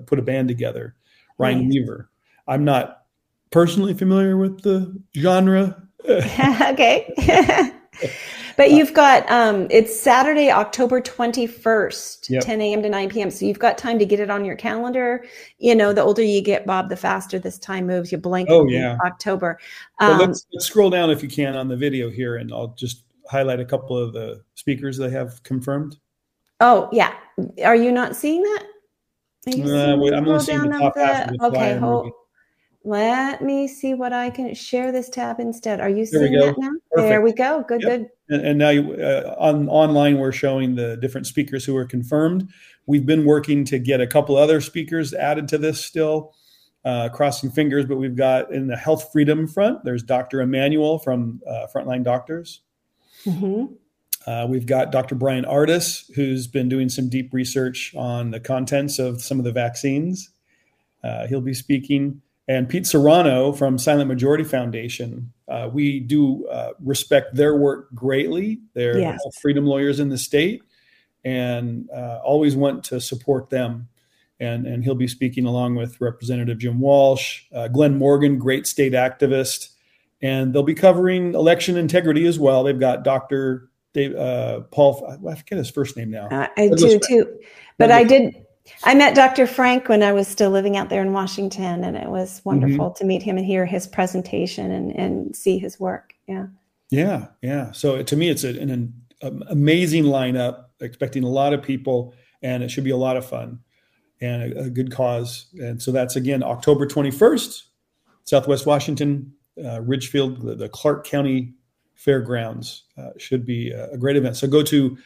[0.05, 0.93] put a band together,
[1.39, 1.73] Ryan nice.
[1.73, 2.11] Weaver.
[2.47, 2.98] I'm not
[3.51, 5.81] personally familiar with the genre.
[6.07, 7.13] okay.
[8.59, 12.43] But you've got um, it's Saturday, October twenty first, yep.
[12.43, 12.81] ten a.m.
[12.81, 13.31] to nine p.m.
[13.31, 15.23] So you've got time to get it on your calendar.
[15.59, 18.11] You know, the older you get, Bob, the faster this time moves.
[18.11, 18.49] You blink.
[18.51, 19.59] Oh yeah, October.
[19.99, 23.05] Um, let's, let's scroll down if you can on the video here, and I'll just
[23.30, 25.97] highlight a couple of the speakers they have confirmed.
[26.59, 27.13] Oh yeah,
[27.63, 28.65] are you not seeing that?
[29.47, 32.11] Uh, wait, I'm only seeing the top the, half of the okay, hold,
[32.84, 35.81] let me see what I can share this tab instead.
[35.81, 36.72] Are you seeing that now?
[36.91, 37.10] Perfect.
[37.10, 37.64] There we go.
[37.68, 37.89] Good, yep.
[37.89, 38.10] good.
[38.30, 42.47] And, and now you, uh, on online, we're showing the different speakers who are confirmed.
[42.85, 46.34] We've been working to get a couple other speakers added to this still.
[46.85, 50.39] Uh, crossing fingers, but we've got in the health freedom front, there's Dr.
[50.39, 52.61] Emmanuel from uh, Frontline Doctors.
[53.26, 53.73] Mm-hmm.
[54.26, 55.15] Uh, we've got Dr.
[55.15, 59.51] Bryan Ardis, who's been doing some deep research on the contents of some of the
[59.51, 60.30] vaccines.
[61.03, 65.31] Uh, he'll be speaking and Pete Serrano from Silent Majority Foundation.
[65.47, 68.59] Uh, we do uh, respect their work greatly.
[68.73, 69.19] They're yes.
[69.39, 70.63] freedom lawyers in the state,
[71.23, 73.88] and uh, always want to support them.
[74.39, 78.93] And and he'll be speaking along with Representative Jim Walsh, uh, Glenn Morgan, great state
[78.93, 79.69] activist,
[80.21, 82.63] and they'll be covering election integrity as well.
[82.63, 83.69] They've got Dr.
[83.93, 85.19] Dave, uh, Paul.
[85.30, 86.27] I forget his first name now.
[86.30, 87.39] Uh, I do too,
[87.77, 88.34] but I did
[88.83, 89.47] I met Dr.
[89.47, 92.97] Frank when I was still living out there in Washington, and it was wonderful mm-hmm.
[92.97, 96.13] to meet him and hear his presentation and, and see his work.
[96.27, 96.47] Yeah.
[96.89, 97.27] Yeah.
[97.41, 97.71] Yeah.
[97.71, 102.71] So to me, it's an, an amazing lineup, expecting a lot of people, and it
[102.71, 103.59] should be a lot of fun
[104.21, 105.47] and a, a good cause.
[105.59, 107.63] And so that's again October 21st,
[108.23, 109.33] Southwest Washington,
[109.63, 111.53] uh, Ridgefield, the, the, Clark County
[111.95, 112.85] Fairgrounds.
[112.97, 114.37] Uh, should be a, a great event.
[114.37, 114.97] So go to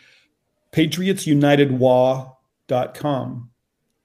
[0.72, 3.50] patriotsunitedwa.com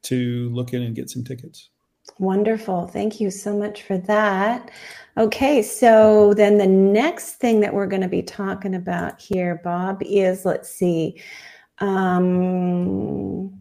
[0.03, 1.71] to look in and get some tickets.
[2.19, 2.87] Wonderful.
[2.89, 4.71] Thank you so much for that.
[5.17, 10.03] Okay, so then the next thing that we're going to be talking about here, Bob,
[10.03, 11.21] is let's see.
[11.79, 13.61] Um,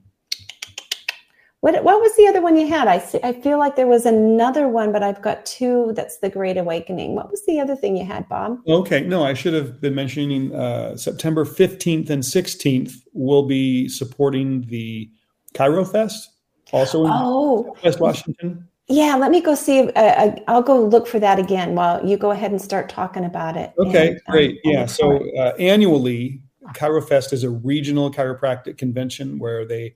[1.62, 2.88] what, what was the other one you had?
[2.88, 5.92] I, see, I feel like there was another one, but I've got two.
[5.96, 7.16] That's the Great Awakening.
[7.16, 8.60] What was the other thing you had, Bob?
[8.68, 12.94] Okay, no, I should have been mentioning uh, September 15th and 16th.
[13.14, 15.12] We'll be supporting the
[15.54, 16.28] ChiroFest
[16.72, 17.76] also in oh.
[17.84, 18.68] West Washington?
[18.90, 19.82] Yeah, let me go see.
[19.82, 23.26] Uh, uh, I'll go look for that again while you go ahead and start talking
[23.26, 23.74] about it.
[23.78, 24.52] Okay, and, um, great.
[24.66, 26.42] Um, yeah, so uh, annually,
[26.74, 29.96] ChiroFest is a regional chiropractic convention where they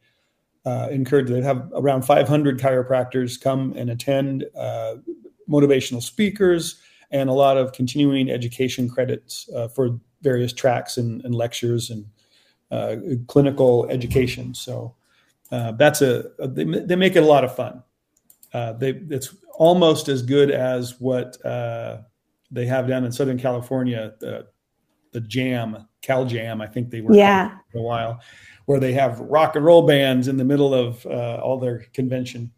[0.66, 4.96] uh, encourage, they have around 500 chiropractors come and attend, uh,
[5.50, 11.34] motivational speakers, and a lot of continuing education credits uh, for various tracks and, and
[11.34, 12.06] lectures and
[12.72, 12.96] uh,
[13.28, 14.54] clinical education.
[14.54, 14.96] So
[15.52, 17.84] uh, that's a, they, they, make it a lot of fun.
[18.54, 21.98] Uh, they it's almost as good as what uh,
[22.52, 24.48] they have down in Southern California, the,
[25.12, 26.62] the Jam, Cal Jam.
[26.62, 28.22] I think they were yeah for a while,
[28.66, 32.52] where they have rock and roll bands in the middle of uh, all their convention.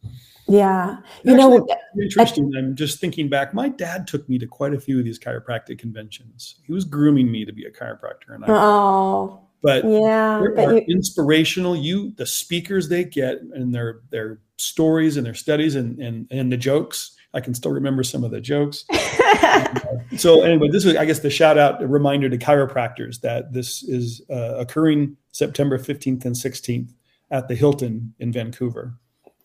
[0.48, 1.68] Yeah, you Actually, know,
[2.00, 2.52] interesting.
[2.56, 3.54] I, I'm just thinking back.
[3.54, 6.56] My dad took me to quite a few of these chiropractic conventions.
[6.64, 10.86] He was grooming me to be a chiropractor, and I, oh, but yeah, are you,
[10.90, 11.76] inspirational.
[11.76, 16.52] You the speakers they get and their their stories and their studies and and and
[16.52, 17.16] the jokes.
[17.34, 18.86] I can still remember some of the jokes.
[20.18, 23.82] so anyway, this is I guess the shout out a reminder to chiropractors that this
[23.84, 26.94] is uh, occurring September 15th and 16th
[27.32, 28.94] at the Hilton in Vancouver.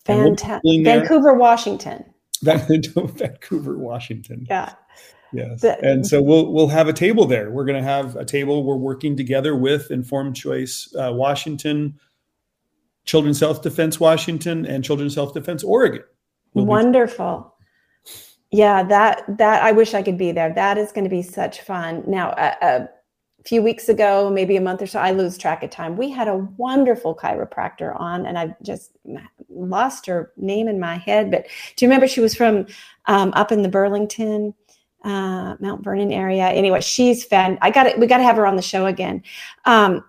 [0.05, 0.85] Fantastic.
[0.85, 2.05] Vancouver, Washington.
[2.43, 4.47] Vancouver, Washington.
[4.49, 4.75] Yeah.
[5.33, 5.63] Yes.
[5.65, 7.51] and so we'll we'll have a table there.
[7.51, 8.65] We're going to have a table.
[8.65, 11.99] We're working together with Informed Choice uh, Washington,
[13.05, 16.03] Children's Self Defense Washington, and Children's Self Defense Oregon.
[16.55, 17.55] We'll Wonderful.
[18.51, 20.53] yeah, that that I wish I could be there.
[20.53, 22.05] That is going to be such fun.
[22.07, 22.87] Now, a, uh,
[23.49, 25.97] few weeks ago, maybe a month or so, I lose track of time.
[25.97, 28.93] We had a wonderful chiropractor on, and I've just
[29.49, 31.31] lost her name in my head.
[31.31, 31.47] But
[31.77, 32.67] do you remember she was from
[33.07, 34.55] um, up in the Burlington,
[35.09, 36.49] uh, Mount Vernon area?
[36.49, 37.59] Anyway, she's fan.
[37.63, 37.99] I got it.
[37.99, 39.23] We got to have her on the show again.
[39.65, 40.05] Um,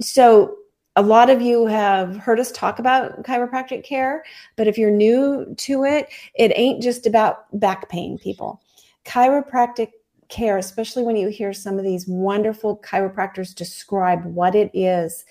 [0.00, 0.56] so
[0.96, 4.24] a lot of you have heard us talk about chiropractic care,
[4.56, 8.60] but if you're new to it, it ain't just about back pain, people.
[9.04, 9.90] Chiropractic
[10.28, 15.24] care, especially when you hear some of these wonderful chiropractors describe what it is,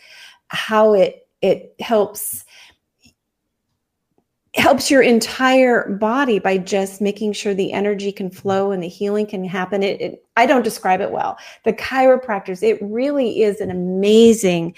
[0.50, 2.45] how it it helps
[4.56, 9.26] helps your entire body by just making sure the energy can flow and the healing
[9.26, 9.82] can happen.
[9.82, 11.38] It, it, I don't describe it well.
[11.64, 14.76] The chiropractors, it really is an amazing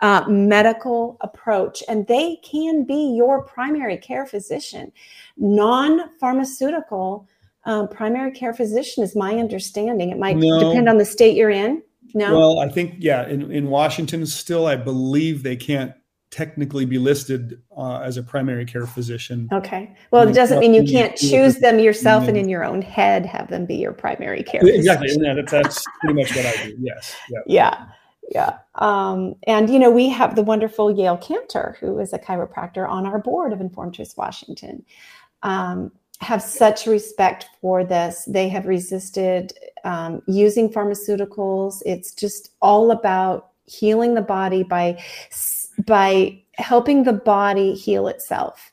[0.00, 4.90] uh, medical approach, and they can be your primary care physician,
[5.36, 7.28] non pharmaceutical
[7.64, 10.10] um, primary care physician is my understanding.
[10.10, 10.58] It might no.
[10.58, 11.82] depend on the state you're in.
[12.14, 12.36] No.
[12.36, 15.92] Well, I think yeah, in in Washington still, I believe they can't
[16.30, 19.48] technically be listed uh, as a primary care physician.
[19.52, 19.94] Okay.
[20.10, 23.48] Well, it doesn't mean you can't choose them yourself and in your own head have
[23.48, 24.60] them be your primary care.
[24.64, 25.08] Exactly.
[25.08, 25.38] Physician.
[25.38, 26.76] And that's pretty much what I do.
[26.80, 27.16] Yes.
[27.30, 27.40] Yeah.
[27.46, 27.86] Yeah.
[28.32, 28.58] Yeah.
[28.76, 33.04] Um, and, you know, we have the wonderful Yale Cantor, who is a chiropractor on
[33.04, 34.84] our board of Informed Choice Washington.
[35.42, 35.90] Um,
[36.20, 38.24] have such respect for this.
[38.28, 39.52] They have resisted
[39.82, 41.82] um, using pharmaceuticals.
[41.84, 45.02] It's just all about healing the body by
[45.86, 48.72] by helping the body heal itself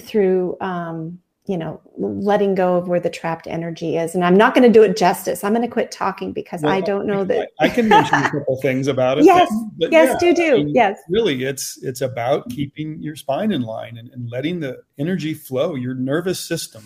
[0.00, 4.14] through um, you know letting go of where the trapped energy is.
[4.14, 5.42] And i'm not going to do it justice.
[5.42, 8.30] I'm going to quit talking because well, i don't know that i can mention a
[8.30, 9.50] couple things about it yes.
[9.50, 10.52] but, but yes yeah, do do.
[10.54, 10.98] I mean, yes.
[11.08, 15.74] really it's it's about keeping your spine in line and, and letting the energy flow.
[15.74, 16.84] Your nervous system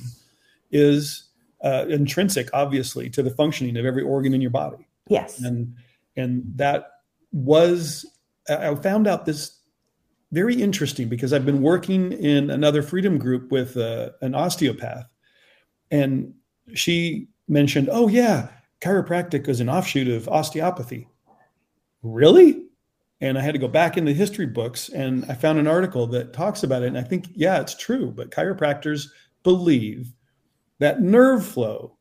[0.70, 1.24] is
[1.62, 4.86] uh, intrinsic obviously to the functioning of every organ in your body.
[5.08, 5.40] Yes.
[5.40, 5.74] And
[6.16, 6.92] and that
[7.32, 8.06] was
[8.48, 9.60] i found out this
[10.32, 15.06] very interesting because I've been working in another freedom group with uh, an osteopath,
[15.90, 16.34] and
[16.74, 18.48] she mentioned, "Oh yeah,
[18.80, 21.08] chiropractic is an offshoot of osteopathy."
[22.02, 22.62] Really?
[23.20, 26.06] And I had to go back in the history books, and I found an article
[26.08, 26.88] that talks about it.
[26.88, 28.12] And I think, yeah, it's true.
[28.14, 29.06] But chiropractors
[29.42, 30.12] believe
[30.80, 31.96] that nerve flow,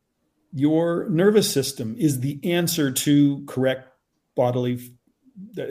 [0.51, 3.87] your nervous system, is the answer to correct
[4.35, 4.94] bodily,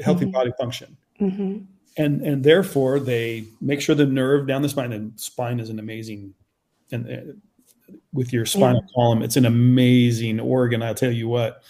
[0.02, 0.30] healthy mm-hmm.
[0.30, 0.96] body function.
[1.20, 1.64] Mm-hmm
[1.96, 5.78] and and therefore they make sure the nerve down the spine and spine is an
[5.78, 6.34] amazing
[6.90, 7.32] and uh,
[8.12, 8.94] with your spinal yeah.
[8.94, 11.62] column it's an amazing organ i'll tell you what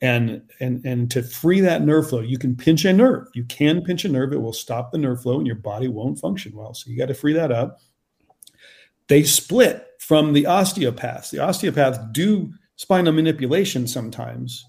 [0.00, 3.82] and and and to free that nerve flow you can pinch a nerve you can
[3.82, 6.72] pinch a nerve it will stop the nerve flow and your body won't function well
[6.72, 7.80] so you got to free that up
[9.08, 14.64] they split from the osteopaths the osteopaths do spinal manipulation sometimes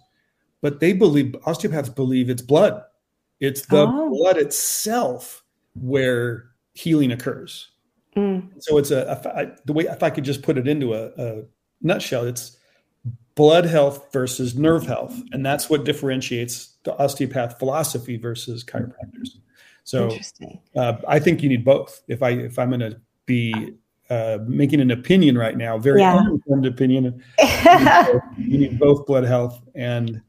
[0.61, 2.84] but they believe osteopaths believe it's blood
[3.40, 4.10] it's the oh.
[4.10, 7.69] blood itself where healing occurs.
[8.15, 8.49] Mm.
[8.60, 11.11] So it's a, a I, the way if I could just put it into a,
[11.18, 11.44] a
[11.81, 12.57] nutshell, it's
[13.36, 19.38] blood health versus nerve health, and that's what differentiates the osteopath philosophy versus chiropractors.
[19.86, 20.10] So
[20.76, 22.02] uh, I think you need both.
[22.07, 23.76] If I if I'm going to be
[24.10, 26.18] uh, making an opinion right now, very yeah.
[26.18, 30.22] uninformed opinion, you need, both, you need both blood health and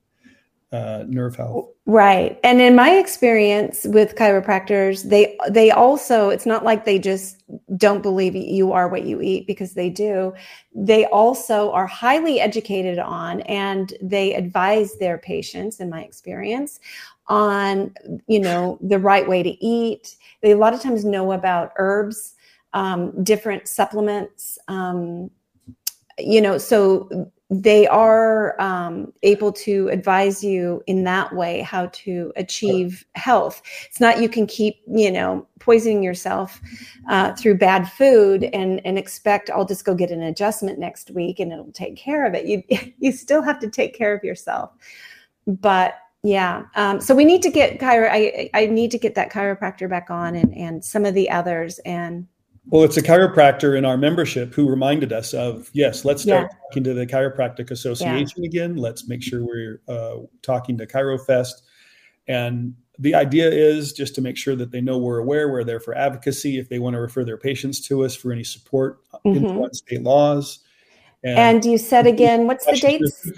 [0.73, 1.69] uh, nerve health.
[1.87, 2.39] Right.
[2.45, 7.43] And in my experience with chiropractors, they they also it's not like they just
[7.77, 10.33] don't believe you are what you eat because they do.
[10.73, 16.79] They also are highly educated on and they advise their patients in my experience
[17.27, 17.93] on,
[18.29, 20.17] you know, the right way to eat.
[20.43, 22.35] They a lot of times know about herbs,
[22.73, 25.31] um, different supplements, um,
[26.19, 32.33] you know, so they are um, able to advise you in that way how to
[32.37, 33.61] achieve health.
[33.87, 36.61] It's not you can keep you know poisoning yourself
[37.09, 41.41] uh, through bad food and and expect I'll just go get an adjustment next week
[41.41, 42.47] and it'll take care of it.
[42.47, 42.63] You
[42.99, 44.71] you still have to take care of yourself.
[45.47, 48.09] But yeah, um, so we need to get chiro.
[48.13, 51.81] I I need to get that chiropractor back on and and some of the others
[51.81, 52.29] and
[52.67, 56.59] well, it's a chiropractor in our membership who reminded us of yes, let's start yeah.
[56.69, 58.49] talking to the Chiropractic Association yeah.
[58.49, 58.77] again.
[58.77, 61.63] Let's make sure we're uh, talking to ChiroFest.
[62.29, 65.81] And the idea is just to make sure that they know we're aware, we're there
[65.81, 69.65] for advocacy if they want to refer their patients to us for any support mm-hmm.
[69.73, 70.61] state laws.
[71.25, 73.31] And, and you said again, what's the dates?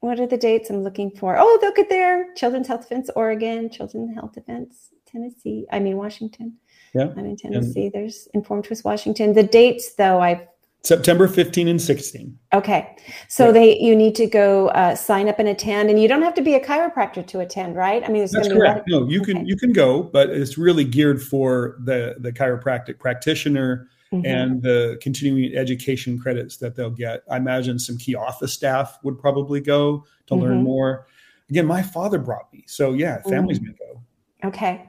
[0.00, 1.36] What are the dates I'm looking for?
[1.38, 2.32] Oh, look at there.
[2.34, 5.66] Children's Health Defense, Oregon, Children's Health Defense, Tennessee.
[5.72, 6.58] I mean, Washington.
[6.96, 7.12] Yeah.
[7.16, 7.84] I'm in Tennessee.
[7.84, 9.34] And There's Informed Choice Washington.
[9.34, 10.40] The dates, though, I've
[10.82, 12.38] September 15 and 16.
[12.54, 12.96] Okay,
[13.28, 13.52] so Yeah.
[13.52, 16.42] they you need to go uh, sign up and attend, and you don't have to
[16.42, 18.04] be a chiropractor to attend, right?
[18.04, 18.80] I mean, it's That's correct.
[18.80, 19.46] of- No, you can Okay.
[19.46, 24.24] you can go, but it's really geared for the the chiropractic practitioner Mhm.
[24.26, 27.22] and the continuing education credits that they'll get.
[27.28, 30.64] I imagine some key office staff would probably go to learn Mhm.
[30.64, 31.06] more.
[31.50, 33.62] Again, my father brought me, so yeah, families Mm.
[33.64, 34.00] may go.
[34.48, 34.84] Okay.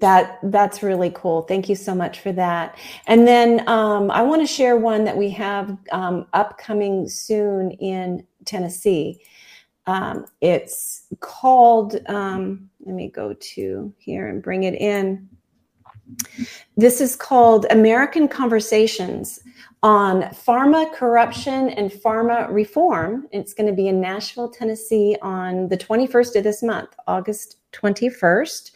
[0.00, 1.42] That that's really cool.
[1.42, 2.78] Thank you so much for that.
[3.06, 8.24] And then um, I want to share one that we have um, upcoming soon in
[8.44, 9.20] Tennessee.
[9.86, 11.98] Um, it's called.
[12.08, 15.28] Um, let me go to here and bring it in.
[16.76, 19.40] This is called American Conversations
[19.82, 23.28] on Pharma Corruption and Pharma Reform.
[23.30, 28.72] It's going to be in Nashville, Tennessee on the 21st of this month, August 21st.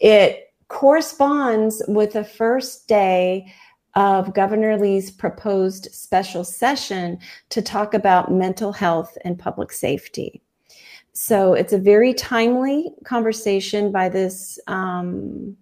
[0.00, 3.52] It corresponds with the first day
[3.94, 7.18] of Governor Lee's proposed special session
[7.50, 10.42] to talk about mental health and public safety.
[11.12, 14.58] So it's a very timely conversation by this.
[14.66, 15.58] Um,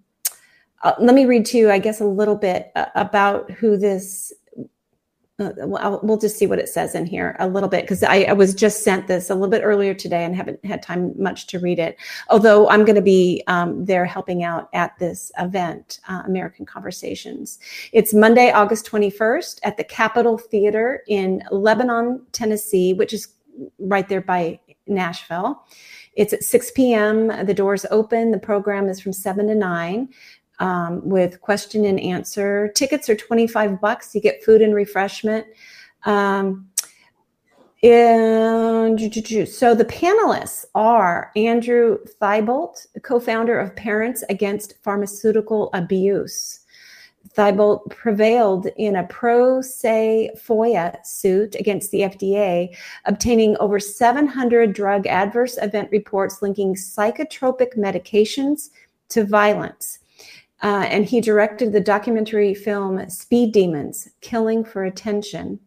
[0.85, 4.33] uh, let me read to you, I guess, a little bit uh, about who this.
[5.41, 8.03] Uh, well, I'll- we'll just see what it says in here a little bit because
[8.03, 11.15] I, I was just sent this a little bit earlier today and haven't had time
[11.17, 11.97] much to read it.
[12.29, 17.59] Although I'm going to be um, there helping out at this event, uh, American Conversations.
[17.93, 23.29] It's Monday, August 21st at the Capitol Theater in Lebanon, Tennessee, which is
[23.79, 25.65] right there by Nashville.
[26.15, 27.29] It's at 6 p.m.
[27.47, 28.31] The doors open.
[28.31, 30.09] The program is from 7 to 9
[30.61, 32.71] um, with question and answer.
[32.77, 34.15] Tickets are 25 bucks.
[34.15, 35.47] You get food and refreshment.
[36.05, 36.71] Um,
[37.83, 46.61] and so the panelists are Andrew Thibault, co-founder of Parents Against Pharmaceutical Abuse.
[47.31, 52.77] Thibault prevailed in a pro se FOIA suit against the FDA,
[53.07, 58.71] obtaining over 700 drug adverse event reports linking psychotropic medications
[59.11, 60.01] to violence.
[60.63, 65.61] Uh, and he directed the documentary film Speed Demons Killing for Attention.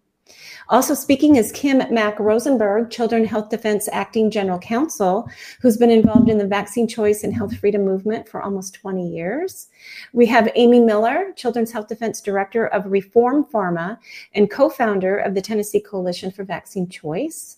[0.69, 5.27] Also speaking is Kim Mack Rosenberg, Children Health Defense Acting General Counsel,
[5.61, 9.67] who's been involved in the vaccine choice and health freedom movement for almost 20 years.
[10.13, 13.97] We have Amy Miller, Children's Health Defense Director of Reform Pharma
[14.33, 17.57] and co founder of the Tennessee Coalition for Vaccine Choice.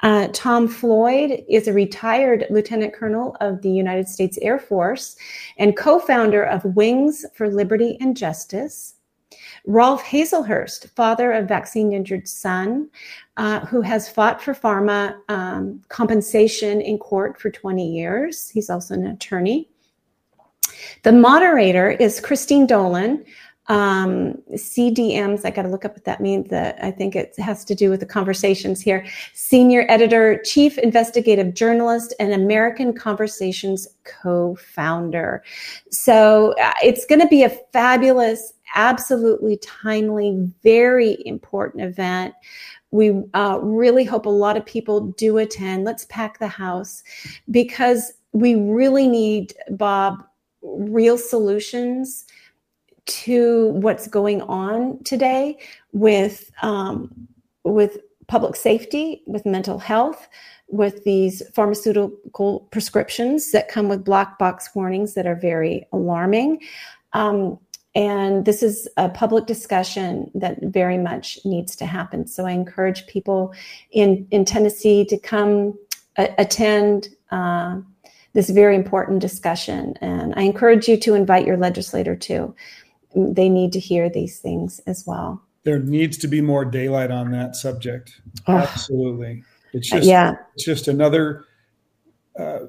[0.00, 5.16] Uh, Tom Floyd is a retired lieutenant colonel of the United States Air Force
[5.56, 8.94] and co founder of Wings for Liberty and Justice.
[9.66, 12.88] Rolf Hazlehurst, father of vaccine injured son,
[13.36, 18.48] uh, who has fought for pharma um, compensation in court for 20 years.
[18.48, 19.68] He's also an attorney.
[21.02, 23.24] The moderator is Christine Dolan,
[23.68, 25.44] um, CDMs.
[25.44, 26.48] I got to look up what that means.
[26.48, 29.06] That I think it has to do with the conversations here.
[29.34, 35.42] Senior editor, chief investigative journalist, and American Conversations co-founder.
[35.90, 42.34] So uh, it's going to be a fabulous, absolutely timely, very important event.
[42.90, 45.84] We uh, really hope a lot of people do attend.
[45.84, 47.02] Let's pack the house
[47.50, 50.24] because we really need, Bob,
[50.62, 52.24] real solutions
[53.08, 55.58] to what's going on today
[55.92, 57.28] with um,
[57.64, 57.98] with
[58.28, 60.28] public safety, with mental health,
[60.68, 66.60] with these pharmaceutical prescriptions that come with black box warnings that are very alarming.
[67.14, 67.58] Um,
[67.94, 72.26] and this is a public discussion that very much needs to happen.
[72.26, 73.54] So I encourage people
[73.90, 75.76] in, in Tennessee to come
[76.18, 77.80] a- attend uh,
[78.34, 79.96] this very important discussion.
[80.02, 82.54] And I encourage you to invite your legislator too.
[83.14, 85.42] They need to hear these things as well.
[85.64, 88.20] There needs to be more daylight on that subject.
[88.46, 88.56] Oh.
[88.58, 89.42] Absolutely.
[89.72, 90.34] It's just yeah.
[90.54, 91.44] it's just another
[92.38, 92.66] uh,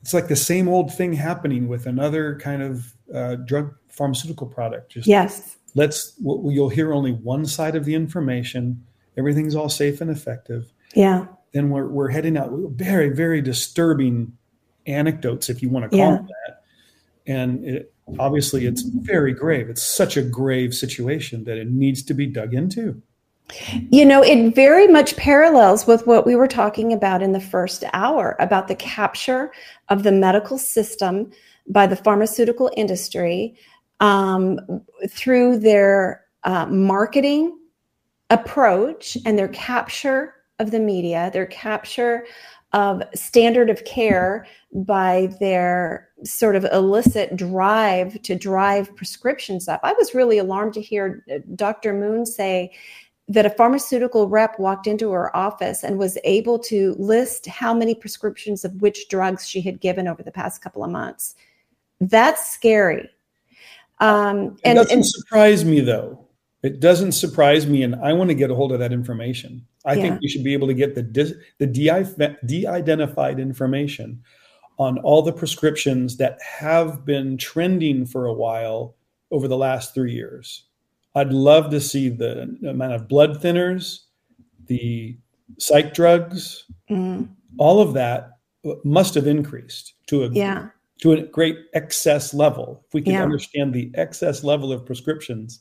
[0.00, 4.92] it's like the same old thing happening with another kind of uh, drug pharmaceutical product
[4.92, 5.56] just Yes.
[5.74, 8.84] let's you'll hear only one side of the information
[9.16, 11.26] everything's all safe and effective Yeah.
[11.52, 14.36] then we're, we're heading out very very disturbing
[14.86, 16.14] anecdotes if you want to call Yeah.
[16.16, 16.62] them that
[17.26, 19.68] and it, obviously it's very grave.
[19.68, 23.02] It's such a grave situation that it needs to be dug into.
[23.90, 27.84] You know, it very much parallels with what we were talking about in the first
[27.92, 29.50] hour about the capture
[29.88, 31.30] of the medical system
[31.68, 33.56] by the pharmaceutical industry
[34.00, 34.60] um,
[35.08, 37.58] through their uh, marketing
[38.30, 42.26] approach and their capture of the media, their capture
[42.72, 49.80] of standard of care by their sort of illicit drive to drive prescriptions up.
[49.82, 51.92] I was really alarmed to hear uh, Dr.
[51.92, 52.72] Moon say
[53.28, 57.94] that a pharmaceutical rep walked into her office and was able to list how many
[57.94, 61.36] prescriptions of which drugs she had given over the past couple of months.
[62.00, 63.08] That's scary.
[64.00, 66.26] Um, it doesn't and, surprise me though.
[66.62, 69.66] It doesn't surprise me, and I want to get a hold of that information.
[69.84, 70.02] I yeah.
[70.02, 74.22] think we should be able to get the dis, the de-identified information
[74.78, 78.94] on all the prescriptions that have been trending for a while
[79.30, 80.64] over the last three years.
[81.14, 84.00] I'd love to see the amount of blood thinners,
[84.66, 85.18] the
[85.58, 87.28] psych drugs, mm.
[87.58, 88.30] all of that
[88.84, 90.68] must have increased to a yeah.
[91.00, 92.84] to a great excess level.
[92.86, 93.22] If we can yeah.
[93.22, 95.60] understand the excess level of prescriptions,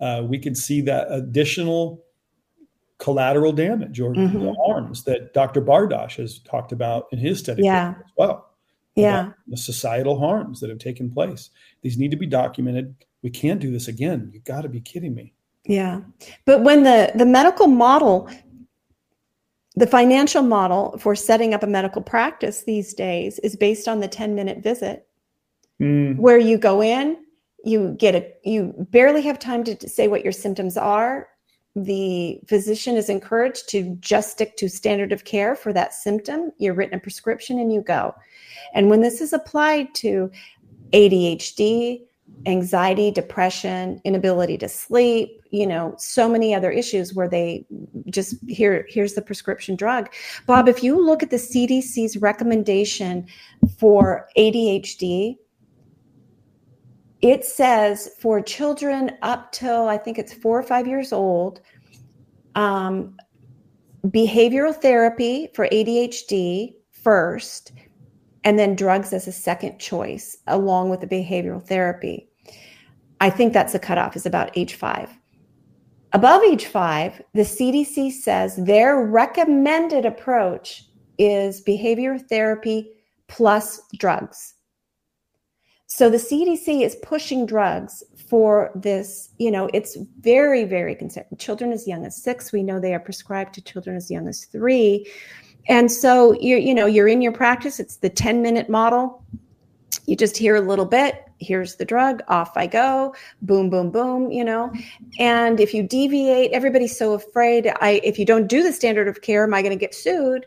[0.00, 2.03] uh, we can see that additional
[2.98, 4.44] collateral damage or mm-hmm.
[4.44, 5.60] the harms that Dr.
[5.60, 7.94] Bardosh has talked about in his study yeah.
[7.98, 8.50] as well.
[8.94, 9.32] Yeah.
[9.48, 11.50] The societal harms that have taken place.
[11.82, 12.94] These need to be documented
[13.24, 14.30] we can't do this again.
[14.32, 15.32] You've got to be kidding me.
[15.64, 16.02] Yeah.
[16.44, 18.28] But when the, the medical model,
[19.74, 24.08] the financial model for setting up a medical practice these days is based on the
[24.08, 25.08] 10 minute visit
[25.80, 26.16] mm.
[26.18, 27.16] where you go in,
[27.64, 31.26] you get a, you barely have time to say what your symptoms are.
[31.76, 36.52] The physician is encouraged to just stick to standard of care for that symptom.
[36.58, 38.14] You're written a prescription and you go.
[38.74, 40.30] And when this is applied to
[40.92, 42.02] ADHD,
[42.46, 47.64] anxiety, depression, inability to sleep, you know, so many other issues where they
[48.10, 50.10] just here here's the prescription drug.
[50.46, 53.26] Bob, if you look at the CDC's recommendation
[53.78, 55.36] for ADHD,
[57.24, 61.62] it says for children up till I think it's 4 or 5 years old,
[62.54, 63.16] um,
[64.08, 67.72] behavioral therapy for ADHD first
[68.44, 72.28] and then drugs as a second choice along with the behavioral therapy.
[73.22, 75.08] I think that's the cutoff is about age five.
[76.12, 80.84] Above age five, the CDC says their recommended approach
[81.16, 82.90] is behavior therapy
[83.28, 84.53] plus drugs.
[85.96, 91.26] So the CDC is pushing drugs for this, you know, it's very, very concerned.
[91.38, 94.46] Children as young as six, we know they are prescribed to children as young as
[94.46, 95.08] three.
[95.68, 99.24] And so you're, you know, you're in your practice, it's the 10 minute model.
[100.06, 104.32] You just hear a little bit, here's the drug, off I go, boom, boom, boom,
[104.32, 104.72] you know.
[105.20, 107.72] And if you deviate, everybody's so afraid.
[107.80, 110.44] I if you don't do the standard of care, am I going to get sued?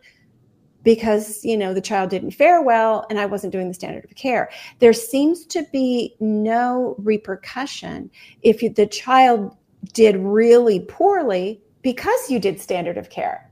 [0.87, 4.15] Because you know the child didn't fare well and I wasn't doing the standard of
[4.15, 4.49] care.
[4.79, 8.09] There seems to be no repercussion
[8.41, 9.53] if you, the child
[9.91, 13.51] did really poorly because you did standard of care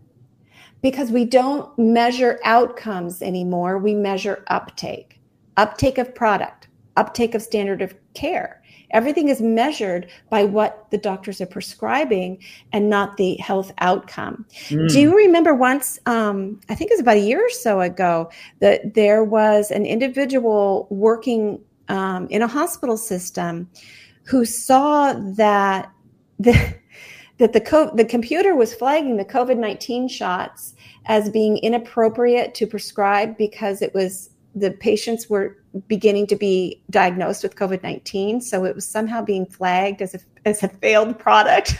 [0.81, 3.79] because we don't measure outcomes anymore.
[3.79, 5.19] We measure uptake,
[5.57, 8.61] uptake of product, uptake of standard of care.
[8.91, 12.41] Everything is measured by what the doctors are prescribing
[12.71, 14.45] and not the health outcome.
[14.69, 14.89] Mm.
[14.89, 18.29] Do you remember once, um, I think it was about a year or so ago,
[18.59, 23.69] that there was an individual working um, in a hospital system
[24.23, 25.91] who saw that
[26.39, 26.75] the
[27.37, 30.73] that the co- the computer was flagging the COVID nineteen shots
[31.05, 35.57] as being inappropriate to prescribe because it was the patients were
[35.87, 38.41] beginning to be diagnosed with COVID 19.
[38.41, 41.77] So it was somehow being flagged as a, as a failed product.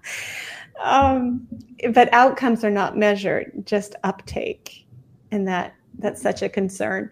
[0.82, 1.46] um,
[1.92, 4.86] but outcomes are not measured, just uptake.
[5.30, 7.10] And that that's such a concern.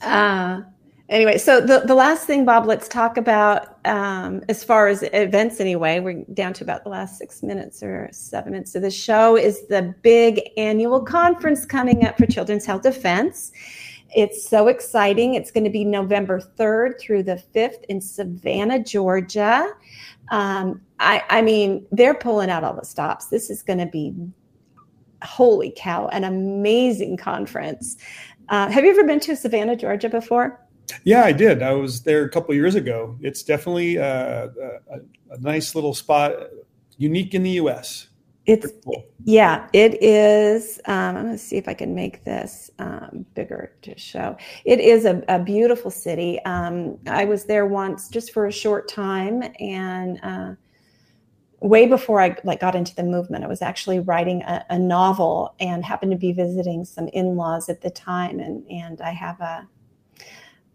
[0.00, 0.62] Uh,
[1.08, 5.60] anyway, so the, the last thing, Bob, let's talk about um, as far as events
[5.60, 9.36] anyway, we're down to about the last six minutes or seven minutes of the show,
[9.36, 13.52] is the big annual conference coming up for Children's Health Defense.
[14.14, 15.34] It's so exciting.
[15.34, 19.68] It's going to be November 3rd through the 5th in Savannah, Georgia.
[20.30, 23.26] Um, I, I mean, they're pulling out all the stops.
[23.26, 24.14] This is going to be,
[25.22, 27.96] holy cow, an amazing conference.
[28.48, 30.60] Uh, have you ever been to Savannah, Georgia before?
[31.04, 31.62] Yeah, I did.
[31.62, 33.16] I was there a couple years ago.
[33.20, 34.48] It's definitely uh,
[34.90, 36.34] a, a, nice little spot,
[36.98, 38.08] unique in the U.S.
[38.44, 38.72] It's
[39.24, 40.80] yeah, it is.
[40.86, 44.36] Um, I'm going to see if I can make this um, bigger to show.
[44.64, 46.40] It is a, a beautiful city.
[46.44, 50.54] Um, I was there once just for a short time, and uh,
[51.60, 55.54] way before I like got into the movement, I was actually writing a, a novel
[55.60, 59.68] and happened to be visiting some in-laws at the time, and and I have a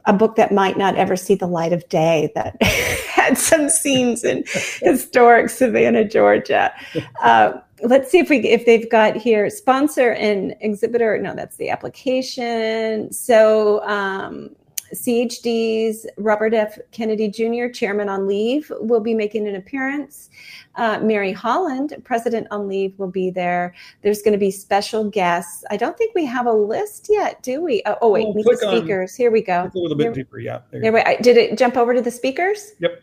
[0.08, 4.24] a book that might not ever see the light of day that had some scenes
[4.24, 4.44] in
[4.82, 6.74] historic Savannah, Georgia.
[7.22, 7.54] Uh,
[7.84, 11.20] let's see if we if they've got here sponsor and exhibitor.
[11.20, 13.12] No, that's the application.
[13.12, 14.56] So um,
[14.94, 16.78] CHD's Robert F.
[16.92, 20.30] Kennedy Jr., chairman on leave, will be making an appearance.
[20.76, 23.74] Uh, Mary Holland, president on leave, will be there.
[24.02, 25.64] There's going to be special guests.
[25.72, 27.82] I don't think we have a list yet, do we?
[27.86, 29.16] Oh, oh wait, Well, meet the click on- speakers.
[29.16, 29.72] Here we go.
[29.74, 30.40] A little bit Here- deeper.
[30.40, 30.60] Yeah.
[30.72, 32.74] There there we, did it jump over to the speakers?
[32.80, 33.02] Yep.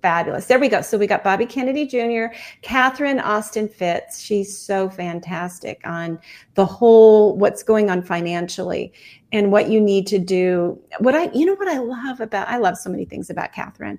[0.00, 0.46] Fabulous.
[0.46, 0.80] There we go.
[0.80, 4.18] So we got Bobby Kennedy Jr., Catherine Austin Fitts.
[4.18, 6.18] She's so fantastic on
[6.54, 8.94] the whole what's going on financially
[9.32, 10.80] and what you need to do.
[11.00, 13.98] What I, you know, what I love about, I love so many things about Catherine,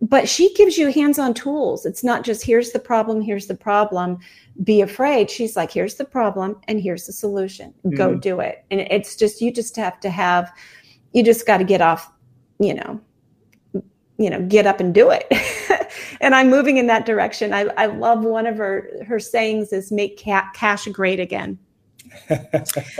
[0.00, 1.84] but she gives you hands-on tools.
[1.84, 4.18] It's not just here's the problem, here's the problem.
[4.64, 5.30] Be afraid.
[5.30, 7.74] She's like, here's the problem and here's the solution.
[7.94, 8.20] Go Mhm.
[8.22, 8.64] do it.
[8.70, 10.50] And it's just you just have to have,
[11.12, 12.10] you just got to get off,
[12.58, 13.00] you know,
[14.18, 15.26] you know get up and do it.
[16.20, 17.52] And i'm moving in that direction.
[17.52, 21.58] I, I love one of her her sayings is make ca- cash great again.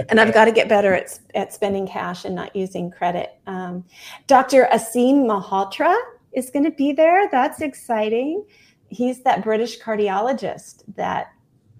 [0.08, 3.38] And i've got to get better at, at spending cash and not using credit.
[3.46, 3.84] Um,
[4.26, 5.96] dr Aseem Malhotra
[6.32, 7.28] is going to be there.
[7.30, 8.44] That's exciting.
[8.88, 11.32] He's that british cardiologist that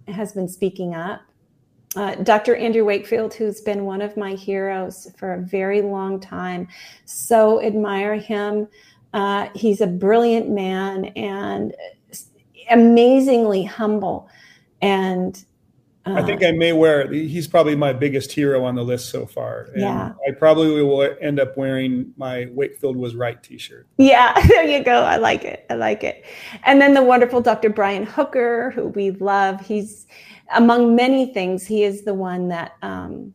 [0.09, 1.21] has been speaking up.
[1.97, 2.55] Uh, Dr.
[2.57, 6.69] Andrew Wakefield, who's been one of my heroes for a very long time,
[7.07, 8.69] so admire him.
[9.17, 11.75] Uh, he's a brilliant man and
[12.71, 14.29] amazingly humble.
[14.83, 15.43] And
[16.05, 17.11] uh, I think I may wear.
[17.11, 19.71] He's probably my biggest hero on the list so far.
[19.73, 20.13] And Yeah.
[20.29, 23.87] I probably will end up wearing my Wakefield was right T-shirt.
[23.97, 25.01] yeah, there you go.
[25.03, 25.65] I like it.
[25.71, 26.23] I like it.
[26.65, 27.71] And then the wonderful Dr.
[27.71, 29.65] Brian Hooker, who we love.
[29.67, 30.07] He's
[30.55, 31.67] among many things.
[31.67, 33.33] He is the one that um,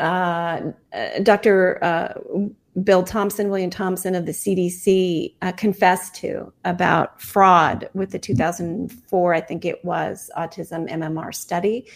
[0.00, 1.78] uh, uh, Dr.
[1.82, 2.14] Uh,
[2.82, 9.34] Bill Thompson, William Thompson of the CDC, uh, confessed to about fraud with the 2004,
[9.34, 11.86] I think it was, autism MMR study.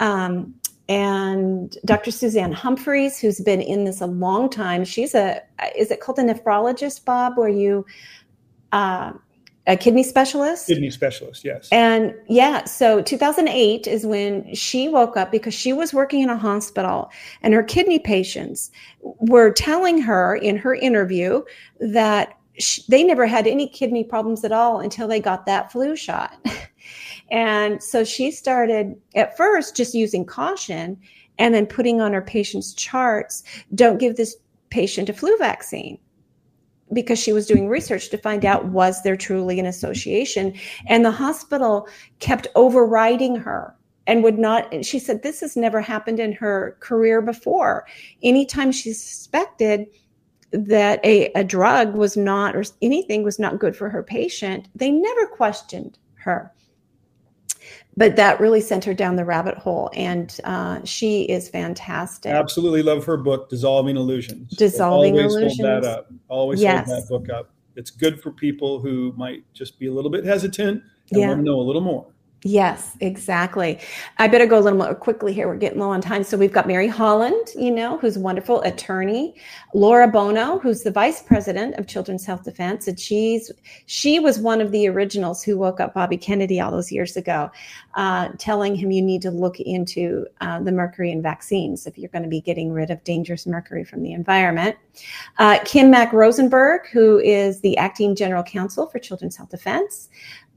[0.00, 0.54] Um,
[0.88, 2.10] and Dr.
[2.10, 5.42] Suzanne Humphries, who's been in this a long time, she's a,
[5.76, 7.84] is it called a nephrologist, Bob, where you,
[8.72, 9.12] uh,
[9.68, 10.66] a kidney specialist?
[10.66, 11.68] Kidney specialist, yes.
[11.70, 16.38] And yeah, so 2008 is when she woke up because she was working in a
[16.38, 17.10] hospital
[17.42, 18.70] and her kidney patients
[19.00, 21.42] were telling her in her interview
[21.80, 25.94] that sh they never had any kidney problems at all until they got that flu
[25.94, 26.34] shot.
[27.30, 30.98] and so she started at first just using caution
[31.38, 34.34] and then putting on her patients' charts don't give this
[34.70, 35.98] patient a flu vaccine
[36.92, 40.54] because she was doing research to find out was there truly an association?
[40.86, 41.88] And the hospital
[42.18, 43.74] kept overriding her
[44.06, 47.86] and would not she said this has never happened in her career before.
[48.22, 49.86] Anytime she suspected
[50.50, 54.90] that a, a drug was not or anything was not good for her patient they
[54.90, 56.52] never questioned her
[57.98, 62.82] but that really sent her down the rabbit hole and uh, she is fantastic Absolutely
[62.82, 64.50] love her book, Dissolving Illusions.
[64.56, 65.34] Dissolving Illusions.
[65.34, 66.12] Always hold that up.
[66.28, 66.86] Always Yes.
[66.88, 67.50] hold that book up.
[67.76, 71.28] It's good for people who might just be a little bit hesitant and Yeah.
[71.28, 72.06] want to know a little more.
[72.44, 73.80] Yes, exactly.
[74.18, 75.48] I better go a little more quickly here.
[75.48, 76.22] We're getting low on time.
[76.22, 79.34] So we've got Mary Holland, you know, who's a wonderful attorney,
[79.74, 83.50] Laura Bono, who's the vice president of Children's Health Defense, and she's
[83.86, 87.50] she was one of the originals who woke up Bobby Kennedy all those years ago,
[87.94, 92.08] uh, telling him you need to look into uh, the mercury in vaccines if you're
[92.10, 94.76] going to be getting rid of dangerous mercury from the environment.
[95.38, 100.08] Uh, Kim Mack Rosenberg, who is the acting general counsel for Children's Health Defense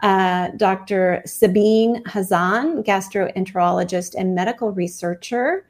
[0.02, 1.22] uh, Dr.
[1.26, 5.68] Sabine Hazan, gastroenterologist and medical researcher.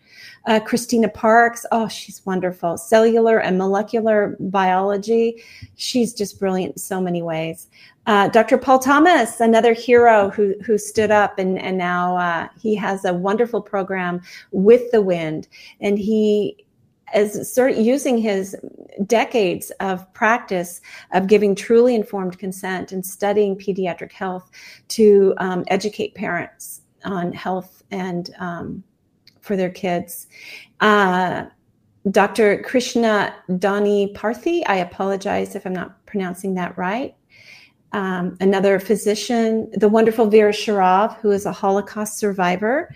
[0.48, 2.78] Uh, Christina Parks, oh, she's wonderful.
[2.78, 5.44] Cellular and molecular biology.
[5.76, 7.68] She's just brilliant in so many ways.
[8.08, 8.58] Uh, Dr.
[8.58, 13.14] Paul Thomas, another hero who, who stood up and, and now uh, he has a
[13.14, 14.22] wonderful program
[14.52, 15.48] with the wind.
[15.82, 16.66] And he
[17.16, 18.56] is sort of using his
[19.06, 20.82] decades of practice
[21.14, 24.50] of giving truly informed consent and studying pediatric health
[24.90, 28.84] to um, educate parents on health and um,
[29.42, 30.28] for their kids.
[30.80, 31.46] Uh,
[32.10, 32.62] Dr.
[32.64, 37.16] Krishna Dani Parthi, I apologize if I'm not pronouncing that right.
[37.94, 42.94] Um, another physician, the wonderful Vera Sharav, who is a Holocaust survivor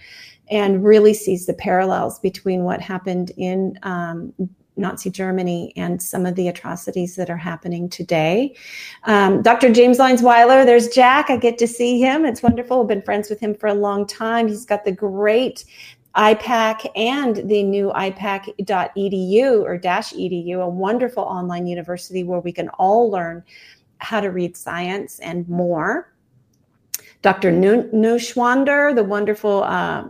[0.49, 4.33] and really sees the parallels between what happened in um,
[4.77, 8.55] Nazi Germany and some of the atrocities that are happening today.
[9.03, 9.71] Um, Dr.
[9.71, 11.29] James Lyons Weiler, there's Jack.
[11.29, 12.25] I get to see him.
[12.25, 12.81] It's wonderful.
[12.81, 14.47] I've been friends with him for a long time.
[14.47, 15.65] He's got the great
[16.15, 22.69] IPAK and the new IPAK.edu or dash edu, a wonderful online university where we can
[22.69, 23.43] all learn
[23.97, 26.11] how to read science and more.
[27.21, 27.51] Dr.
[27.51, 30.07] Neuschwander, the wonderful uh,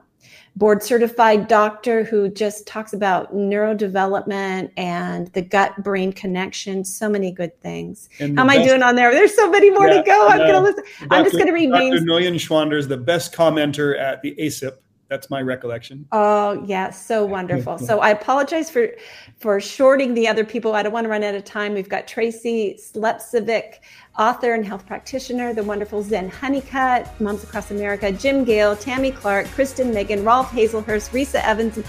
[0.55, 6.85] board certified doctor who just talks about neurodevelopment and the gut brain connection.
[6.85, 8.09] So many good things.
[8.17, 9.11] How am best, I doing on there?
[9.11, 10.27] There's so many more yeah, to go.
[10.27, 10.83] I'm going to listen.
[10.99, 11.13] Dr.
[11.13, 11.79] I'm just going to read Dr.
[11.81, 12.05] names.
[12.05, 12.21] Dr.
[12.21, 14.77] Neuschwander is the best commenter at the ACIP
[15.07, 16.07] that's my recollection.
[16.11, 17.77] Oh yeah, so wonderful.
[17.77, 18.89] so I apologize for
[19.37, 20.73] for shorting the other people.
[20.73, 21.73] I don't want to run out of time.
[21.73, 23.79] We've got Tracy Slepcevic,
[24.17, 29.47] author and health practitioner, the wonderful Zen Honeycutt, Moms Across America, Jim Gale, Tammy Clark,
[29.47, 31.79] Kristen Meghan, Rolf Hazlehurst, Risa Evans.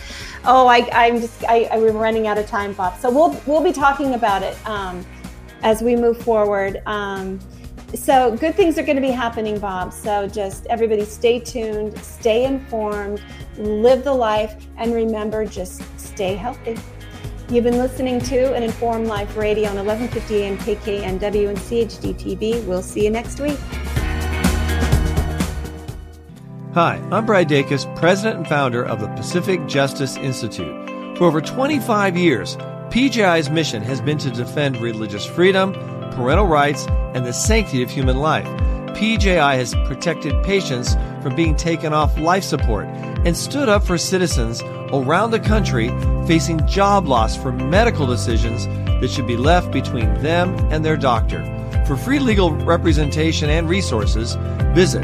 [0.45, 2.99] Oh, I, I'm just I, I we're running out of time, Bob.
[2.99, 5.05] So we'll we'll be talking about it um,
[5.63, 6.83] as we move forward.
[6.87, 7.39] Um,
[7.97, 9.93] so good things are going to be happening, Bob.
[9.93, 13.23] So just everybody stay tuned, stay informed,
[13.57, 16.77] live the life, and remember just stay healthy.
[17.49, 22.65] You've been listening to an Informed Life Radio on 1150 AM KKNW and CHD TV.
[22.67, 23.59] We'll see you next week.
[26.75, 31.17] Hi, I'm Brad Dacus, president and founder of the Pacific Justice Institute.
[31.17, 32.57] For over 25 years,
[32.91, 35.73] PJI's mission has been to defend religious freedom
[36.17, 38.47] parental rights, and the sanctity of human life.
[38.97, 42.87] PJI has protected patients from being taken off life support
[43.27, 44.63] and stood up for citizens
[44.93, 45.89] around the country
[46.27, 48.67] facing job loss for medical decisions
[49.01, 51.45] that should be left between them and their doctor.
[51.87, 54.35] For free legal representation and resources,
[54.75, 55.03] visit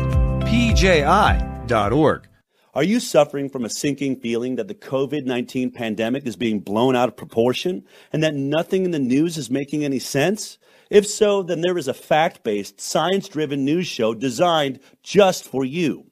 [0.48, 2.28] pji.org.
[2.74, 6.96] Are you suffering from a sinking feeling that the COVID 19 pandemic is being blown
[6.96, 7.84] out of proportion
[8.14, 10.56] and that nothing in the news is making any sense?
[10.92, 15.64] If so, then there is a fact based, science driven news show designed just for
[15.64, 16.11] you.